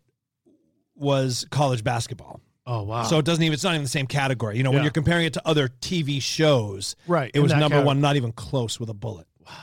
was 0.96 1.46
college 1.50 1.84
basketball. 1.84 2.40
Oh 2.66 2.82
wow! 2.82 3.02
So 3.04 3.18
it 3.18 3.24
doesn't 3.24 3.42
even 3.42 3.54
it's 3.54 3.64
not 3.64 3.72
even 3.74 3.82
the 3.82 3.88
same 3.88 4.06
category. 4.06 4.56
You 4.56 4.62
know, 4.62 4.70
when 4.70 4.82
you're 4.82 4.92
comparing 4.92 5.24
it 5.26 5.32
to 5.34 5.42
other 5.48 5.68
TV 5.68 6.20
shows, 6.22 6.94
Right, 7.06 7.30
It 7.34 7.40
was 7.40 7.50
number 7.52 7.64
category. 7.68 7.84
one, 7.86 8.00
not 8.00 8.16
even 8.16 8.32
close 8.32 8.78
with 8.78 8.90
a 8.90 8.94
bullet. 8.94 9.26
Wow. 9.46 9.54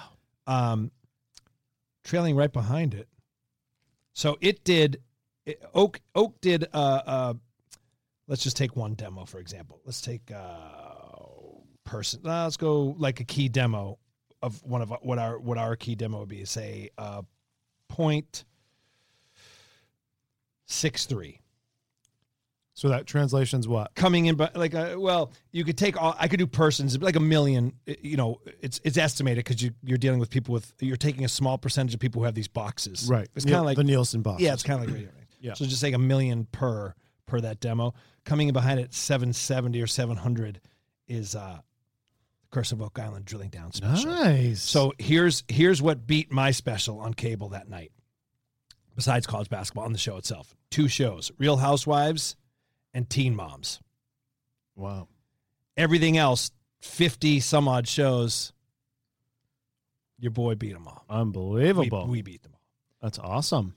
Um, 0.74 0.92
trailing 2.04 2.36
right 2.36 2.52
behind 2.52 2.94
it. 2.96 3.08
So 4.14 4.38
it 4.42 4.64
did. 4.64 5.00
It, 5.46 5.62
Oak 5.74 6.02
Oak 6.16 6.42
did. 6.42 6.66
Uh, 6.74 7.02
uh, 7.06 7.34
let's 8.28 8.44
just 8.44 8.58
take 8.58 8.76
one 8.76 8.96
demo 8.96 9.24
for 9.26 9.40
example. 9.40 9.80
Let's 9.86 10.02
take 10.02 10.32
uh, 10.32 10.97
person. 11.88 12.20
let's 12.24 12.58
go 12.58 12.96
like 13.00 13.20
a 13.20 13.24
key 13.24 13.50
demo 13.50 13.98
of 14.44 14.62
one 14.64 14.82
of 14.82 14.94
what 15.02 15.18
our 15.18 15.40
what 15.40 15.58
our 15.58 15.76
key 15.76 15.96
demo 15.96 16.20
would 16.20 16.30
be. 16.30 16.46
Say 16.46 16.90
uh, 16.98 17.24
point 17.90 18.44
six 20.66 21.06
three. 21.06 21.42
So 22.74 22.90
that 22.90 23.08
translation's 23.08 23.68
what? 23.68 23.96
coming 23.96 24.28
in 24.28 24.36
but 24.36 24.56
like 24.56 24.76
uh, 24.76 24.94
well 24.98 25.32
you 25.52 25.64
could 25.66 25.80
take 25.80 26.00
all 26.00 26.16
i 26.20 26.28
could 26.28 26.38
do 26.38 26.46
persons 26.46 26.96
like 27.02 27.16
a 27.16 27.20
million 27.20 27.74
uh, 27.90 27.94
you 28.04 28.18
know 28.18 28.40
it's 28.62 28.80
it's 28.84 28.98
estimated 29.00 29.44
because 29.44 29.64
you, 29.64 29.72
you're 29.84 29.98
dealing 29.98 30.20
with 30.20 30.30
people 30.30 30.54
with 30.54 30.72
you're 30.80 30.96
taking 30.96 31.26
a 31.26 31.28
small 31.28 31.58
percentage 31.58 31.96
of 31.96 32.00
people 32.00 32.22
who 32.22 32.26
have 32.26 32.36
these 32.36 32.48
boxes 32.48 33.08
Right. 33.10 33.28
it's 33.36 33.46
kind 33.46 33.58
of 33.58 33.66
like 33.66 33.78
the 33.78 33.84
Nielsen 33.84 34.22
box. 34.22 34.44
yeah 34.44 34.54
it's 34.54 34.62
kind 34.62 34.80
of 34.80 34.86
like 34.86 34.94
radio. 34.96 35.10
Yeah. 35.42 35.54
so 35.56 35.66
just 35.66 35.82
like 35.82 35.96
a 35.96 35.98
million 36.00 36.46
per 36.52 36.94
per 37.26 37.42
that 37.42 37.60
demo 37.60 37.96
coming 38.26 38.48
in 38.50 38.54
behind 38.54 38.80
it 38.80 38.94
770 38.94 39.82
or 39.82 39.88
700 39.88 40.62
is 41.08 41.36
uh 41.36 41.58
curse 42.52 42.72
of 42.72 42.82
oak 42.82 42.98
island 43.00 43.26
drilling 43.26 43.50
down 43.50 43.72
special 43.74 44.10
Nice. 44.12 44.62
so 44.62 44.94
here's 44.98 45.44
here's 45.48 45.82
what 45.82 46.08
beat 46.08 46.32
my 46.32 46.52
special 46.52 47.00
on 47.00 47.14
cable 47.14 47.50
that 47.50 47.70
night. 47.70 47.92
Besides 48.96 49.28
college 49.28 49.50
basketball 49.50 49.84
on 49.86 49.92
the 49.92 50.00
show 50.00 50.18
itself, 50.18 50.56
two 50.72 50.88
shows: 50.88 51.32
Real 51.38 51.58
Housewives 51.58 52.36
and 52.94 53.08
Teen 53.08 53.36
Moms. 53.36 53.80
Wow. 54.76 55.08
Everything 55.76 56.18
else, 56.18 56.50
fifty 56.82 57.40
some 57.40 57.68
odd 57.68 57.88
shows. 57.88 58.54
Your 60.20 60.32
boy 60.32 60.56
beat 60.56 60.74
them 60.74 60.88
all. 60.88 61.06
Unbelievable. 61.10 62.06
We, 62.06 62.12
we 62.14 62.22
beat 62.24 62.42
them 62.42 62.54
all, 62.56 62.62
That's 63.02 63.20
awesome. 63.20 63.76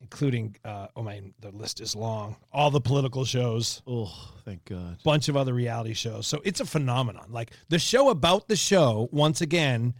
Including 0.00 0.56
uh, 0.64 0.88
oh 0.96 1.02
my 1.02 1.20
the 1.40 1.50
list 1.50 1.80
is 1.80 1.94
long. 1.96 2.36
All 2.52 2.70
the 2.70 2.80
political 2.80 3.24
shows, 3.24 3.82
Oh, 3.86 4.12
thank 4.44 4.64
God. 4.64 4.98
bunch 5.04 5.28
of 5.28 5.36
other 5.36 5.52
reality 5.54 5.94
shows. 5.94 6.26
So 6.26 6.40
it's 6.44 6.60
a 6.60 6.64
phenomenon. 6.66 7.26
Like 7.30 7.52
the 7.68 7.78
show 7.78 8.10
about 8.10 8.48
the 8.48 8.56
show, 8.56 9.08
once 9.12 9.40
again, 9.40 9.94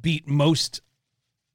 beat 0.00 0.26
most, 0.28 0.80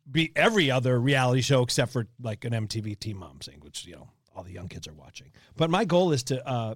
beat 0.09 0.31
every 0.35 0.71
other 0.71 0.99
reality 0.99 1.41
show 1.41 1.61
except 1.63 1.91
for 1.91 2.07
like 2.21 2.45
an 2.45 2.53
MTV 2.53 2.99
Teen 2.99 3.17
Mom 3.17 3.39
thing, 3.39 3.59
which 3.61 3.85
you 3.85 3.95
know 3.95 4.07
all 4.35 4.43
the 4.43 4.51
young 4.53 4.67
kids 4.69 4.87
are 4.87 4.93
watching. 4.93 5.31
But 5.55 5.69
my 5.69 5.83
goal 5.85 6.11
is 6.11 6.23
to 6.25 6.47
uh, 6.47 6.75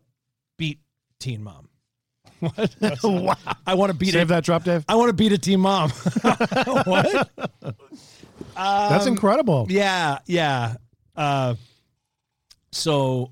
beat 0.57 0.79
Teen 1.19 1.43
Mom. 1.43 1.69
What? 2.55 2.75
wow. 3.03 3.35
I 3.67 3.75
want 3.75 3.91
to 3.91 3.97
beat 3.97 4.13
Save 4.13 4.23
it. 4.23 4.25
that 4.29 4.43
drop, 4.43 4.63
Dave. 4.63 4.83
I 4.89 4.95
want 4.95 5.09
to 5.09 5.13
beat 5.13 5.31
a 5.31 5.37
team 5.37 5.59
Mom. 5.61 5.89
what? 6.83 7.29
That's 8.55 9.05
Um, 9.05 9.07
incredible. 9.13 9.67
Yeah, 9.69 10.17
yeah. 10.25 10.75
Uh, 11.15 11.55
so 12.71 13.31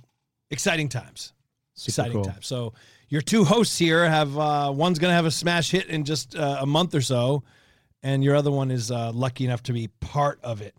exciting 0.52 0.89
times. 0.89 1.34
Super 1.76 1.89
exciting 1.89 2.13
cool. 2.13 2.26
times. 2.26 2.45
So 2.48 2.74
your 3.10 3.22
two 3.22 3.43
hosts 3.43 3.78
here 3.78 4.08
have 4.08 4.38
uh, 4.38 4.72
one's 4.76 5.00
going 5.00 5.12
to 5.12 5.15
have 5.15 5.26
a 5.26 5.32
smash 5.32 5.72
hit 5.72 5.88
in 5.88 6.04
just 6.04 6.36
uh, 6.36 6.58
a 6.62 6.65
month 6.65 6.93
or 6.93 7.02
so, 7.02 7.43
and 8.04 8.24
your 8.24 8.36
other 8.36 8.52
one 8.52 8.69
is 8.72 8.91
uh, 8.91 9.12
lucky 9.13 9.45
enough 9.45 9.63
to 9.63 9.74
be 9.74 9.88
part 10.00 10.39
of 10.43 10.62
it, 10.62 10.76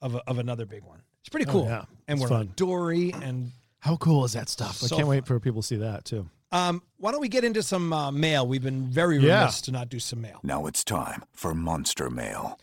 of 0.00 0.14
a, 0.14 0.18
of 0.28 0.38
another 0.38 0.66
big 0.66 0.84
one. 0.84 1.02
It's 1.20 1.28
pretty 1.30 1.46
Oh, 1.48 1.52
cool. 1.52 1.64
yeah. 1.64 1.84
And 2.06 2.20
It's 2.20 2.30
we're 2.30 2.36
on 2.36 2.46
fun. 2.46 2.52
Dory, 2.56 3.12
and 3.12 3.50
How 3.80 3.96
cool 3.96 4.24
is 4.24 4.34
that 4.34 4.48
stuff? 4.48 4.82
I 4.84 4.88
can't 4.94 5.08
wait 5.08 5.26
for 5.26 5.40
people 5.40 5.62
to 5.62 5.66
see 5.66 5.76
that 5.76 6.04
too. 6.04 6.28
Um, 6.52 6.82
why 6.98 7.10
don't 7.12 7.20
we 7.20 7.28
get 7.28 7.44
into 7.44 7.62
some 7.62 7.92
uh, 7.92 8.10
mail? 8.10 8.46
We've 8.46 8.62
been 8.62 8.86
very 8.86 9.18
Yeah. 9.18 9.40
remiss 9.40 9.60
to 9.62 9.72
not 9.72 9.88
do 9.88 9.98
some 9.98 10.20
mail. 10.20 10.40
Now 10.42 10.66
it's 10.66 10.84
time 10.84 11.24
for 11.32 11.54
Monster 11.54 12.08
Mail. 12.10 12.58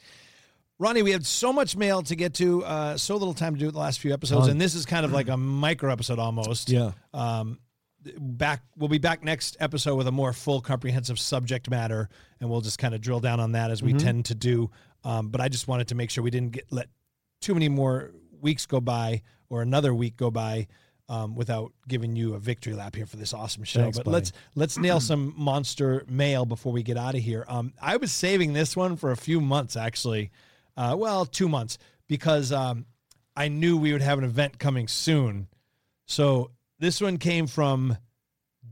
Ronnie, 0.80 1.04
we 1.04 1.12
had 1.12 1.26
so 1.26 1.54
much 1.54 1.76
mail 1.78 2.02
to 2.04 2.16
get 2.16 2.34
to, 2.36 2.64
uh, 2.66 2.98
so 2.98 3.16
little 3.16 3.34
time 3.34 3.54
to 3.54 3.60
do 3.60 3.68
it 3.68 3.72
the 3.72 3.80
last 3.80 4.00
few 4.00 4.12
episodes, 4.14 4.44
Ton. 4.48 4.52
and 4.52 4.62
this 4.62 4.74
is 4.76 4.86
kind 4.86 5.06
of 5.06 5.12
like 5.12 5.30
a 5.30 5.38
micro 5.38 5.92
episode 5.92 6.20
almost. 6.20 6.70
Yeah. 6.70 6.92
Um, 7.14 7.60
back, 8.18 8.64
we'll 8.76 8.90
be 8.90 8.98
back 8.98 9.24
next 9.24 9.56
episode 9.60 9.96
with 9.96 10.08
a 10.08 10.12
more 10.12 10.34
full, 10.34 10.60
comprehensive 10.62 11.20
subject 11.20 11.70
matter, 11.70 12.10
and 12.42 12.50
we'll 12.50 12.62
just 12.62 12.80
kind 12.80 12.94
of 12.96 13.02
drill 13.02 13.20
down 13.22 13.40
on 13.40 13.54
that 13.54 13.72
as 13.72 13.82
we 13.84 13.94
Mhm. 13.94 14.00
tend 14.00 14.26
to 14.26 14.36
do. 14.36 14.72
Um, 15.06 15.30
but 15.30 15.40
I 15.42 15.48
just 15.48 15.68
wanted 15.68 15.88
to 15.90 15.96
make 15.96 16.10
sure 16.10 16.24
we 16.24 16.32
didn't 16.32 16.54
get 16.54 16.66
let 16.72 16.88
too 17.40 17.54
many 17.54 17.70
more 17.70 18.12
weeks 18.42 18.66
go 18.66 18.82
by 18.82 19.22
or 19.50 19.62
another 19.62 19.94
week 19.94 20.18
go 20.18 20.32
by 20.32 20.68
um, 21.10 21.36
without 21.36 21.74
giving 21.88 22.16
you 22.16 22.34
a 22.34 22.40
victory 22.40 22.74
lap 22.74 22.96
here 22.96 23.06
for 23.06 23.18
this 23.18 23.34
awesome 23.34 23.64
show. 23.64 23.82
Thanks, 23.82 23.98
but 23.98 24.06
buddy. 24.06 24.14
let's 24.14 24.32
let's 24.56 24.78
nail 24.78 25.00
some 25.00 25.34
monster 25.38 26.04
mail 26.08 26.46
before 26.46 26.72
we 26.72 26.84
get 26.84 26.98
out 26.98 27.16
of 27.16 27.22
here. 27.22 27.46
Um, 27.48 27.74
I 27.82 27.98
was 27.98 28.12
saving 28.12 28.54
this 28.54 28.76
one 28.76 28.96
for 28.96 29.12
a 29.12 29.18
few 29.18 29.42
months 29.42 29.76
actually, 29.76 30.32
uh, 30.78 30.96
well, 30.98 31.26
two 31.26 31.50
months 31.50 31.78
because 32.08 32.52
um, 32.52 32.86
I 33.36 33.48
knew 33.48 33.78
we 33.78 33.92
would 33.92 34.02
have 34.02 34.18
an 34.18 34.24
event 34.24 34.60
coming 34.60 34.88
soon. 34.88 35.48
So 36.06 36.52
this 36.80 37.02
one 37.02 37.18
came 37.18 37.48
from 37.48 37.98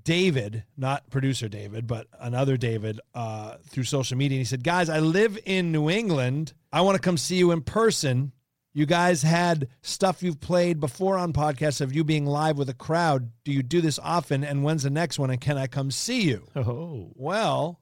David, 0.03 0.63
not 0.77 1.09
producer 1.09 1.47
David, 1.47 1.87
but 1.87 2.07
another 2.19 2.57
David 2.57 2.99
uh, 3.13 3.55
through 3.67 3.83
social 3.83 4.17
media. 4.17 4.37
And 4.37 4.41
he 4.41 4.45
said, 4.45 4.63
Guys, 4.63 4.89
I 4.89 4.99
live 4.99 5.37
in 5.45 5.71
New 5.71 5.89
England. 5.89 6.53
I 6.71 6.81
want 6.81 6.95
to 6.95 7.01
come 7.01 7.17
see 7.17 7.37
you 7.37 7.51
in 7.51 7.61
person. 7.61 8.31
You 8.73 8.85
guys 8.85 9.21
had 9.21 9.67
stuff 9.81 10.23
you've 10.23 10.39
played 10.39 10.79
before 10.79 11.17
on 11.17 11.33
podcasts 11.33 11.81
of 11.81 11.93
you 11.93 12.05
being 12.05 12.25
live 12.25 12.57
with 12.57 12.69
a 12.69 12.73
crowd. 12.73 13.31
Do 13.43 13.51
you 13.51 13.63
do 13.63 13.81
this 13.81 13.99
often? 13.99 14.45
And 14.45 14.63
when's 14.63 14.83
the 14.83 14.89
next 14.89 15.19
one? 15.19 15.29
And 15.29 15.41
can 15.41 15.57
I 15.57 15.67
come 15.67 15.91
see 15.91 16.21
you? 16.21 16.47
Oh. 16.55 17.11
Well, 17.15 17.81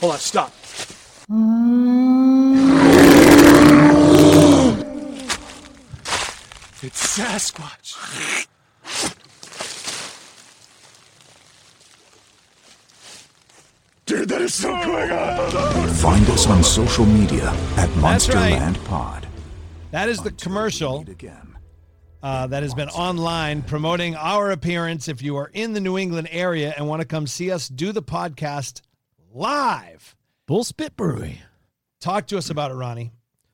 hold 0.00 0.12
on, 0.14 0.18
stop. 0.18 0.50
Mm. 1.30 2.29
It's 6.82 7.18
Sasquatch. 7.18 8.46
Dude, 14.06 14.28
that 14.30 14.40
is 14.40 14.54
so 14.54 14.70
cool. 14.82 15.88
Find 15.94 16.26
us 16.30 16.46
on 16.46 16.64
social 16.64 17.04
media 17.04 17.50
at 17.76 17.90
That's 17.96 18.30
right. 18.30 18.54
Monsterland 18.54 18.84
Pod. 18.86 19.26
That 19.90 20.08
is 20.08 20.22
the 20.22 20.30
commercial 20.30 21.04
uh, 22.22 22.46
that 22.46 22.62
has 22.62 22.72
been 22.72 22.88
online 22.88 23.60
promoting 23.60 24.16
our 24.16 24.50
appearance. 24.50 25.06
If 25.06 25.20
you 25.20 25.36
are 25.36 25.50
in 25.52 25.74
the 25.74 25.80
New 25.80 25.98
England 25.98 26.28
area 26.30 26.72
and 26.76 26.88
want 26.88 27.00
to 27.02 27.06
come 27.06 27.26
see 27.26 27.50
us 27.50 27.68
do 27.68 27.92
the 27.92 28.02
podcast 28.02 28.80
live, 29.34 30.16
Bull 30.46 30.64
Spit 30.64 30.96
Brewery. 30.96 31.42
talk 32.00 32.26
to 32.28 32.38
us 32.38 32.48
about 32.48 32.70
it, 32.70 32.74
Ronnie. 32.74 33.12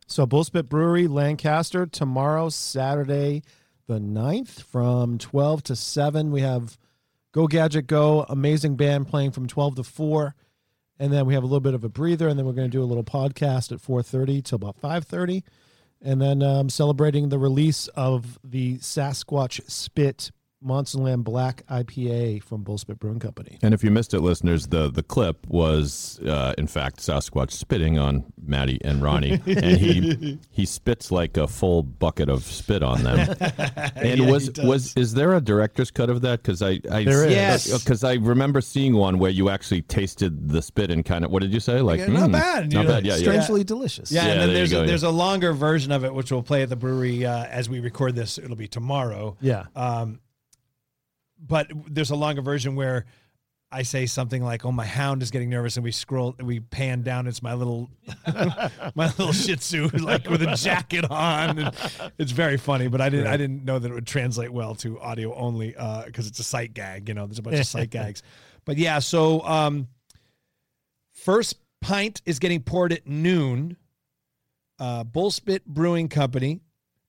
So 0.09 0.25
Bullspit 0.25 0.69
Brewery, 0.69 1.09
Lancaster, 1.09 1.85
tomorrow, 1.85 2.49
Saturday, 2.49 3.42
the 3.88 3.99
9th, 3.99 4.62
from 4.62 5.19
12 5.19 5.64
to 5.64 5.77
7. 5.77 6.31
We 6.31 6.42
have 6.42 6.79
Go 7.33 7.49
Gadget 7.49 7.88
Go, 7.88 8.25
amazing 8.29 8.77
band 8.77 9.09
playing 9.09 9.33
from 9.33 9.49
12 9.49 9.77
to 9.77 9.83
4. 9.83 10.35
And 10.99 11.12
then 11.12 11.27
we 11.27 11.35
have 11.35 11.42
a 11.42 11.47
little 11.47 11.61
bit 11.61 11.75
of 11.75 11.83
a 11.85 11.88
breather, 11.88 12.29
and 12.29 12.38
then 12.38 12.47
we're 12.47 12.53
going 12.53 12.71
to 12.71 12.77
do 12.77 12.83
a 12.83 12.87
little 12.87 13.05
podcast 13.05 13.73
at 13.73 13.83
4.30 13.83 14.45
till 14.45 14.57
about 14.57 14.81
5.30. 14.81 15.42
And 16.01 16.23
then 16.23 16.42
um, 16.42 16.71
celebrating 16.71 17.29
the 17.29 17.38
release 17.38 17.88
of 17.88 18.38
the 18.45 18.79
Sasquatch 18.79 19.69
Spit 19.69 20.31
Monsterland 20.66 21.25
Black 21.25 21.64
IPA 21.69 22.42
from 22.42 22.64
Bullspit 22.64 22.98
Brewing 22.98 23.21
Company. 23.21 23.58
And 23.62 23.73
if 23.73 23.85
you 23.85 23.90
missed 23.90 24.12
it, 24.14 24.21
listeners, 24.21 24.67
the 24.67 24.90
the 24.90 25.02
clip 25.02 25.46
was 25.46 26.19
uh, 26.27 26.54
in 26.58 26.67
fact 26.67 26.98
Sasquatch 26.98 27.52
spitting 27.52 27.98
on 27.98 28.25
Matty 28.44 28.79
and 28.85 29.02
Ronnie, 29.02 29.40
and 29.46 29.77
he 29.79 30.38
he 30.50 30.67
spits 30.67 31.10
like 31.10 31.37
a 31.37 31.46
full 31.46 31.83
bucket 31.83 32.29
of 32.29 32.42
spit 32.44 32.83
on 32.83 33.02
them. 33.02 33.37
And 33.96 34.21
Yeah, 34.21 34.31
was 34.31 34.50
was 34.58 34.96
is 34.96 35.14
there 35.14 35.35
a 35.35 35.40
director's 35.40 35.90
cut 35.90 36.10
of 36.10 36.21
that? 36.23 36.42
Because 36.42 36.62
I, 36.62 36.81
I 36.90 37.04
There 37.04 37.25
is. 37.27 37.33
Yes. 37.33 37.83
because 37.83 38.04
I 38.04 38.14
remember 38.14 38.60
seeing 38.60 38.94
one 38.94 39.19
where 39.19 39.31
you 39.31 39.48
actually 39.48 39.83
tasted 39.83 40.48
the 40.48 40.62
spit 40.62 40.90
and 40.90 41.04
kind 41.04 41.25
of 41.25 41.31
what 41.31 41.42
did 41.42 41.52
you 41.52 41.60
say? 41.60 41.81
Like 41.81 42.00
Yeah, 42.00 42.06
not 42.08 42.27
"Hmm, 42.27 42.33
bad. 42.33 42.73
not 42.73 42.83
know, 42.87 42.90
bad. 42.92 43.06
Yeah, 43.06 43.14
yeah. 43.14 43.19
Strangely 43.23 43.64
delicious. 43.64 44.10
Yeah, 44.12 44.25
Yeah, 44.27 44.33
and 44.33 44.40
then 44.40 44.48
there 44.48 44.56
there's 44.58 44.71
go, 44.73 44.79
a, 44.79 44.81
yeah. 44.83 44.87
there's 44.87 45.02
a 45.02 45.10
longer 45.10 45.52
version 45.52 45.92
of 45.92 46.04
it 46.04 46.12
which 46.14 46.31
we'll 46.33 46.42
play 46.42 46.62
at 46.62 46.69
the 46.69 46.77
brewery 46.77 47.25
uh, 47.25 47.44
as 47.44 47.69
we 47.69 47.81
record 47.81 48.14
this. 48.14 48.38
It'll 48.38 48.56
be 48.56 48.69
tomorrow. 48.69 49.37
Yeah. 49.40 49.64
Um, 49.75 50.21
but 51.39 51.71
there's 51.89 52.11
a 52.11 52.17
longer 52.17 52.43
version 52.43 52.77
where 52.77 53.05
I 53.71 53.83
say 53.83 54.07
something 54.07 54.43
like, 54.43 54.65
"Oh, 54.65 54.73
my 54.73 54.87
hound 54.87 55.23
is 55.23 55.31
getting 55.31 55.51
nervous," 55.51 55.77
and 55.77 55.83
we 55.83 55.91
scroll, 55.91 56.35
we 56.41 56.61
pan 56.61 57.03
down. 57.03 57.27
It's 57.27 57.43
my 57.43 57.55
little, 57.55 57.91
my 58.95 59.07
little 59.07 59.33
Shih 59.33 59.57
Tzu, 59.57 59.89
like 59.99 60.31
with 60.31 60.43
a 60.43 60.55
jacket 60.55 61.05
on. 61.11 61.59
And 61.59 61.75
it's 62.19 62.33
very 62.33 62.57
funny, 62.57 62.89
but 62.89 63.01
I 63.01 63.09
didn't, 63.09 63.27
I 63.27 63.37
didn't 63.37 63.65
know 63.65 63.79
that 63.79 63.91
it 63.91 63.95
would 63.95 64.07
translate 64.07 64.53
well 64.53 64.77
to 64.77 65.01
audio 65.01 65.35
only 65.35 65.75
because 66.07 66.29
it's 66.29 66.39
a 66.39 66.45
sight 66.45 66.75
gag. 66.75 67.09
You 67.09 67.15
know, 67.15 67.27
there's 67.27 67.41
a 67.41 67.43
bunch 67.43 67.59
of 67.59 67.67
sight 67.67 67.91
gags. 67.91 68.23
But 68.65 68.77
yeah, 68.79 69.01
so 69.01 69.43
um, 69.43 69.89
first 71.13 71.57
pint 71.81 72.23
is 72.25 72.39
getting 72.39 72.63
poured 72.63 72.93
at 72.93 73.07
noon. 73.07 73.77
Uh, 74.79 75.05
Bullspit 75.05 75.65
Brewing 75.67 76.09
Company. 76.09 76.61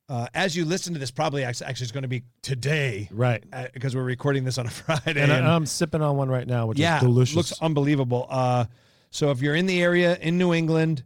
Uh, 0.10 0.28
as 0.34 0.56
you 0.56 0.64
listen 0.64 0.94
to 0.94 1.00
this, 1.00 1.12
probably 1.12 1.44
actually, 1.44 1.70
is 1.72 1.92
going 1.92 2.04
to 2.04 2.08
be 2.08 2.24
today, 2.42 3.10
Right. 3.12 3.44
Because 3.74 3.94
we're 3.96 4.04
recording 4.04 4.46
this 4.46 4.58
on 4.58 4.66
a 4.66 4.70
Friday. 4.72 5.22
And, 5.22 5.32
and- 5.32 5.46
I, 5.46 5.56
am 5.56 5.66
sipping 5.66 6.02
on 6.02 6.16
one 6.16 6.30
right 6.30 6.48
now, 6.48 6.66
which 6.68 6.80
yeah, 6.80 6.98
is 6.98 7.04
delicious. 7.04 7.36
looks 7.36 7.62
unbelievable. 7.62 8.26
Uh, 8.30 8.66
so 9.10 9.32
if 9.32 9.42
you're 9.42 9.56
in 9.56 9.66
the 9.66 9.82
area 9.82 10.18
in 10.18 10.38
New 10.38 10.54
England 10.54 11.04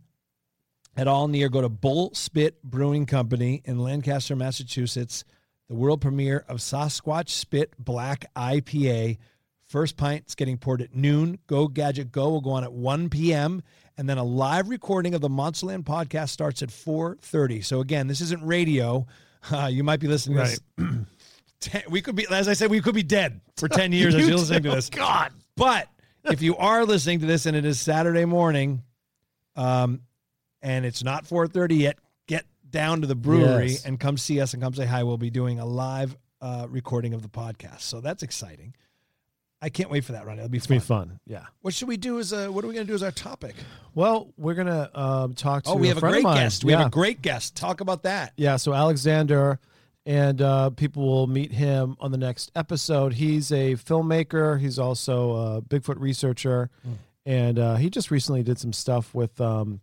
at 0.95 1.08
all 1.08 1.28
near, 1.28 1.49
go 1.49 1.62
to 1.62 1.70
Bull 1.70 2.12
Spit 2.14 2.62
Brewing 2.64 3.06
Company 3.08 3.62
in 3.66 3.80
Lancaster, 3.80 4.36
Massachusetts. 4.36 5.24
The 5.68 5.76
world 5.76 6.02
premiere 6.02 6.43
of 6.47 6.58
Sasquatch 6.58 7.30
Spit 7.30 7.74
Black 7.80 8.26
IPA. 8.36 9.18
First 9.64 9.95
pint's 9.95 10.36
getting 10.36 10.58
poured 10.58 10.82
at 10.82 10.93
noon. 10.93 11.39
Go 11.47 11.68
Gadget 11.70 12.12
Go 12.12 12.30
will 12.30 12.41
go 12.41 12.52
on 12.52 12.64
at 12.66 12.74
1 12.74 13.10
p.m. 13.10 13.64
And 14.02 14.10
then 14.10 14.18
a 14.18 14.24
live 14.24 14.68
recording 14.70 15.14
of 15.14 15.22
the 15.22 15.30
Monsterland 15.30 15.84
podcast 15.84 16.30
starts 16.30 16.64
at 16.64 16.70
4.30. 16.70 17.64
So 17.64 17.82
again, 17.82 18.08
this 18.08 18.20
isn't 18.20 18.43
radio. 18.43 19.06
Uh, 19.52 19.66
you 19.66 19.84
might 19.84 19.99
be 19.99 20.08
listening 20.08 20.38
to 20.38 20.43
this 20.43 21.84
we 21.89 21.99
could 22.04 22.16
be, 22.16 22.28
as 22.30 22.47
I 22.47 22.54
said, 22.54 22.70
we 22.70 22.80
could 22.80 22.93
be 22.93 23.02
dead 23.02 23.41
for 23.58 23.68
10 23.70 23.91
years 23.91 24.14
as 24.14 24.22
You 24.22 24.28
you're 24.28 24.38
listening 24.38 24.62
to 24.64 24.70
this. 24.70 24.91
God. 24.91 25.32
But 25.56 25.88
if 26.26 26.43
you 26.43 26.58
are 26.58 26.86
listening 26.86 27.22
to 27.22 27.26
this 27.26 27.47
and 27.47 27.56
it 27.58 27.66
is 27.66 27.80
Saturday 27.80 28.26
morning, 28.26 28.84
um, 29.56 30.02
and 30.62 30.86
it's 30.86 31.04
not 31.04 31.26
4:30 31.26 31.76
yet, 31.80 31.97
get 32.28 32.45
down 32.70 33.02
to 33.02 33.08
the 33.08 33.16
brewery 33.16 33.72
Yes. 33.72 33.84
and 33.86 33.99
come 33.99 34.16
see 34.16 34.39
us 34.39 34.54
and 34.54 34.62
come 34.62 34.76
say 34.76 34.86
hi. 34.86 35.02
We'll 35.02 35.18
be 35.18 35.32
doing 35.32 35.60
a 35.60 35.66
live 35.66 36.16
uh, 36.39 36.68
recording 36.70 37.16
of 37.16 37.24
the 37.24 37.30
podcast, 37.30 37.82
so 37.82 37.99
that's 37.99 38.22
exciting. 38.22 38.76
I 39.62 39.70
can't 39.70 39.91
wait 39.91 40.03
for 40.03 40.14
that, 40.14 40.26
Ronnie. 40.26 40.39
It'll 40.39 40.49
be 40.49 40.57
It's 40.57 40.66
fun. 40.66 40.78
be 40.78 40.80
fun. 40.84 41.20
Yeah. 41.28 41.45
What 41.62 41.74
should 41.74 41.88
we 41.88 41.97
do? 41.97 42.18
As 42.20 42.34
a, 42.34 42.51
what 42.51 42.64
are 42.66 42.68
we 42.68 42.74
going 42.74 42.86
to 42.88 42.91
do 42.91 42.95
as 42.95 43.03
our 43.03 43.12
topic? 43.12 43.55
Well, 43.93 44.34
we're 44.38 44.55
gonna 44.55 44.89
um, 44.95 45.34
talk 45.36 45.64
to. 45.64 45.72
Oh, 45.72 45.76
we 45.76 45.89
have 45.89 46.01
a 46.01 46.05
of 46.05 46.12
great 46.12 46.24
guest. 46.24 46.64
We 46.64 46.72
yeah. 46.72 46.80
have 46.80 46.88
a 46.88 46.91
great 46.91 47.22
guest. 47.22 47.55
Talk 47.55 47.82
about 47.82 48.03
that. 48.03 48.34
Yeah, 48.38 48.55
so 48.55 48.74
Alexander, 48.74 49.59
and 50.05 50.41
uh, 50.41 50.70
people 50.72 51.05
will 51.05 51.28
meet 51.28 51.51
him 51.51 51.95
on 51.99 52.12
the 52.12 52.18
next 52.18 52.51
episode. 52.55 53.14
He's 53.14 53.51
a 53.51 53.74
filmmaker. 53.74 54.59
He's 54.59 54.80
also 54.80 55.32
a 55.36 55.62
Bigfoot 55.62 55.99
researcher, 55.99 56.70
Hmm. 56.84 56.93
and 57.26 57.59
uh, 57.59 57.76
he 57.76 57.89
just 57.89 58.09
recently 58.12 58.43
did 58.43 58.57
some 58.57 58.72
stuff 58.74 59.14
with 59.14 59.39
um, 59.41 59.82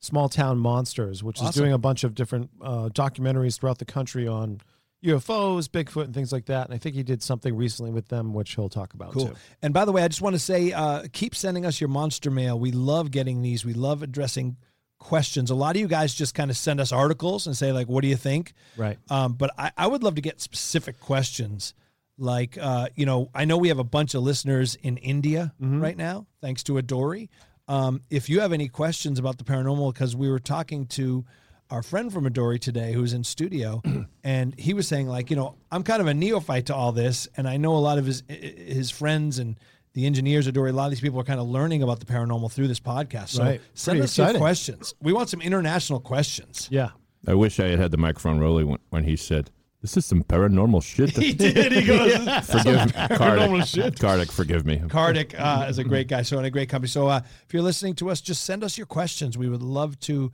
Small 0.00 0.28
Town 0.28 0.58
Monsters, 0.58 1.22
which 1.22 1.40
is 1.40 1.50
doing 1.52 1.72
a 1.72 1.78
bunch 1.78 2.04
of 2.04 2.14
different 2.14 2.50
uh, 2.60 2.88
documentaries 2.92 3.58
throughout 3.58 3.78
the 3.78 3.84
country 3.86 4.26
on 4.28 4.60
UFOs, 5.04 5.68
Bigfoot, 5.68 6.04
and 6.04 6.14
things 6.14 6.32
like 6.32 6.46
that. 6.46 6.66
And 6.66 6.74
I 6.74 6.78
think 6.78 6.96
he 6.96 7.02
did 7.02 7.22
something 7.22 7.54
recently 7.54 7.90
with 7.92 8.08
them, 8.08 8.32
which 8.34 8.54
he'll 8.54 8.68
talk 8.68 8.94
about 8.94 9.12
Cool. 9.12 9.28
too. 9.28 9.34
And 9.62 9.72
by 9.72 9.84
the 9.84 9.92
way, 9.92 10.02
I 10.02 10.08
just 10.08 10.22
want 10.22 10.34
to 10.34 10.40
say, 10.40 10.72
uh, 10.72 11.04
keep 11.12 11.34
sending 11.34 11.64
us 11.66 11.80
your 11.80 11.88
monster 11.88 12.30
mail. 12.30 12.58
We 12.58 12.72
love 12.72 13.10
getting 13.10 13.42
these. 13.42 13.64
We 13.64 13.74
love 13.74 14.02
addressing 14.02 14.56
questions. 14.98 15.50
A 15.50 15.54
lot 15.54 15.76
of 15.76 15.80
you 15.80 15.86
guys 15.88 16.14
just 16.14 16.34
kind 16.34 16.50
of 16.50 16.56
send 16.56 16.80
us 16.80 16.90
articles 16.92 17.46
and 17.46 17.56
say 17.56 17.70
like, 17.72 17.86
"What 17.88 18.00
do 18.02 18.08
you 18.08 18.16
think?" 18.16 18.54
Right. 18.76 18.98
Um, 19.10 19.34
but 19.34 19.50
I, 19.58 19.70
I 19.76 19.86
would 19.86 20.02
love 20.02 20.14
to 20.16 20.22
get 20.22 20.40
specific 20.40 20.98
questions. 21.00 21.74
Like, 22.18 22.56
uh, 22.58 22.88
you 22.94 23.04
know, 23.04 23.28
I 23.34 23.44
know 23.44 23.58
we 23.58 23.68
have 23.68 23.78
a 23.78 23.84
bunch 23.84 24.14
of 24.14 24.22
listeners 24.22 24.74
in 24.76 24.96
India 24.96 25.52
Mm-hmm. 25.60 25.82
right 25.82 25.96
now, 25.96 26.26
thanks 26.40 26.62
to 26.64 26.72
Adori. 26.74 27.28
Um, 27.68 28.00
if 28.08 28.30
you 28.30 28.40
have 28.40 28.52
any 28.54 28.68
questions 28.68 29.18
about 29.18 29.36
the 29.36 29.44
paranormal, 29.44 29.92
because 29.92 30.16
we 30.16 30.30
were 30.30 30.38
talking 30.38 30.86
to 30.86 31.26
our 31.70 31.82
friend 31.82 32.12
from 32.12 32.24
Adori 32.28 32.60
today 32.60 32.92
who's 32.92 33.12
in 33.12 33.24
studio, 33.24 33.82
and 34.24 34.58
he 34.58 34.72
was 34.74 34.86
saying 34.88 35.08
like, 35.08 35.30
you 35.30 35.36
know, 35.36 35.56
I'm 35.72 35.82
kind 35.82 36.00
of 36.00 36.06
a 36.06 36.14
neophyte 36.14 36.66
to 36.66 36.74
all 36.74 36.92
this, 36.92 37.28
and 37.36 37.48
I 37.48 37.56
know 37.56 37.76
a 37.76 37.78
lot 37.78 37.98
of 37.98 38.06
his 38.06 38.22
his 38.28 38.90
friends 38.90 39.38
and 39.38 39.56
the 39.94 40.06
engineers 40.06 40.46
at 40.46 40.54
Adori. 40.54 40.70
A 40.70 40.72
lot 40.72 40.84
of 40.84 40.90
these 40.90 41.00
people 41.00 41.18
are 41.20 41.24
kind 41.24 41.40
of 41.40 41.48
learning 41.48 41.82
about 41.82 42.00
the 42.00 42.06
paranormal 42.06 42.52
through 42.52 42.68
this 42.68 42.80
podcast. 42.80 43.28
So 43.30 43.42
Right. 43.44 43.60
send 43.74 43.94
Pretty 43.98 44.04
us 44.04 44.18
your 44.18 44.34
questions. 44.34 44.94
We 45.00 45.12
want 45.12 45.28
some 45.30 45.40
international 45.40 46.00
questions. 46.00 46.68
Yeah. 46.70 46.90
I 47.26 47.34
wish 47.34 47.58
I 47.58 47.68
had 47.68 47.78
had 47.80 47.90
the 47.90 47.96
microphone 47.96 48.38
rolling 48.38 48.68
when, 48.68 48.78
when 48.90 49.04
he 49.04 49.16
said, 49.16 49.50
"This 49.82 49.96
is 49.96 50.06
some 50.06 50.22
paranormal 50.22 50.82
shit." 50.84 51.16
He 51.16 51.32
did. 51.32 51.72
He 51.72 51.82
goes, 51.84 52.12
forgive 52.46 52.86
me, 52.86 52.92
paranormal 52.92 53.62
Kardik. 53.62 53.66
shit. 53.74 53.94
Kardik, 53.96 54.30
forgive 54.30 54.64
me. 54.66 54.76
Kardik 54.86 55.34
uh, 55.36 55.66
is 55.68 55.78
a 55.78 55.84
great 55.84 56.06
guy, 56.08 56.22
so 56.22 56.38
in 56.38 56.44
a 56.44 56.50
great 56.50 56.68
company. 56.68 56.88
So 56.88 57.08
uh, 57.08 57.22
if 57.46 57.52
you're 57.52 57.62
listening 57.64 57.94
to 57.96 58.10
us, 58.10 58.20
just 58.20 58.44
send 58.44 58.62
us 58.62 58.78
your 58.78 58.86
questions. 58.86 59.36
We 59.36 59.48
would 59.48 59.62
love 59.62 59.98
to 60.00 60.30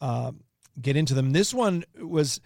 uh, 0.00 0.32
get 0.80 0.96
into 0.96 1.14
them. 1.14 1.32
This 1.32 1.54
one 1.54 1.84
was 2.00 2.40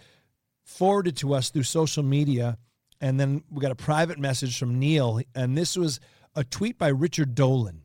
forwarded 0.63 1.17
to 1.17 1.33
us 1.33 1.49
through 1.49 1.63
social 1.63 2.03
media, 2.03 2.57
and 2.99 3.19
then 3.19 3.43
we 3.49 3.61
got 3.61 3.71
a 3.71 3.75
private 3.75 4.19
message 4.19 4.57
from 4.57 4.79
Neil, 4.79 5.21
and 5.35 5.57
this 5.57 5.75
was 5.75 5.99
a 6.35 6.43
tweet 6.43 6.77
by 6.77 6.87
Richard 6.87 7.35
Dolan. 7.35 7.83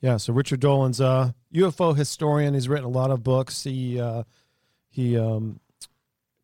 Yeah, 0.00 0.16
so 0.16 0.32
Richard 0.32 0.60
Dolan's 0.60 1.00
a 1.00 1.34
UFO 1.54 1.96
historian. 1.96 2.54
He's 2.54 2.68
written 2.68 2.86
a 2.86 2.90
lot 2.90 3.10
of 3.10 3.22
books. 3.22 3.64
He 3.64 4.00
uh, 4.00 4.22
he 4.88 5.18
um, 5.18 5.60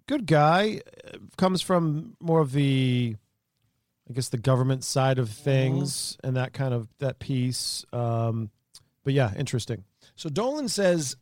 good 0.07 0.27
guy. 0.27 0.83
Comes 1.37 1.63
from 1.63 2.17
more 2.21 2.41
of 2.41 2.53
the, 2.53 3.17
I 4.09 4.13
guess, 4.13 4.29
the 4.29 4.39
government 4.39 4.85
side 4.85 5.19
of 5.19 5.31
things 5.31 6.19
and 6.23 6.37
that 6.37 6.53
kind 6.53 6.75
of 6.75 6.89
that 6.99 7.19
piece. 7.19 7.85
Um, 7.93 8.51
but 9.05 9.15
yeah, 9.15 9.33
interesting. 9.37 9.85
So 10.17 10.29
Dolan 10.29 10.69
says 10.69 11.17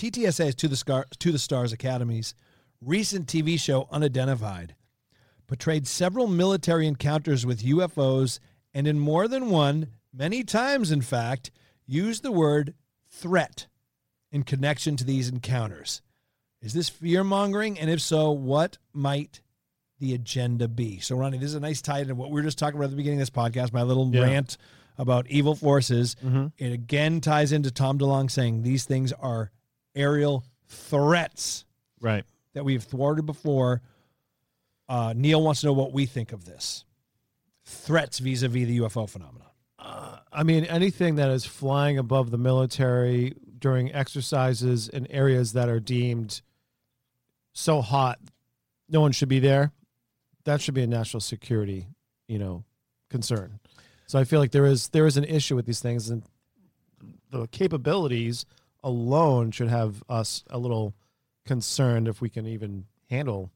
TTSA 0.00 0.46
is 0.48 0.54
to 0.54 0.66
the 0.68 0.76
Scar- 0.76 1.06
to 1.18 1.30
the 1.30 1.38
Stars 1.38 1.74
Academy's 1.74 2.34
recent 2.80 3.26
TV 3.26 3.60
show 3.60 3.86
Unidentified 3.90 4.74
portrayed 5.46 5.86
several 5.86 6.26
military 6.26 6.86
encounters 6.86 7.44
with 7.44 7.62
UFOs 7.62 8.38
and 8.72 8.86
in 8.86 8.98
more 8.98 9.28
than 9.28 9.50
one, 9.50 9.88
many 10.10 10.42
times 10.42 10.90
in 10.90 11.02
fact, 11.02 11.50
used 11.86 12.22
the 12.22 12.32
word 12.32 12.72
threat 13.10 13.66
in 14.32 14.42
connection 14.42 14.96
to 14.96 15.04
these 15.04 15.28
encounters. 15.28 16.00
Is 16.62 16.72
this 16.72 16.88
fear 16.88 17.22
mongering? 17.22 17.78
And 17.78 17.90
if 17.90 18.00
so, 18.00 18.30
what 18.30 18.78
might 18.94 19.42
the 19.98 20.14
agenda 20.14 20.66
be? 20.66 20.98
So, 21.00 21.14
Ronnie, 21.14 21.36
this 21.36 21.50
is 21.50 21.56
a 21.56 21.60
nice 21.60 21.82
tie 21.82 21.98
into 22.00 22.14
what 22.14 22.30
we 22.30 22.36
were 22.36 22.42
just 22.46 22.56
talking 22.58 22.76
about 22.76 22.84
at 22.84 22.90
the 22.92 22.96
beginning 22.96 23.20
of 23.20 23.26
this 23.26 23.30
podcast, 23.36 23.74
my 23.74 23.82
little 23.82 24.10
Yeah. 24.14 24.22
rant 24.22 24.56
about 24.96 25.26
evil 25.26 25.54
forces. 25.54 26.16
Mhm. 26.24 26.52
It 26.56 26.72
again 26.72 27.20
ties 27.20 27.52
into 27.52 27.70
Tom 27.70 27.98
DeLonge 27.98 28.30
saying 28.30 28.62
these 28.62 28.84
things 28.86 29.12
are 29.12 29.50
aerial 29.94 30.44
threats 30.66 31.64
Right. 32.00 32.24
that 32.54 32.64
we've 32.64 32.82
thwarted 32.82 33.26
before. 33.26 33.82
Uh, 34.88 35.12
Neil 35.16 35.42
wants 35.42 35.60
to 35.60 35.66
know 35.68 35.72
what 35.72 35.92
we 35.92 36.06
think 36.06 36.32
of 36.32 36.44
this 36.44 36.84
threats 37.64 38.18
vis 38.18 38.42
a 38.42 38.48
vis 38.48 38.66
the 38.66 38.78
UFO 38.80 39.08
phenomenon. 39.08 39.46
I 40.32 40.42
mean, 40.44 40.64
anything 40.64 41.16
that 41.16 41.30
is 41.30 41.44
flying 41.44 41.98
above 41.98 42.30
the 42.30 42.38
military 42.38 43.34
during 43.58 43.92
exercises 43.92 44.88
in 44.88 45.06
areas 45.08 45.54
that 45.54 45.68
are 45.68 45.80
deemed 45.80 46.40
so 47.52 47.80
hot, 47.80 48.18
no 48.88 49.00
one 49.00 49.10
should 49.12 49.28
be 49.28 49.40
there. 49.40 49.72
That 50.44 50.60
should 50.60 50.74
be 50.74 50.82
a 50.82 50.86
national 50.86 51.20
security, 51.20 51.88
you 52.28 52.38
know, 52.38 52.64
concern. 53.08 53.58
So 54.06 54.18
I 54.18 54.24
feel 54.24 54.38
like 54.38 54.52
there 54.52 54.66
is 54.66 54.88
there 54.90 55.06
is 55.06 55.16
an 55.16 55.24
issue 55.24 55.56
with 55.56 55.66
these 55.66 55.80
things, 55.80 56.10
and 56.10 56.22
the 57.30 57.46
capabilities 57.48 58.44
alone 58.82 59.50
should 59.50 59.68
have 59.68 60.02
us 60.08 60.44
a 60.50 60.58
little 60.58 60.94
concerned 61.46 62.08
if 62.08 62.20
we 62.20 62.28
can 62.28 62.46
even 62.46 62.86
handle 63.08 63.50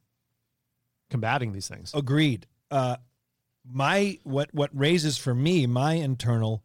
combating 1.11 1.53
these 1.53 1.69
things. 1.69 1.93
Agreed. 1.95 2.47
Uh, 2.71 2.97
my 3.71 4.19
what 4.25 4.53
what 4.53 4.71
raises 4.73 5.17
for 5.17 5.35
me 5.35 5.67
my 5.67 5.95
internal 5.95 6.63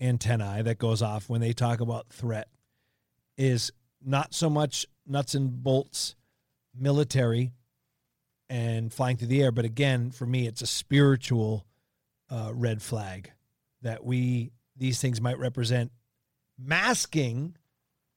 antennae 0.00 0.62
that 0.62 0.78
goes 0.78 1.00
off 1.00 1.30
when 1.30 1.40
they 1.40 1.52
talk 1.52 1.80
about 1.80 2.08
threat 2.10 2.48
is 3.38 3.72
not 4.04 4.34
so 4.34 4.50
much 4.50 4.86
nuts 5.06 5.34
and 5.34 5.62
bolts 5.62 6.14
military 6.78 7.52
and 8.48 8.92
flying 8.92 9.16
through 9.16 9.28
the 9.28 9.42
air, 9.42 9.50
but 9.50 9.64
again 9.64 10.10
for 10.10 10.26
me 10.26 10.46
it's 10.46 10.62
a 10.62 10.66
spiritual 10.66 11.64
uh, 12.28 12.50
red 12.52 12.82
flag 12.82 13.30
that 13.82 14.04
we 14.04 14.50
these 14.76 15.00
things 15.00 15.20
might 15.20 15.38
represent 15.38 15.90
masking 16.58 17.56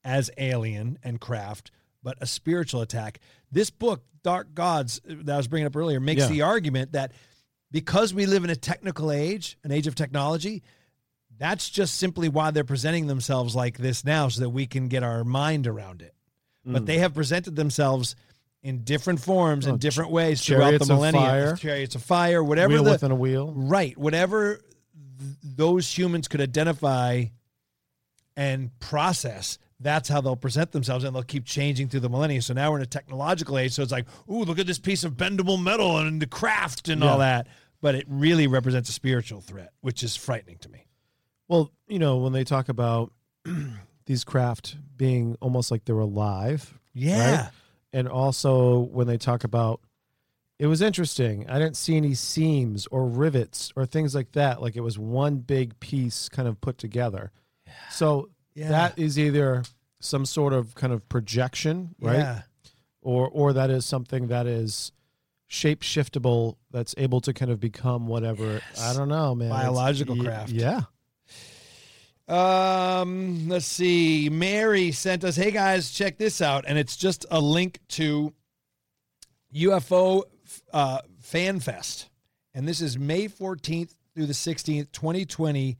as 0.04 0.30
alien 0.38 0.98
and 1.02 1.20
craft, 1.20 1.70
but 2.02 2.16
a 2.20 2.26
spiritual 2.26 2.80
attack. 2.80 3.20
This 3.52 3.70
book, 3.70 4.02
Dark 4.22 4.54
Gods, 4.54 5.00
that 5.04 5.32
I 5.34 5.36
was 5.36 5.48
bringing 5.48 5.66
up 5.66 5.76
earlier, 5.76 6.00
makes 6.00 6.22
Yeah. 6.22 6.28
the 6.28 6.42
argument 6.42 6.92
that 6.92 7.12
because 7.70 8.12
we 8.12 8.26
live 8.26 8.44
in 8.44 8.50
a 8.50 8.56
technical 8.56 9.12
age, 9.12 9.58
an 9.64 9.70
age 9.72 9.86
of 9.86 9.94
technology, 9.94 10.62
that's 11.38 11.70
just 11.70 11.96
simply 11.96 12.28
why 12.28 12.50
they're 12.50 12.64
presenting 12.64 13.06
themselves 13.06 13.54
like 13.54 13.78
this 13.78 14.04
now, 14.04 14.28
so 14.28 14.40
that 14.40 14.50
we 14.50 14.66
can 14.66 14.88
get 14.88 15.02
our 15.02 15.24
mind 15.24 15.66
around 15.66 16.02
it. 16.02 16.14
But 16.64 16.82
Mm. 16.82 16.86
they 16.86 16.98
have 16.98 17.14
presented 17.14 17.56
themselves 17.56 18.14
in 18.62 18.84
different 18.84 19.20
forms 19.20 19.66
Oh, 19.66 19.70
in 19.70 19.78
different 19.78 20.10
ways 20.10 20.42
throughout 20.44 20.72
the 20.72 20.80
of 20.82 20.88
millennia. 20.88 21.20
fire. 21.20 21.56
Chariots 21.56 21.94
of 21.94 22.02
fire, 22.02 22.44
whatever 22.44 22.74
Wheel 22.74 22.84
the 22.84 22.90
within 22.90 23.10
a 23.10 23.14
wheel. 23.14 23.52
right, 23.54 23.96
whatever 23.96 24.56
th- 25.18 25.36
those 25.42 25.96
humans 25.96 26.28
could 26.28 26.42
identify 26.42 27.24
and 28.36 28.78
process, 28.80 29.58
that's 29.80 30.08
how 30.08 30.20
they'll 30.20 30.36
present 30.36 30.72
themselves 30.72 31.04
and 31.04 31.14
they'll 31.14 31.22
keep 31.22 31.46
changing 31.46 31.88
through 31.88 32.00
the 32.00 32.08
millennia. 32.08 32.42
So 32.42 32.52
now 32.54 32.70
we're 32.70 32.76
in 32.76 32.82
a 32.82 32.86
technological 32.86 33.58
age. 33.58 33.72
So 33.72 33.82
it's 33.82 33.92
like, 33.92 34.06
ooh, 34.30 34.44
look 34.44 34.58
at 34.58 34.66
this 34.66 34.78
piece 34.78 35.04
of 35.04 35.14
bendable 35.14 35.60
metal 35.60 35.98
and 35.98 36.20
the 36.20 36.26
craft 36.26 36.88
and 36.88 37.02
all 37.02 37.18
that. 37.18 37.48
But 37.80 37.94
it 37.94 38.04
really 38.08 38.46
represents 38.46 38.90
a 38.90 38.92
spiritual 38.92 39.40
threat, 39.40 39.72
which 39.80 40.02
is 40.02 40.14
frightening 40.14 40.58
to 40.58 40.68
me. 40.68 40.86
Well, 41.48 41.72
you 41.88 41.98
know, 41.98 42.18
when 42.18 42.34
they 42.34 42.44
talk 42.44 42.68
about 42.68 43.12
these 44.04 44.22
craft 44.22 44.76
being 44.96 45.36
almost 45.40 45.70
like 45.70 45.86
they're 45.86 45.98
alive. 45.98 46.78
Yeah. 46.92 47.36
right? 47.36 47.50
And 47.92 48.06
also 48.06 48.80
when 48.80 49.06
they 49.06 49.16
talk 49.16 49.44
about 49.44 49.80
it 50.58 50.66
was 50.66 50.82
interesting. 50.82 51.48
I 51.48 51.58
didn't 51.58 51.78
see 51.78 51.96
any 51.96 52.12
seams 52.12 52.86
or 52.88 53.06
rivets 53.06 53.72
or 53.76 53.86
things 53.86 54.14
like 54.14 54.32
that. 54.32 54.60
Like 54.60 54.76
it 54.76 54.82
was 54.82 54.98
one 54.98 55.38
big 55.38 55.80
piece 55.80 56.28
kind 56.28 56.46
of 56.46 56.60
put 56.60 56.76
together. 56.76 57.32
So 57.90 58.28
Yeah. 58.60 58.68
that 58.70 58.98
is 58.98 59.18
either 59.18 59.62
some 60.00 60.24
sort 60.26 60.52
of 60.52 60.74
kind 60.74 60.92
of 60.92 61.08
projection, 61.08 61.94
right? 62.00 62.18
Yeah. 62.18 62.42
Or 63.02 63.28
or 63.28 63.52
that 63.54 63.70
is 63.70 63.84
something 63.86 64.28
that 64.28 64.46
is 64.46 64.92
shape 65.48 65.80
shiftable 65.82 66.56
that's 66.70 66.94
able 66.98 67.20
to 67.22 67.32
kind 67.32 67.50
of 67.50 67.58
become 67.60 68.06
whatever. 68.06 68.60
I 68.80 68.92
don't 68.92 69.08
know, 69.08 69.34
man. 69.34 69.48
It's- 69.48 69.62
Biological 69.62 70.16
y- 70.16 70.24
craft. 70.24 70.50
Yeah. 70.52 70.82
Um, 72.28 73.48
let's 73.48 73.66
see. 73.66 74.28
Mary 74.30 74.92
sent 74.92 75.24
us, 75.24 75.34
"Hey 75.36 75.50
guys, 75.50 75.90
check 75.90 76.16
this 76.18 76.40
out," 76.40 76.64
and 76.66 76.78
it's 76.78 76.96
just 76.96 77.26
a 77.30 77.40
link 77.40 77.80
to 77.88 78.32
UFO 79.52 80.22
uh, 80.72 81.00
Fan 81.18 81.58
Fest, 81.58 82.08
and 82.54 82.68
this 82.68 82.80
is 82.80 82.96
May 82.98 83.26
fourteenth 83.26 83.94
through 84.14 84.26
the 84.26 84.34
sixteenth, 84.34 84.92
twenty 84.92 85.24
twenty, 85.24 85.78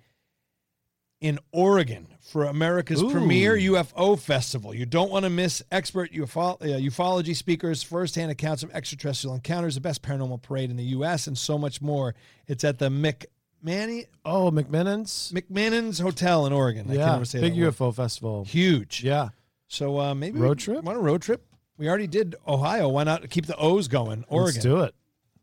in 1.21 1.39
Oregon 1.53 2.07
for 2.21 2.45
America's 2.45 3.03
Ooh. 3.03 3.11
premier 3.11 3.57
UFO 3.57 4.19
festival. 4.19 4.73
You 4.73 4.87
don't 4.87 5.11
want 5.11 5.25
to 5.25 5.31
miss 5.31 5.63
expert 5.71 6.13
UFO, 6.13 6.55
uh, 6.55 6.65
ufology 6.65 7.37
speakers, 7.37 7.83
firsthand 7.83 8.31
accounts 8.31 8.63
of 8.63 8.71
extraterrestrial 8.73 9.35
encounters, 9.35 9.75
the 9.75 9.81
best 9.81 10.03
paranormal 10.03 10.41
parade 10.43 10.71
in 10.71 10.77
the 10.77 10.85
U.S., 10.85 11.27
and 11.27 11.37
so 11.37 11.59
much 11.59 11.83
more. 11.83 12.15
It's 12.47 12.65
at 12.65 12.79
the 12.79 12.89
McManny 12.89 14.07
Oh, 14.25 14.51
McMinnon's. 14.51 15.33
McMannon's 15.35 15.99
Hotel 15.99 16.47
in 16.47 16.53
Oregon. 16.53 16.87
I 16.91 16.95
yeah. 16.95 17.05
can't 17.05 17.17
ever 17.17 17.25
say 17.27 17.41
Big 17.41 17.55
that 17.55 17.61
word. 17.61 17.75
UFO 17.75 17.95
festival. 17.95 18.45
Huge. 18.45 19.03
Yeah. 19.05 19.29
So 19.69 20.01
uh, 20.01 20.15
maybe 20.15 20.39
Road 20.39 20.59
we 20.59 20.65
trip? 20.65 20.85
Want 20.85 20.99
a 20.99 21.01
road 21.03 21.23
trip? 21.23 21.45
We 21.77 21.89
already 21.89 22.07
did 22.07 22.35
Ohio. 22.47 22.89
Why 22.89 23.05
not 23.05 23.29
keep 23.31 23.47
the 23.47 23.57
O's 23.57 23.89
going? 23.89 24.25
Oregon. 24.29 24.55
Let's 24.55 24.59
do 24.65 24.81
it. 24.81 24.95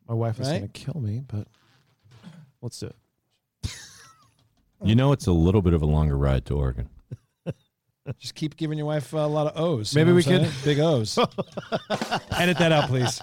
My 0.08 0.14
wife 0.16 0.40
is 0.40 0.48
Right? 0.48 0.60
going 0.60 0.70
to 0.70 0.80
kill 0.86 1.02
me, 1.02 1.22
but 1.28 1.48
let's 2.62 2.80
do 2.80 2.88
it. 2.88 2.96
You 4.84 4.96
know, 4.96 5.12
it's 5.12 5.28
a 5.28 5.32
little 5.32 5.62
bit 5.62 5.74
of 5.74 5.82
a 5.82 5.86
longer 5.86 6.18
ride 6.18 6.46
to 6.46 6.56
Oregon. 6.56 6.90
Just 8.20 8.36
keep 8.36 8.56
giving 8.56 8.78
your 8.78 8.88
wife 8.88 9.12
a 9.12 9.18
lot 9.18 9.48
of 9.48 9.60
O's. 9.60 9.94
Maybe 9.96 10.12
we 10.12 10.22
what 10.22 10.28
I'm 10.28 10.40
could- 10.44 10.50
saying? 10.50 10.64
big 10.64 10.80
O's. 10.80 11.18
Edit 12.38 12.58
that 12.60 12.72
out, 12.72 12.88
please. 12.90 13.20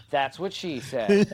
That's 0.10 0.38
what 0.38 0.52
she 0.52 0.80
said. 0.80 1.26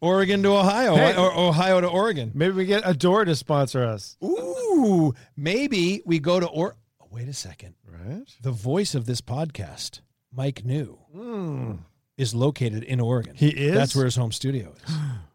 Oregon 0.00 0.42
to 0.42 0.50
Ohio, 0.56 0.94
Hey. 0.94 1.16
or 1.16 1.36
Ohio 1.36 1.80
to 1.80 1.88
Oregon. 1.88 2.30
Maybe 2.34 2.54
we 2.54 2.64
get 2.64 2.84
Adori 2.84 3.26
to 3.26 3.36
sponsor 3.36 3.84
us. 3.84 4.16
Ooh, 4.24 5.14
maybe 5.36 6.02
we 6.06 6.18
go 6.20 6.40
to 6.40 6.46
or. 6.46 6.76
oh, 7.02 7.06
wait 7.10 7.28
a 7.28 7.32
second. 7.32 7.74
Right. 7.86 8.24
The 8.40 8.50
voice 8.50 8.94
of 8.94 9.06
this 9.06 9.20
podcast, 9.20 10.00
Mike 10.32 10.64
New, 10.64 10.98
hmm. 11.12 11.72
is 12.16 12.34
located 12.34 12.82
in 12.82 13.00
Oregon. 13.00 13.34
He 13.36 13.48
is? 13.48 13.74
That's 13.74 13.94
where 13.96 14.04
his 14.06 14.16
home 14.16 14.32
studio 14.32 14.72
is. 14.86 14.94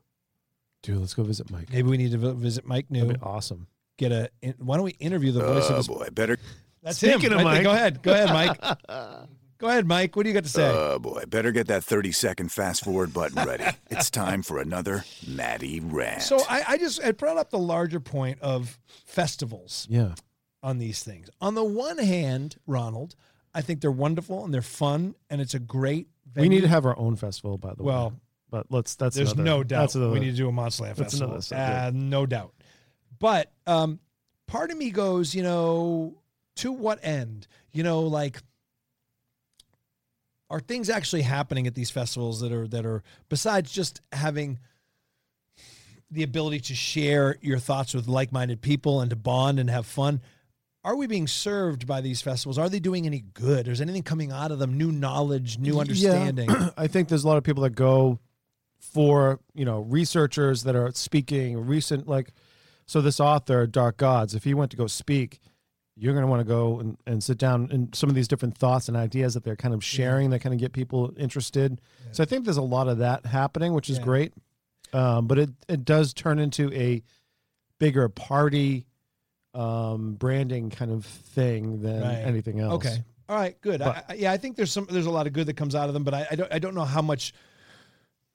Dude, 0.84 0.98
let's 0.98 1.14
go 1.14 1.24
visit 1.24 1.52
Mike. 1.52 1.70
Maybe 1.72 1.90
we 1.90 1.98
need 1.98 2.12
to 2.12 2.18
vi- 2.18 2.32
visit 2.34 2.66
Mike 2.66 2.90
New. 2.90 3.02
That'd 3.06 3.20
be 3.20 3.26
awesome. 3.26 3.68
Get 3.98 4.12
a. 4.12 4.30
in- 4.42 4.56
Why 4.60 4.76
don't 4.78 4.86
we 4.86 4.92
interview 4.94 5.32
the 5.32 5.44
oh, 5.46 5.54
voice 5.56 5.66
of 5.70 5.72
Oh 5.72 5.78
this? 5.78 5.88
boy, 5.88 6.08
better. 6.14 6.38
That's 6.82 6.98
Speaking 6.98 7.32
him. 7.32 7.40
of 7.40 7.44
right 7.46 7.62
there. 7.62 7.64
Mike. 7.64 7.64
go 7.64 7.72
ahead. 7.72 8.02
Go 8.02 8.14
ahead, 8.14 8.30
Mike. 8.30 8.78
go 9.58 9.68
ahead, 9.68 9.86
Mike. 9.86 10.16
What 10.16 10.24
do 10.24 10.30
you 10.30 10.34
got 10.34 10.44
to 10.46 10.50
say? 10.50 10.72
Oh 10.74 10.98
boy, 11.00 11.24
better 11.28 11.52
get 11.52 11.68
that 11.68 11.84
30 11.84 12.14
second 12.14 12.52
fast 12.54 12.86
forward 12.86 13.14
button 13.14 13.44
ready. 13.46 13.66
it's 13.92 14.10
time 14.10 14.42
for 14.42 14.60
another 14.60 15.04
Matty 15.28 15.82
rant. 15.82 16.22
so 16.22 16.40
I, 16.50 16.64
I 16.70 16.78
just 16.78 17.04
I 17.04 17.12
brought 17.12 17.36
up 17.38 17.50
the 17.50 17.60
larger 17.60 18.00
point 18.00 18.40
of 18.42 18.80
festivals 19.06 19.86
Yeah. 19.90 20.14
on 20.64 20.78
these 20.78 21.04
things. 21.04 21.30
On 21.42 21.56
the 21.56 21.64
one 21.66 21.98
hand, 21.98 22.56
Ronald, 22.66 23.16
I 23.54 23.60
think 23.62 23.82
they're 23.82 23.92
wonderful 23.92 24.46
and 24.46 24.54
they're 24.54 24.62
fun 24.62 25.16
and 25.30 25.42
it's 25.42 25.54
a 25.56 25.60
great. 25.60 26.08
We 26.38 26.48
need 26.48 26.62
to 26.62 26.68
have 26.70 26.86
our 26.86 26.98
own 26.98 27.18
festival, 27.18 27.58
by 27.58 27.74
the 27.74 27.84
way. 27.84 27.88
Well, 27.94 28.14
but 28.52 28.68
let's. 28.70 28.96
That's 28.96 29.16
There's 29.16 29.32
another- 29.34 29.44
no 29.50 29.64
doubt 29.64 29.96
another, 29.96 30.12
we 30.12 30.20
need 30.20 30.32
to 30.32 30.38
do 30.38 30.50
a 30.50 30.52
Monsterland 30.52 30.96
that's 30.96 31.18
festival. 31.20 31.36
another. 31.52 31.88
Uh, 31.88 31.92
no 31.94 32.26
doubt. 32.26 32.54
But 33.20 33.52
um, 33.68 34.00
part 34.48 34.72
of 34.72 34.78
me 34.78 34.92
goes, 34.92 35.36
you 35.36 35.44
know, 35.44 36.16
to 36.58 36.72
what 36.72 37.00
end? 37.04 37.48
You 37.72 37.84
know, 37.84 38.02
like 38.02 38.38
are 40.50 40.60
things 40.60 40.90
actually 40.90 41.22
happening 41.22 41.68
at 41.68 41.76
these 41.76 41.92
festivals 41.92 42.40
that 42.42 42.52
are 42.52 42.68
that 42.68 42.86
are 42.86 43.04
besides 43.30 43.72
just 43.72 44.02
having 44.12 44.60
the 46.12 46.24
ability 46.24 46.60
to 46.60 46.74
share 46.74 47.38
your 47.42 47.60
thoughts 47.60 47.94
with 47.94 48.08
like-minded 48.08 48.62
people 48.62 49.00
and 49.02 49.12
to 49.12 49.16
bond 49.16 49.60
and 49.60 49.70
have 49.70 49.86
fun? 49.86 50.22
Are 50.84 50.96
we 50.96 51.06
being 51.08 51.28
served 51.28 51.86
by 51.86 52.02
these 52.02 52.22
festivals? 52.22 52.58
Are 52.58 52.70
they 52.70 52.80
doing 52.80 53.06
any 53.06 53.20
good? 53.34 53.68
Is 53.68 53.80
anything 53.82 54.02
coming 54.02 54.32
out 54.32 54.50
of 54.52 54.58
them? 54.60 54.78
New 54.78 54.92
knowledge, 54.92 55.60
new 55.60 55.76
Yeah. 55.76 55.82
understanding? 55.82 56.50
I 56.78 56.88
think 56.88 57.10
there's 57.10 57.26
a 57.26 57.28
lot 57.28 57.38
of 57.38 57.44
people 57.44 57.64
that 57.64 57.72
go 57.76 58.18
for 58.80 59.40
you 59.54 59.66
know 59.66 59.82
researchers 59.82 60.64
that 60.64 60.76
are 60.76 60.92
speaking 60.94 61.58
recent 61.66 62.08
like 62.08 62.32
so 62.86 63.02
this 63.02 63.20
author 63.20 63.68
dark 63.68 63.98
gods 63.98 64.34
if 64.34 64.44
he 64.44 64.54
went 64.54 64.72
to 64.72 64.78
go 64.78 64.88
speak 64.88 65.40
you're 65.96 66.14
going 66.14 66.24
to 66.24 66.30
want 66.30 66.40
to 66.40 66.46
go 66.46 66.80
and, 66.80 66.98
and 67.06 67.22
sit 67.24 67.38
down 67.38 67.68
and 67.72 67.94
some 67.94 68.10
of 68.10 68.16
these 68.16 68.28
different 68.28 68.58
thoughts 68.58 68.88
and 68.88 68.96
ideas 68.96 69.34
that 69.34 69.44
they're 69.44 69.56
kind 69.58 69.74
of 69.74 69.84
sharing 69.84 70.30
that 70.30 70.40
kind 70.40 70.54
of 70.56 70.60
get 70.60 70.72
people 70.74 71.14
interested 71.18 71.80
so 72.14 72.24
i 72.24 72.26
think 72.26 72.46
there's 72.46 72.58
a 72.58 72.62
lot 72.62 72.88
of 72.88 73.00
that 73.00 73.26
happening 73.26 73.74
which 73.74 73.90
is 73.90 73.98
Yeah. 73.98 74.04
great 74.04 74.34
um, 74.94 75.28
but 75.28 75.38
it, 75.38 75.50
it 75.68 75.86
does 75.86 76.14
turn 76.14 76.40
into 76.40 76.74
a 76.74 77.04
bigger 77.80 78.10
party 78.10 78.86
um, 79.54 80.14
branding 80.14 80.70
kind 80.70 80.92
of 80.92 81.06
thing 81.06 81.82
than 81.82 82.02
Right. 82.02 82.14
anything 82.16 82.60
else 82.60 82.74
Okay. 82.86 83.04
All 83.28 83.36
right. 83.36 83.60
Good. 83.62 83.80
But- 83.80 83.98
I, 83.98 84.04
I- 84.10 84.14
yeah, 84.16 84.32
I 84.32 84.38
think 84.38 84.56
there's 84.56 84.72
some. 84.72 84.88
There's 84.90 85.06
a 85.06 85.12
lot 85.12 85.28
of 85.28 85.34
good 85.34 85.46
that 85.48 85.56
comes 85.56 85.76
out 85.76 85.88
of 85.88 85.94
them, 85.94 86.04
but 86.04 86.16
I, 86.16 86.28
I 86.32 86.36
don't. 86.36 86.54
I 86.54 86.58
don't 86.58 86.74
know 86.74 86.84
how 86.84 87.04
much. 87.04 87.32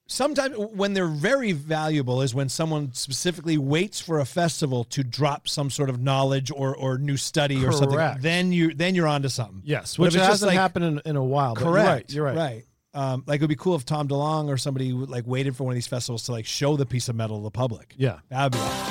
Sometimes 0.07 0.55
when 0.59 0.93
they're 0.93 1.07
very 1.09 1.53
valuable 1.53 2.21
is 2.21 2.35
when 2.35 2.51
someone 2.51 2.93
specifically 2.93 3.57
waits 3.57 4.01
for 4.01 4.21
a 4.21 4.27
festival 4.27 4.85
to 4.85 5.03
drop 5.03 5.49
some 5.49 5.71
sort 5.71 5.89
of 5.89 5.99
knowledge 6.01 6.51
or 6.55 6.77
or 6.77 6.99
new 6.99 7.17
study 7.17 7.65
or 7.65 7.73
something. 7.73 7.91
Correct. 7.97 8.21
Then 8.23 8.53
you 8.53 8.75
then 8.75 8.95
you're 8.95 9.07
onto 9.09 9.29
something. 9.31 9.63
yes 9.65 9.99
which 9.99 10.13
hasn't 10.15 10.51
like- 10.51 10.59
happened 10.59 10.85
in, 10.85 11.01
in 11.07 11.17
a 11.17 11.25
while 11.25 11.55
Correct. 11.57 12.13
you're 12.13 12.25
right 12.25 12.37
you're 12.37 12.45
right 12.45 12.65
Right. 12.95 13.03
Um, 13.13 13.25
like 13.27 13.41
it 13.41 13.43
would 13.43 13.49
be 13.49 13.57
cool 13.57 13.75
if 13.77 13.85
Tom 13.87 14.07
DeLonge 14.07 14.49
or 14.51 14.57
somebody 14.59 14.93
like 14.93 15.27
waited 15.27 15.57
for 15.57 15.65
one 15.65 15.73
of 15.73 15.75
these 15.77 15.87
festivals 15.87 16.25
to 16.25 16.33
like 16.33 16.45
show 16.47 16.77
the 16.77 16.87
piece 16.87 17.09
of 17.09 17.17
metal 17.17 17.39
to 17.39 17.43
the 17.45 17.51
public. 17.51 17.95
yeah 17.97 18.19
That'd 18.29 18.53
be. 18.53 18.59
Awesome. 18.59 18.91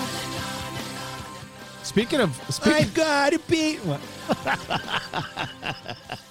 Speaking 1.83 2.21
of 2.21 2.35
speaking, 2.49 2.73
I've 2.73 2.93
got 2.95 3.33
to 3.33 3.39
beat. 3.47 3.79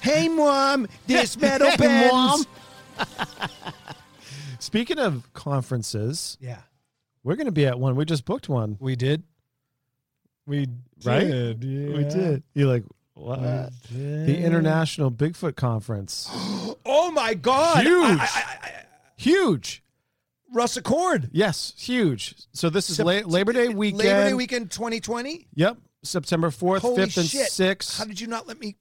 Hey, 0.00 0.28
mom, 0.28 0.88
this 1.06 1.36
metal. 1.40 1.70
Mom. 1.78 2.44
speaking 4.62 4.98
of 4.98 5.32
conferences, 5.32 6.36
Yeah, 6.40 6.58
we're 7.22 7.36
going 7.36 7.46
to 7.46 7.52
be 7.52 7.66
at 7.66 7.78
one. 7.78 7.96
We 7.96 8.04
just 8.04 8.24
booked 8.24 8.48
one, 8.48 8.76
we 8.80 8.96
did. 8.96 9.22
We 10.46 10.66
right? 11.04 11.20
did. 11.20 11.62
We 11.64 12.04
did. 12.04 12.42
You're 12.54 12.68
like 12.68 12.84
what? 13.14 13.70
The 13.92 14.38
International 14.38 15.10
Bigfoot 15.10 15.54
Conference, 15.56 16.28
Oh 16.86 17.10
my 17.12 17.34
God! 17.34 17.84
Huge. 17.84 18.18
I- 18.20 18.24
I- 18.24 18.58
I- 18.66 18.84
huge. 19.16 19.82
Russ 20.54 20.76
Acord. 20.76 21.30
Yes, 21.32 21.72
huge. 21.78 22.34
So 22.52 22.68
this 22.68 22.90
is 22.90 22.96
Sep- 22.96 23.06
La- 23.06 23.20
Labor 23.24 23.52
Day 23.54 23.68
weekend. 23.68 23.98
Labor 24.02 24.24
Day 24.24 24.34
weekend 24.34 24.70
2020. 24.70 25.46
Yep, 25.54 25.78
September 26.02 26.50
fourth, 26.50 26.82
Holy 26.82 27.04
fifth, 27.04 27.16
and 27.18 27.26
shit. 27.26 27.48
sixth. 27.50 27.96
How 27.96 28.04
did 28.04 28.20
you 28.20 28.26
not 28.26 28.46
let 28.48 28.58
me? 28.60 28.76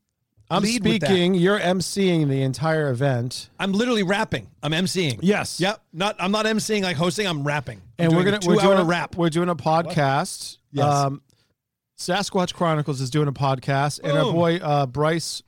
I'm 0.52 0.64
lead 0.64 0.84
with 0.84 0.99
that? 1.02 1.08
speaking. 1.08 1.34
You're 1.34 1.60
emceeing 1.60 2.28
the 2.28 2.41
entire 2.41 2.89
event. 2.89 3.49
I'm 3.60 3.72
literally 3.72 4.04
rapping. 4.04 4.47
I'm 4.62 4.72
emceeing. 4.72 5.20
Yes. 5.22 5.60
Yep. 5.60 5.82
Not. 5.93 6.18
I'm 6.20 6.32
not 6.32 6.45
emceeing 6.45 6.84
like 6.84 6.97
hosting. 6.97 7.26
I'm 7.26 7.43
rapping. 7.43 7.82
I'm 7.97 8.06
and 8.06 8.16
we're 8.16 8.24
doing 8.24 8.34
gonna 8.34 8.45
a 8.45 8.47
we're 8.47 8.62
two-hour 8.62 8.76
doing 8.76 8.86
a 8.86 8.89
rap. 8.89 9.16
We're 9.16 9.30
doing 9.30 9.49
a 9.49 9.56
podcast. 9.56 10.58
Yes. 10.72 10.86
Um, 10.86 11.22
Sasquatch 11.97 12.54
Chronicles 12.54 12.99
is 12.99 13.10
doing 13.10 13.28
a 13.28 13.34
podcast, 13.34 13.99
and 14.04 14.18
our 14.18 14.24
Boom. 14.26 14.34
boy 14.34 14.56
uh, 14.58 14.88
Bryce, 14.88 15.43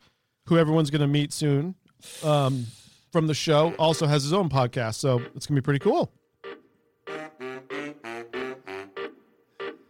who 0.45 0.57
everyone's 0.57 0.89
gonna 0.89 1.07
meet 1.07 1.33
soon, 1.33 1.75
um, 2.23 2.67
from 3.11 3.27
the 3.27 3.33
show, 3.33 3.73
also 3.79 4.05
has 4.05 4.23
his 4.23 4.33
own 4.33 4.49
podcast. 4.49 4.95
So 4.95 5.21
it's 5.35 5.47
gonna 5.47 5.59
be 5.59 5.65
pretty 5.65 5.79
cool. 5.79 6.11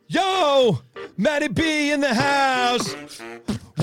Yo, 0.08 0.80
Matty 1.18 1.50
B 1.50 1.92
in 1.92 2.00
the 2.00 2.14
house. 2.14 2.96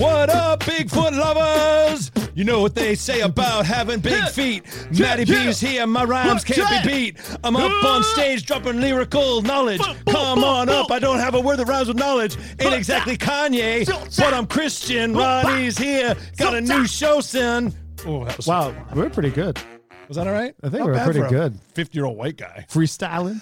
What 0.01 0.31
up, 0.31 0.61
Bigfoot 0.61 1.15
lovers? 1.15 2.09
You 2.33 2.43
know 2.43 2.59
what 2.59 2.73
they 2.73 2.95
say 2.95 3.21
about 3.21 3.67
having 3.67 3.99
big 3.99 4.23
feet. 4.29 4.63
Matty 4.99 5.25
B's 5.25 5.59
here, 5.59 5.85
my 5.85 6.03
rhymes 6.03 6.43
can't 6.43 6.83
be 6.83 6.91
beat. 7.11 7.37
I'm 7.43 7.55
up 7.55 7.85
on 7.85 8.01
stage 8.01 8.47
dropping 8.47 8.81
lyrical 8.81 9.43
knowledge. 9.43 9.79
Come 10.07 10.43
on 10.43 10.69
up, 10.69 10.89
I 10.89 10.97
don't 10.97 11.19
have 11.19 11.35
a 11.35 11.39
word 11.39 11.57
that 11.57 11.67
rhymes 11.67 11.87
with 11.87 11.97
knowledge. 11.97 12.35
Ain't 12.59 12.73
exactly 12.73 13.15
Kanye, 13.15 13.85
but 14.17 14.33
I'm 14.33 14.47
Christian. 14.47 15.13
Ronnie's 15.13 15.77
here, 15.77 16.15
got 16.35 16.55
a 16.55 16.61
new 16.61 16.87
show, 16.87 17.21
son. 17.21 17.71
Oh, 18.03 18.25
that 18.25 18.37
was 18.37 18.47
Wow, 18.47 18.73
we're 18.95 19.11
pretty 19.11 19.29
good. 19.29 19.59
Was 20.07 20.17
that 20.17 20.25
all 20.25 20.33
right? 20.33 20.55
I 20.63 20.69
think 20.69 20.79
Not 20.79 20.85
we're 20.87 20.93
bad 20.95 21.05
pretty 21.05 21.19
for 21.19 21.25
a 21.27 21.29
good. 21.29 21.59
50 21.75 21.95
year 21.95 22.05
old 22.05 22.17
white 22.17 22.37
guy. 22.37 22.65
Freestyling. 22.71 23.39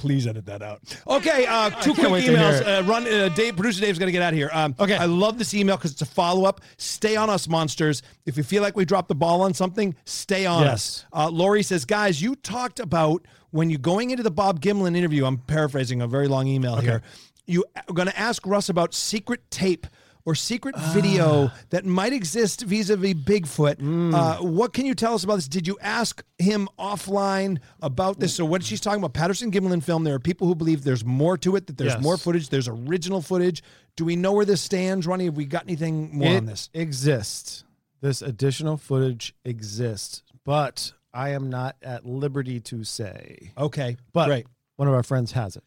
Please 0.06 0.28
edit 0.28 0.46
that 0.46 0.62
out. 0.62 0.82
Okay, 1.08 1.46
uh, 1.48 1.70
two 1.82 1.94
quick 1.96 2.10
wait 2.12 2.26
to 2.26 2.32
hear 2.32 2.38
emails. 2.38 2.62
it. 2.62 2.68
Uh, 2.68 2.84
run, 2.84 3.08
uh, 3.08 3.30
Dave, 3.30 3.56
producer 3.56 3.82
Dave's 3.82 3.98
going 3.98 4.08
to 4.08 4.12
get 4.12 4.22
out 4.22 4.34
of 4.34 4.38
here. 4.38 4.50
Um, 4.54 4.76
okay, 4.80 4.96
I 4.98 5.06
love 5.06 5.38
this 5.40 5.54
email 5.56 5.78
because 5.78 5.92
it's 5.94 6.02
a 6.04 6.06
follow 6.06 6.46
up. 6.46 6.62
Stay 6.78 7.16
on 7.16 7.30
us, 7.30 7.48
monsters. 7.48 8.04
If 8.28 8.38
you 8.38 8.44
feel 8.44 8.62
like 8.62 8.76
we 8.76 8.86
dropped 8.86 9.08
the 9.08 9.16
ball 9.16 9.42
on 9.42 9.54
something, 9.56 9.96
stay 10.06 10.46
on 10.46 10.62
Yes. 10.62 10.74
us. 10.74 11.06
Uh, 11.12 11.30
Lori 11.30 11.64
says, 11.64 11.86
guys, 11.86 12.22
you 12.22 12.36
talked 12.36 12.80
about 12.80 13.26
when 13.50 13.70
you're 13.72 13.80
going 13.80 14.12
into 14.12 14.22
the 14.24 14.30
Bob 14.32 14.62
Gimlin 14.62 14.96
interview. 14.96 15.26
I'm 15.26 15.38
paraphrasing 15.40 16.02
a 16.02 16.08
very 16.08 16.28
long 16.28 16.46
email 16.48 16.76
here. 16.76 17.02
You 17.48 17.66
are 17.76 17.94
going 17.94 18.08
to 18.08 18.20
ask 18.20 18.46
Russ 18.46 18.70
about 18.70 18.94
secret 18.94 19.50
tape. 19.50 19.88
Or 20.28 20.34
secret 20.34 20.76
video 20.92 21.52
that 21.70 21.86
might 21.86 22.12
exist 22.12 22.64
vis-a-vis 22.64 23.14
Bigfoot. 23.14 24.12
Uh, 24.12 24.38
what 24.44 24.74
can 24.74 24.88
you 24.88 24.96
tell 24.96 25.14
us 25.14 25.24
about 25.24 25.36
this? 25.36 25.48
Did 25.48 25.68
you 25.68 25.78
ask 25.82 26.24
him 26.40 26.68
offline 26.80 27.60
about 27.80 28.20
this? 28.20 28.34
So 28.34 28.44
what 28.44 28.64
she's 28.64 28.82
talking 28.82 28.98
about, 28.98 29.14
Patterson 29.14 29.52
Gimlin 29.52 29.84
film. 29.84 30.04
There 30.04 30.16
are 30.16 30.20
people 30.20 30.48
who 30.48 30.56
believe 30.56 30.84
there's 30.84 31.06
more 31.06 31.38
to 31.38 31.56
it. 31.56 31.68
That 31.68 31.78
there's 31.78 31.94
Yes. 31.94 32.02
more 32.02 32.18
footage. 32.18 32.50
There's 32.50 32.68
original 32.68 33.22
footage. 33.22 33.62
Do 33.96 34.04
we 34.04 34.16
know 34.16 34.34
where 34.34 34.46
this 34.46 34.62
stands, 34.62 35.06
Ronnie? 35.06 35.26
Have 35.26 35.38
we 35.38 35.46
got 35.46 35.64
anything 35.66 36.18
more 36.18 36.28
it 36.34 36.38
on 36.38 36.46
this? 36.48 36.72
exists. 36.74 37.64
This 38.02 38.24
additional 38.24 38.78
footage 38.78 39.36
exists, 39.46 40.24
but 40.44 40.92
I 41.14 41.30
am 41.30 41.52
not 41.52 41.76
at 41.84 42.04
liberty 42.04 42.60
to 42.62 42.84
say. 42.84 43.52
Okay, 43.60 43.96
But 44.12 44.26
great. 44.26 44.48
one 44.78 44.88
of 44.88 44.94
our 44.96 45.04
friends 45.04 45.34
has 45.34 45.56
it. 45.56 45.64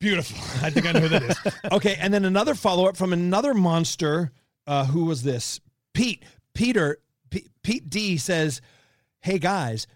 Beautiful. 0.00 0.38
I 0.66 0.70
think 0.70 0.86
I 0.86 0.92
know 0.92 1.00
who 1.00 1.08
that 1.08 1.22
is. 1.22 1.38
okay, 1.72 1.96
and 2.00 2.12
then 2.14 2.24
another 2.24 2.54
follow 2.54 2.86
up 2.88 2.96
from 2.96 3.12
another 3.12 3.54
monster. 3.54 4.32
Uh, 4.66 4.84
who 4.84 5.04
was 5.06 5.22
this? 5.22 5.60
Pete. 5.94 6.22
Peter. 6.54 6.98
P- 7.30 7.48
Pete 7.62 7.88
D 7.90 8.16
says, 8.16 8.60
"Hey 9.20 9.38
guys, 9.38 9.86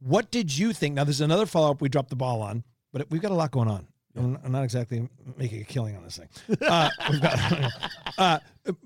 what 0.00 0.30
did 0.30 0.56
you 0.56 0.72
think?" 0.72 0.94
Now, 0.96 1.04
there's 1.04 1.20
another 1.20 1.46
follow 1.46 1.70
up 1.70 1.80
we 1.80 1.88
dropped 1.88 2.10
the 2.10 2.16
ball 2.16 2.42
on, 2.42 2.64
but 2.92 3.10
we've 3.10 3.22
got 3.22 3.30
a 3.30 3.34
lot 3.34 3.50
going 3.50 3.68
on. 3.68 3.86
I'm, 4.16 4.38
I'm 4.44 4.52
not 4.52 4.62
exactly 4.64 5.08
making 5.38 5.62
a 5.62 5.64
killing 5.64 5.96
on 5.96 6.04
this 6.04 6.18
thing. 6.18 6.28
Uh, 6.60 6.90
we've 7.10 7.22
got, 7.22 7.72
uh, 8.18 8.38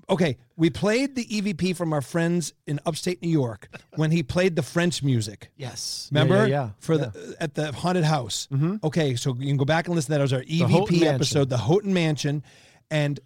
okay, 0.09 0.37
we 0.55 0.69
played 0.69 1.15
the 1.15 1.25
EVP 1.25 1.75
from 1.75 1.91
our 1.93 2.01
friends 2.01 2.53
in 2.65 2.79
upstate 2.85 3.21
New 3.21 3.29
York 3.29 3.67
when 3.95 4.11
he 4.11 4.23
played 4.23 4.55
the 4.55 4.61
French 4.63 5.03
music. 5.03 5.49
Yes. 5.57 6.07
Remember? 6.11 6.35
Yeah, 6.35 6.41
yeah, 6.45 6.47
yeah. 6.65 6.69
For 6.79 6.95
Yeah. 6.95 7.05
the 7.13 7.35
at 7.39 7.55
the 7.55 7.71
haunted 7.71 8.03
house. 8.05 8.47
Mhm. 8.51 8.83
Okay, 8.83 9.15
so 9.15 9.35
you 9.35 9.47
can 9.47 9.57
go 9.57 9.65
back 9.65 9.87
and 9.87 9.95
listen 9.95 10.07
to 10.07 10.11
that. 10.13 10.19
It 10.19 10.23
was 10.23 10.33
our 10.33 10.43
EVP 10.43 10.91
Mansion. 10.99 11.07
episode, 11.07 11.49
the 11.49 11.57
Houghton 11.57 11.93
Mansion, 11.93 12.43
and 12.89 13.19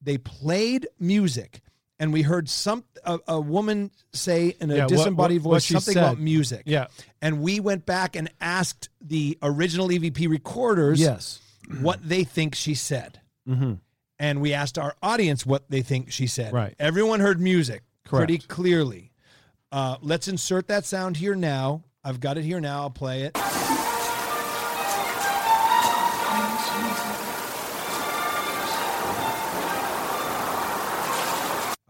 they 0.00 0.18
played 0.18 0.86
music, 0.98 1.60
and 1.98 2.12
we 2.12 2.22
heard 2.22 2.48
some 2.48 2.84
a, 3.04 3.18
a 3.28 3.40
woman 3.40 3.90
say 4.12 4.54
in 4.60 4.70
a 4.70 4.76
Yeah, 4.76 4.86
disembodied 4.86 5.42
what- 5.42 5.50
what 5.50 5.54
voice 5.56 5.64
she 5.64 5.74
something 5.74 5.94
said. 5.94 6.02
about 6.02 6.18
music. 6.20 6.62
Yeah. 6.66 6.86
and 7.22 7.40
we 7.40 7.60
went 7.60 7.86
back 7.86 8.14
and 8.16 8.30
asked 8.40 8.88
the 9.00 9.36
original 9.42 9.88
EVP 9.90 10.28
recorders, 10.28 10.98
Yes. 11.00 11.40
what 11.80 12.06
they 12.08 12.22
think 12.24 12.54
she 12.54 12.74
said, 12.74 13.20
Mm-hmm. 13.48 13.74
And 14.18 14.40
we 14.40 14.52
asked 14.52 14.78
our 14.78 14.94
audience 15.02 15.44
what 15.44 15.70
they 15.70 15.82
think 15.82 16.10
she 16.10 16.26
said. 16.26 16.52
Right. 16.52 16.74
Everyone 16.78 17.20
heard 17.20 17.40
music 17.40 17.82
pretty 18.04 18.38
clearly. 18.38 19.12
Uh, 19.72 19.96
let's 20.00 20.28
insert 20.28 20.68
that 20.68 20.84
sound 20.84 21.16
here 21.16 21.34
now. 21.34 21.84
I've 22.04 22.20
got 22.20 22.38
it 22.38 22.44
here 22.44 22.60
now. 22.60 22.82
I'll 22.82 22.90
play 22.90 23.22
it. 23.22 23.36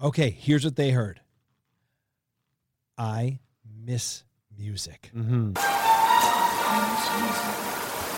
Okay, 0.03 0.31
here's 0.31 0.65
what 0.65 0.77
they 0.77 0.91
heard. 0.91 1.21
I 2.99 3.41
miss 3.85 4.25
music. 4.57 5.11
Mm-hmm. 5.15 5.55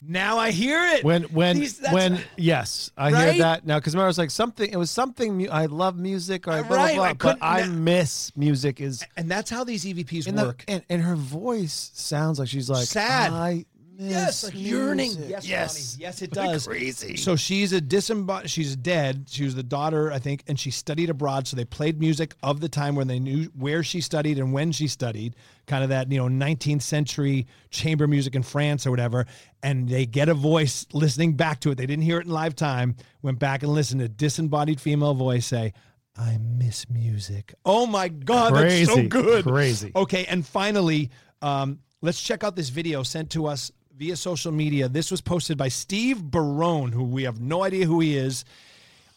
Now 0.06 0.38
I 0.38 0.50
hear 0.50 0.80
it. 0.94 1.04
When 1.04 1.24
when 1.24 1.58
These- 1.58 1.80
when 1.90 2.20
yes, 2.36 2.90
I 2.96 3.10
Right? 3.12 3.34
hear 3.34 3.42
that 3.42 3.66
now 3.66 3.78
because 3.78 3.94
I 3.94 4.06
was 4.06 4.18
like 4.18 4.30
something. 4.30 4.70
It 4.70 4.76
was 4.76 4.90
something. 4.90 5.50
I 5.50 5.66
love 5.66 5.96
music 5.98 6.46
or 6.46 6.52
blah, 6.52 6.62
blah, 6.62 6.76
Right, 6.76 6.94
blah, 6.96 7.04
I 7.04 7.12
but 7.14 7.38
I 7.42 7.66
miss 7.66 8.32
music. 8.36 8.80
Is 8.80 9.04
and 9.16 9.30
that's 9.30 9.50
how 9.50 9.64
these 9.64 9.84
EVPs 9.84 10.26
and 10.26 10.38
the- 10.38 10.44
work. 10.44 10.64
and, 10.68 10.82
and 10.88 11.02
her 11.02 11.16
voice 11.16 11.90
sounds 11.94 12.38
like 12.38 12.48
she's 12.48 12.70
like 12.70 12.86
Sad. 12.86 13.32
I 13.32 13.64
miss 13.98 14.10
yes, 14.10 14.44
like 14.44 14.54
yearning. 14.56 15.10
Yes, 15.26 15.46
yes, 15.46 15.94
Ronnie. 15.94 16.02
yes, 16.02 16.22
it 16.22 16.30
does. 16.30 16.66
Crazy. 16.66 17.16
So 17.16 17.36
she's 17.36 17.72
a 17.72 17.80
disembodied. 17.80 18.50
She's 18.50 18.76
dead. 18.76 19.26
She 19.28 19.44
was 19.44 19.54
the 19.54 19.62
daughter, 19.62 20.12
I 20.12 20.18
think, 20.18 20.44
and 20.46 20.58
she 20.58 20.70
studied 20.70 21.10
abroad. 21.10 21.46
So 21.46 21.56
they 21.56 21.64
played 21.64 21.98
music 21.98 22.34
of 22.42 22.60
the 22.60 22.68
time 22.68 22.94
when 22.94 23.08
they 23.08 23.18
knew 23.18 23.44
where 23.56 23.82
she 23.82 24.00
studied 24.00 24.38
and 24.38 24.52
when 24.52 24.70
she 24.72 24.86
studied, 24.86 25.34
kind 25.66 25.82
of 25.82 25.90
that 25.90 26.10
you 26.10 26.18
know 26.18 26.28
19th 26.28 26.82
century 26.82 27.46
chamber 27.70 28.06
music 28.06 28.34
in 28.34 28.42
France 28.42 28.86
or 28.86 28.90
whatever. 28.90 29.26
And 29.62 29.88
they 29.88 30.06
get 30.06 30.28
a 30.28 30.34
voice 30.34 30.86
listening 30.92 31.34
back 31.34 31.60
to 31.60 31.72
it. 31.72 31.74
They 31.74 31.86
didn't 31.86 32.04
hear 32.04 32.20
it 32.20 32.26
in 32.26 32.32
live 32.32 32.54
time. 32.54 32.96
Went 33.22 33.40
back 33.40 33.62
and 33.64 33.72
listened 33.72 34.00
to 34.00 34.08
disembodied 34.08 34.80
female 34.80 35.14
voice 35.14 35.46
say. 35.46 35.72
I 36.20 36.36
miss 36.38 36.90
music. 36.90 37.54
Oh 37.64 37.86
my 37.86 38.08
God, 38.08 38.52
that's 38.52 38.86
so 38.86 39.06
good. 39.06 39.44
Crazy. 39.44 39.92
Okay, 39.94 40.24
and 40.24 40.44
finally, 40.44 41.10
um, 41.42 41.78
let's 42.02 42.20
check 42.20 42.42
out 42.42 42.56
this 42.56 42.70
video 42.70 43.04
sent 43.04 43.30
to 43.30 43.46
us 43.46 43.70
via 43.98 44.14
social 44.14 44.52
media. 44.52 44.88
This 44.88 45.10
was 45.10 45.20
posted 45.20 45.58
by 45.58 45.66
Steve 45.66 46.22
Barone, 46.22 46.92
who 46.92 47.02
we 47.02 47.24
have 47.24 47.40
no 47.40 47.64
idea 47.64 47.84
who 47.84 47.98
he 47.98 48.16
is. 48.16 48.44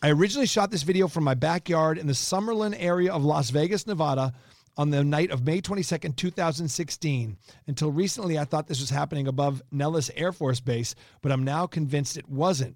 I 0.01 0.09
originally 0.09 0.47
shot 0.47 0.71
this 0.71 0.81
video 0.81 1.07
from 1.07 1.23
my 1.23 1.35
backyard 1.35 1.99
in 1.99 2.07
the 2.07 2.13
Summerlin 2.13 2.75
area 2.79 3.13
of 3.13 3.23
Las 3.23 3.51
Vegas, 3.51 3.85
Nevada, 3.85 4.33
on 4.77 4.89
the 4.89 5.03
night 5.03 5.29
of 5.29 5.45
May 5.45 5.61
22nd, 5.61 6.15
2016. 6.15 7.37
Until 7.67 7.91
recently, 7.91 8.39
I 8.39 8.45
thought 8.45 8.67
this 8.67 8.79
was 8.79 8.89
happening 8.89 9.27
above 9.27 9.61
Nellis 9.71 10.09
Air 10.15 10.31
Force 10.31 10.59
Base, 10.59 10.95
but 11.21 11.31
I'm 11.31 11.43
now 11.43 11.67
convinced 11.67 12.17
it 12.17 12.27
wasn't. 12.27 12.75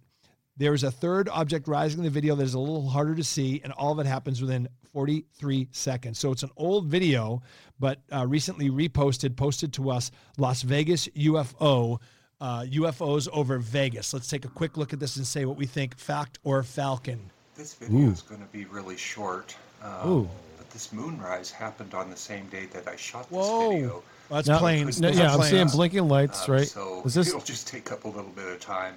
There 0.58 0.74
is 0.74 0.84
a 0.84 0.92
third 0.92 1.28
object 1.28 1.68
rising 1.68 2.00
in 2.00 2.06
the 2.06 2.10
video 2.10 2.34
that 2.36 2.44
is 2.44 2.54
a 2.54 2.60
little 2.60 2.88
harder 2.88 3.14
to 3.16 3.24
see, 3.26 3.60
and 3.64 3.74
all 3.74 3.92
of 3.92 4.00
it 4.00 4.06
happens 4.06 4.42
within 4.42 4.70
43 4.94 5.68
seconds. 5.72 6.18
So 6.18 6.32
it's 6.32 6.44
an 6.44 6.52
old 6.56 6.86
video, 6.86 7.42
but 7.78 8.00
uh, 8.14 8.26
recently 8.26 8.70
reposted, 8.70 9.36
posted 9.36 9.74
to 9.74 9.90
us 9.90 10.12
Las 10.38 10.62
Vegas 10.62 11.10
UFO, 11.10 12.00
uh, 12.40 12.62
UFOs 12.62 13.28
over 13.34 13.58
Vegas. 13.58 14.14
Let's 14.14 14.30
take 14.30 14.46
a 14.46 14.50
quick 14.50 14.78
look 14.78 14.94
at 14.94 15.00
this 15.02 15.18
and 15.18 15.28
say 15.28 15.44
what 15.44 15.58
we 15.58 15.66
think 15.66 15.98
fact 15.98 16.40
or 16.46 16.64
falcon. 16.64 17.20
This 17.56 17.74
video 17.74 18.08
Ooh. 18.08 18.12
is 18.12 18.22
going 18.22 18.40
to 18.42 18.48
be 18.48 18.64
really 18.64 18.96
short. 18.96 19.58
Um, 19.84 20.10
Ooh. 20.10 20.30
But 20.58 20.70
this 20.70 20.94
moonrise 20.94 21.52
happened 21.52 21.94
on 21.94 22.10
the 22.10 22.16
same 22.18 22.48
day 22.48 22.68
that 22.68 22.88
I 22.88 22.96
shot 22.96 23.30
this 23.30 23.38
Whoa. 23.38 23.72
video. 23.72 23.90
Well, 23.90 24.04
that's 24.30 24.48
Now- 24.48 24.60
planes. 24.60 25.02
no, 25.02 25.10
yeah, 25.10 25.36
are 25.36 25.40
I'm 25.42 25.44
seeing 25.44 25.68
blinking 25.68 26.08
lights. 26.08 26.48
Um, 26.48 26.56
right? 26.56 26.68
So 26.68 27.02
Is 27.04 27.14
this 27.14 27.28
it'll 27.28 27.42
just 27.42 27.68
take 27.68 27.92
up 27.92 28.06
a 28.06 28.08
little 28.08 28.32
bit 28.32 28.48
of 28.48 28.62
time. 28.62 28.96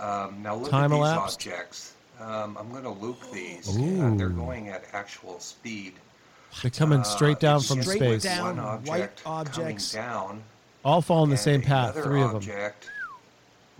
Um, 0.00 0.42
now 0.42 0.56
look 0.56 0.70
Time 0.70 0.84
at 0.84 0.96
these 0.96 0.98
elapsed? 0.98 1.46
objects. 1.46 1.92
Um, 2.20 2.56
I'm 2.58 2.70
going 2.70 2.84
to 2.84 2.90
loop 2.90 3.18
these. 3.32 3.68
Uh, 3.68 4.14
they're 4.16 4.28
going 4.28 4.68
at 4.68 4.84
actual 4.92 5.38
speed. 5.40 5.94
They're 6.62 6.70
coming 6.70 7.02
straight 7.04 7.40
down 7.40 7.60
from 7.60 7.78
just 7.78 7.90
space. 7.92 8.22
down, 8.22 8.56
One 8.56 8.84
white 8.84 9.20
objects. 9.26 9.92
coming 9.92 10.06
down. 10.06 10.42
All 10.84 11.02
follow 11.02 11.24
in 11.24 11.30
the 11.30 11.34
and 11.34 11.40
same 11.40 11.62
path. 11.62 11.94
another 11.96 12.02
Three 12.08 12.20
of 12.22 12.28
them. 12.28 12.36
object 12.36 12.88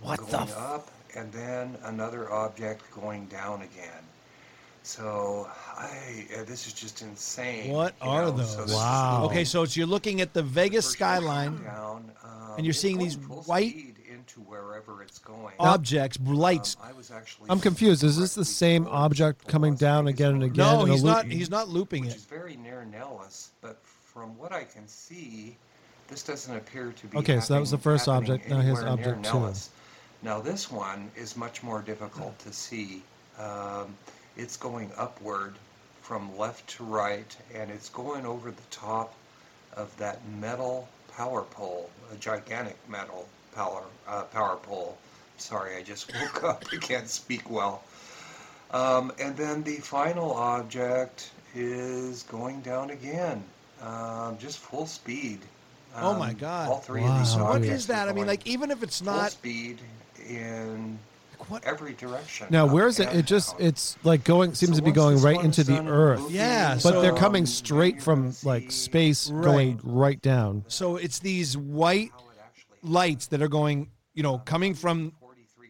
What 0.01 0.19
going 0.19 0.31
the 0.31 0.39
f- 0.39 0.57
up, 0.57 0.91
and 1.15 1.31
then 1.31 1.77
another 1.83 2.31
object 2.31 2.83
going 2.91 3.25
down 3.27 3.61
again. 3.61 4.03
So 4.83 5.47
I, 5.77 6.25
uh, 6.37 6.43
this 6.43 6.67
is 6.67 6.73
just 6.73 7.01
insane. 7.01 7.71
What 7.71 7.93
you 8.03 8.09
are 8.09 8.23
know? 8.23 8.31
those? 8.31 8.51
So 8.55 8.61
this 8.63 8.71
is 8.71 8.77
the 8.77 9.19
Okay, 9.29 9.43
so 9.45 9.63
it's, 9.63 9.77
you're 9.77 9.87
looking 9.87 10.19
at 10.21 10.33
the 10.33 10.43
Vegas 10.43 10.85
skyline, 10.85 11.63
down, 11.63 12.11
um, 12.23 12.55
and 12.57 12.65
you're 12.65 12.71
it's 12.71 12.79
seeing 12.79 12.97
going 12.97 13.07
these 13.07 13.15
full 13.15 13.41
white 13.43 13.69
speed 13.71 13.94
into 14.25 14.41
wherever 14.49 15.01
it's 15.03 15.19
going. 15.19 15.53
objects, 15.59 16.19
lights. 16.25 16.77
I 16.81 16.91
was 16.93 17.11
actually 17.11 17.49
I'm 17.49 17.59
confused. 17.59 18.03
Is 18.03 18.17
this 18.17 18.35
the 18.35 18.45
same 18.45 18.87
object 18.87 19.47
coming 19.47 19.75
down 19.75 20.07
again 20.07 20.33
and 20.33 20.43
again? 20.43 20.65
No, 20.65 20.85
in 20.85 20.91
he's 20.91 21.03
loop? 21.03 21.15
not. 21.15 21.25
He's 21.25 21.49
not 21.49 21.69
looping 21.69 22.05
which 22.05 22.13
it. 22.13 22.17
is 22.17 22.25
very 22.25 22.55
near 22.55 22.85
Nellis, 22.85 23.51
but 23.61 23.79
from 23.83 24.37
what 24.37 24.51
I 24.51 24.63
can 24.63 24.87
see, 24.87 25.55
this 26.07 26.23
doesn't 26.23 26.55
appear 26.55 26.91
to 26.91 27.07
be. 27.07 27.17
Okay, 27.17 27.39
so 27.39 27.53
that 27.53 27.59
was 27.59 27.71
the 27.71 27.77
first 27.77 28.07
object. 28.07 28.49
Now 28.49 28.61
here's 28.61 28.79
anywhere 28.79 28.93
object 28.93 29.25
two. 29.25 29.39
Nellis. 29.39 29.69
Now 30.23 30.39
this 30.39 30.71
one 30.71 31.11
is 31.15 31.37
much 31.37 31.61
more 31.61 31.81
difficult 31.81 32.37
to 32.39 32.53
see. 32.53 33.03
Um, 33.39 33.95
it's 34.37 34.57
going 34.57 34.91
upward 34.97 35.55
from 36.01 36.35
left 36.37 36.67
to 36.77 36.83
right, 36.83 37.35
and 37.53 37.69
it's 37.69 37.89
going 37.89 38.25
over 38.25 38.51
the 38.51 38.67
top 38.71 39.13
of 39.73 39.95
that 39.97 40.19
metal 40.39 40.87
power 41.15 41.43
pole, 41.43 41.89
a 42.11 42.15
gigantic 42.15 42.77
metal 42.89 43.27
power 43.55 43.83
uh, 44.07 44.23
power 44.23 44.57
pole. 44.57 44.97
Sorry, 45.37 45.75
I 45.77 45.81
just 45.83 46.11
woke 46.21 46.43
up. 46.43 46.63
I 46.71 46.77
can't 46.77 47.07
speak 47.09 47.49
well. 47.49 47.83
Um, 48.71 49.11
and 49.19 49.35
then 49.37 49.63
the 49.63 49.75
final 49.77 50.31
object 50.33 51.31
is 51.55 52.23
going 52.23 52.61
down 52.61 52.89
again, 52.89 53.43
um, 53.81 54.37
just 54.37 54.59
full 54.59 54.85
speed. 54.85 55.39
oh 55.95 56.13
my 56.17 56.29
Um, 56.31 56.35
God! 56.35 56.69
All 56.69 56.79
three 56.79 57.03
of 57.03 57.17
these 57.19 57.31
So 57.33 57.43
what 57.43 57.55
objects 57.57 57.83
is 57.83 57.87
that? 57.87 58.09
I 58.09 58.13
mean, 58.13 58.27
like 58.27 58.45
even 58.45 58.71
if 58.71 58.83
it's 58.83 59.01
not 59.01 59.13
full 59.13 59.21
not 59.21 59.31
speed 59.31 59.79
in 60.27 60.97
what? 61.47 61.63
every 61.63 61.93
direction. 61.93 62.47
Now, 62.49 62.65
where 62.65 62.87
is 62.87 62.99
it? 62.99 63.13
It 63.13 63.25
just 63.25 63.57
down. 63.57 63.67
it's 63.67 63.97
like 64.03 64.23
going 64.23 64.53
seems 64.55 64.77
So 64.77 64.77
to 64.77 64.81
be 64.81 64.91
going 64.91 65.21
right 65.21 65.41
into 65.43 65.63
the 65.63 65.85
earth. 65.87 66.21
moving, 66.21 66.35
Yeah, 66.35 66.73
but 66.73 66.79
so- 66.81 67.01
they're 67.01 67.13
coming 67.15 67.45
straight 67.45 68.01
from 68.01 68.33
like 68.43 68.71
space, 68.71 69.27
going 69.29 69.79
right 69.83 70.21
down. 70.21 70.63
So 70.67 70.95
it's 70.97 71.19
these 71.19 71.55
white 71.57 72.11
lights 72.85 73.27
that 73.27 73.41
are 73.41 73.47
going, 73.47 73.91
you 74.13 74.23
know, 74.23 74.37
coming 74.39 74.73
from 74.73 75.13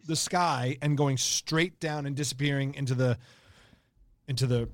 the 0.07 0.15
sky 0.15 0.77
and 0.81 0.97
going 0.97 1.17
straight 1.17 1.79
down 1.79 2.05
and 2.05 2.15
disappearing 2.15 2.75
into 2.75 2.93
the 2.93 3.17
into 4.27 4.45
the 4.47 4.69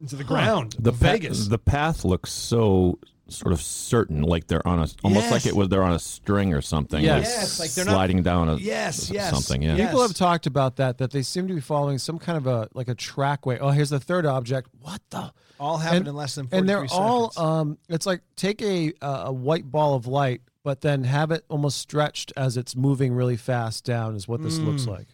into 0.00 0.16
the 0.16 0.24
ground. 0.24 0.76
The 0.78 0.90
of 0.90 1.00
pa- 1.00 1.06
Vegas. 1.12 1.48
the 1.48 1.58
path 1.58 2.04
looks 2.04 2.32
so 2.32 2.98
sort 3.30 3.52
of 3.52 3.60
certain, 3.60 4.22
like 4.22 4.46
they're 4.46 4.66
on 4.66 4.78
a 4.80 4.88
almost 5.04 5.30
like 5.30 5.46
it 5.46 5.54
was 5.54 5.68
they're 5.68 5.82
on 5.82 5.92
a 5.92 5.98
string 5.98 6.54
or 6.54 6.60
something. 6.62 7.02
Yes. 7.04 7.16
like 7.18 7.24
Yes, 7.24 7.60
like 7.60 7.70
they're 7.72 7.84
not- 7.84 7.92
sliding 7.92 8.22
down 8.22 8.48
a 8.48 8.56
Yes, 8.56 9.04
s- 9.04 9.10
yes, 9.10 9.30
something. 9.30 9.62
Yeah. 9.62 9.76
yes. 9.76 9.88
People 9.88 10.02
have 10.02 10.14
talked 10.14 10.46
about 10.46 10.76
that 10.76 10.98
that 10.98 11.10
they 11.10 11.22
seem 11.22 11.46
to 11.48 11.54
be 11.54 11.60
following 11.60 11.98
some 11.98 12.18
kind 12.18 12.38
of 12.38 12.46
a 12.46 12.68
like 12.74 12.88
a 12.88 12.94
trackway. 12.94 13.58
Oh, 13.58 13.70
here's 13.70 13.90
the 13.90 14.00
third 14.00 14.24
object. 14.26 14.68
What 14.80 15.00
the? 15.10 15.32
all 15.60 15.76
happened 15.78 15.98
and- 16.00 16.08
in 16.08 16.14
less 16.14 16.36
than 16.36 16.48
and 16.52 16.68
they're 16.68 16.86
43 16.86 16.96
all 16.98 17.32
um 17.36 17.78
it's 17.88 18.06
like 18.06 18.20
take 18.36 18.62
a 18.62 18.92
uh, 19.02 19.24
a 19.26 19.32
white 19.32 19.68
ball 19.68 19.96
of 19.96 20.06
light 20.06 20.40
but 20.62 20.82
then 20.82 21.02
have 21.02 21.32
it 21.32 21.44
almost 21.48 21.78
stretched 21.78 22.32
as 22.36 22.56
it's 22.56 22.76
moving 22.76 23.12
really 23.12 23.36
fast 23.36 23.84
down 23.84 24.14
is 24.14 24.28
what 24.28 24.40
this 24.40 24.58
looks 24.58 24.82
Mm. 24.84 24.90
like 24.90 25.08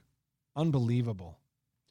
Unbelievable. 0.55 1.39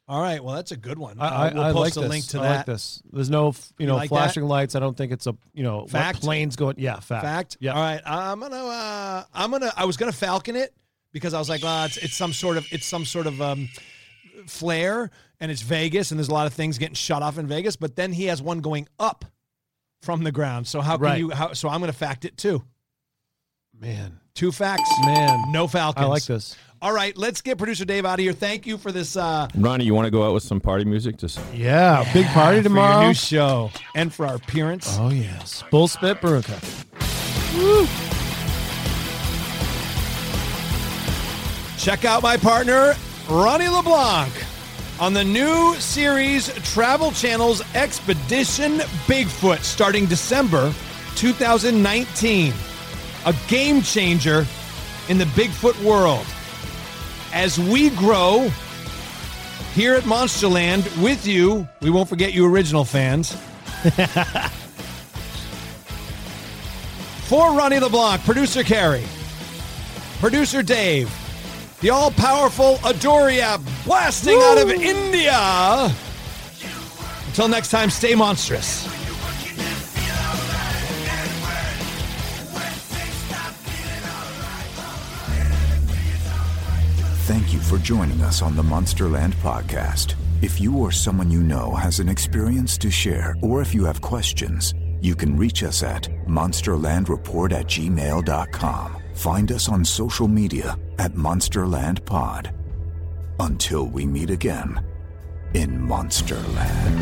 All 0.07 0.21
right, 0.21 0.43
well 0.43 0.55
that's 0.55 0.71
a 0.71 0.77
good 0.77 0.97
one. 0.99 1.17
i, 1.19 1.27
Uh, 1.27 1.29
I, 1.49 1.53
we'll 1.53 1.63
I 1.63 1.71
post 1.71 1.79
like 1.81 1.95
a 1.95 1.99
this. 2.01 2.09
link 2.09 2.25
to 2.27 2.39
I 2.39 2.41
that. 2.43 2.55
like 2.57 2.65
this 2.65 3.01
there's 3.11 3.29
no 3.29 3.53
you 3.79 3.87
know 3.87 3.95
like 3.95 4.09
that? 4.09 4.15
flashing 4.15 4.43
lights 4.43 4.75
i 4.75 4.79
don't 4.79 4.97
think 4.97 5.11
it's 5.13 5.27
a 5.27 5.35
you 5.53 5.63
know 5.63 5.85
Fact? 5.87 6.21
planes 6.21 6.55
going 6.57 6.75
yeah 6.77 6.99
fact 6.99 7.23
Fact. 7.23 7.57
yeah 7.61 7.71
All 7.73 7.81
right. 7.81 8.01
I'm 8.05 8.39
gonna. 8.39 8.55
Uh, 8.57 9.23
I'm 9.33 9.51
gonna. 9.51 9.71
I 9.77 9.85
was 9.85 9.95
gonna 9.97 10.11
falcon 10.11 10.55
it 10.57 10.73
because 11.13 11.33
I 11.33 11.39
was 11.39 11.47
like, 11.49 11.61
oh, 11.63 11.85
it's, 11.85 11.97
it's 11.97 12.15
some 12.15 12.33
sort 12.33 12.57
of. 12.57 12.65
It's 12.71 12.85
some 12.85 13.05
sort 13.05 13.27
of 13.27 13.41
um, 13.41 13.69
flare, 14.47 15.09
and 15.39 15.51
it's 15.51 15.61
Vegas, 15.61 16.11
and 16.11 16.19
there's 16.19 16.27
a 16.29 16.33
lot 16.33 16.47
of 16.47 16.53
things 16.53 16.77
getting 16.77 16.95
shut 16.95 17.21
off 17.21 17.37
in 17.37 17.47
Vegas. 17.47 17.75
But 17.75 17.95
then 17.95 18.11
he 18.11 18.25
has 18.25 18.41
one 18.41 18.59
going 18.61 18.87
up 18.99 19.23
from 20.01 20.23
the 20.23 20.31
ground. 20.31 20.67
So 20.67 20.81
how 20.81 20.97
can 20.97 21.03
Right. 21.03 21.19
you? 21.19 21.29
How, 21.29 21.53
so 21.53 21.69
I'm 21.69 21.79
gonna 21.79 21.93
fact 21.93 22.25
it 22.25 22.35
too. 22.35 22.63
man 23.79 24.19
Two 24.35 24.51
facts. 24.51 24.89
man 25.05 25.51
No 25.51 25.67
falcons. 25.67 26.03
i 26.05 26.07
like 26.07 26.23
this 26.25 26.55
All 26.81 26.91
right. 26.93 27.15
Let's 27.15 27.41
get 27.41 27.57
producer 27.57 27.85
Dave 27.85 28.03
out 28.05 28.15
of 28.15 28.19
here. 28.19 28.33
Thank 28.33 28.65
you 28.65 28.77
for 28.77 28.91
this. 28.91 29.15
Uh, 29.15 29.47
Ronnie, 29.55 29.85
you 29.85 29.93
want 29.93 30.05
to 30.05 30.11
go 30.11 30.23
out 30.27 30.33
with 30.33 30.43
some 30.43 30.59
party 30.59 30.85
music? 30.85 31.17
Just 31.17 31.39
yeah, 31.53 32.03
big 32.13 32.25
party 32.27 32.57
for 32.57 32.63
tomorrow 32.63 32.99
your 33.01 33.07
new 33.09 33.13
show 33.13 33.71
and 33.95 34.11
for 34.13 34.25
our 34.25 34.35
appearance. 34.35 34.97
oh 34.99 35.09
yes 35.09 35.63
bull 35.69 35.87
spit 35.87 36.19
brew 36.19 36.41
Check 41.77 42.05
out 42.05 42.23
my 42.23 42.37
partner, 42.37 42.93
Ronnie 43.29 43.67
LeBlanc, 43.67 44.31
on 45.01 45.13
the 45.13 45.23
new 45.23 45.75
series 45.75 46.47
Travel 46.73 47.11
Channel's 47.11 47.61
Expedition 47.75 48.77
Bigfoot 49.05 49.59
starting 49.63 50.05
December 50.05 50.73
2019. 51.15 52.53
A 53.25 53.33
game 53.47 53.81
changer 53.81 54.45
in 55.09 55.17
the 55.17 55.25
Bigfoot 55.25 55.81
world. 55.83 56.25
As 57.33 57.59
we 57.59 57.89
grow 57.91 58.51
here 59.73 59.95
at 59.95 60.03
Monsterland 60.03 60.85
with 61.01 61.25
you, 61.25 61.67
we 61.81 61.89
won't 61.89 62.07
forget 62.09 62.33
you 62.33 62.45
original 62.45 62.85
fans. 62.85 63.35
For 67.23 67.51
Ronnie 67.53 67.79
LeBlanc, 67.79 68.23
producer 68.23 68.63
Carrie, 68.63 69.05
producer 70.19 70.61
Dave, 70.61 71.09
the 71.79 71.89
all 71.89 72.11
powerful 72.11 72.75
Adoria 72.83 73.59
blasting 73.85 74.37
out 74.37 74.57
of 74.57 74.69
India. 74.69 75.91
Until 77.27 77.47
next 77.47 77.71
time, 77.71 77.89
stay 77.89 78.13
monstrous. 78.13 78.87
For 87.63 87.77
joining 87.77 88.21
us 88.21 88.41
on 88.41 88.55
the 88.55 88.61
Monsterland 88.61 89.33
podcast. 89.35 90.15
If 90.41 90.59
you 90.59 90.77
or 90.77 90.91
someone 90.91 91.31
you 91.31 91.41
know 91.41 91.71
has 91.71 91.99
an 91.99 92.09
experience 92.09 92.77
to 92.79 92.91
share, 92.91 93.35
or 93.41 93.61
if 93.61 93.73
you 93.73 93.85
have 93.85 94.01
questions, 94.01 94.73
you 95.01 95.15
can 95.15 95.37
reach 95.37 95.63
us 95.63 95.83
at 95.83 96.03
monsterlandreport 96.27 97.53
at 97.53 97.65
gmail.com. 97.67 98.97
Find 99.13 99.51
us 99.51 99.69
on 99.69 99.85
social 99.85 100.27
media 100.27 100.77
at 100.99 101.13
monsterlandpod. 101.13 102.53
Until 103.39 103.87
we 103.87 104.05
meet 104.05 104.29
again 104.29 104.83
in 105.53 105.79
Monsterland. 105.79 106.99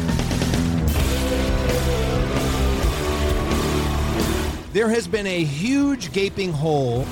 There 4.74 4.90
has 4.90 5.08
been 5.08 5.28
a 5.28 5.44
huge 5.44 6.14
gaping 6.14 6.54
hole 6.54 7.06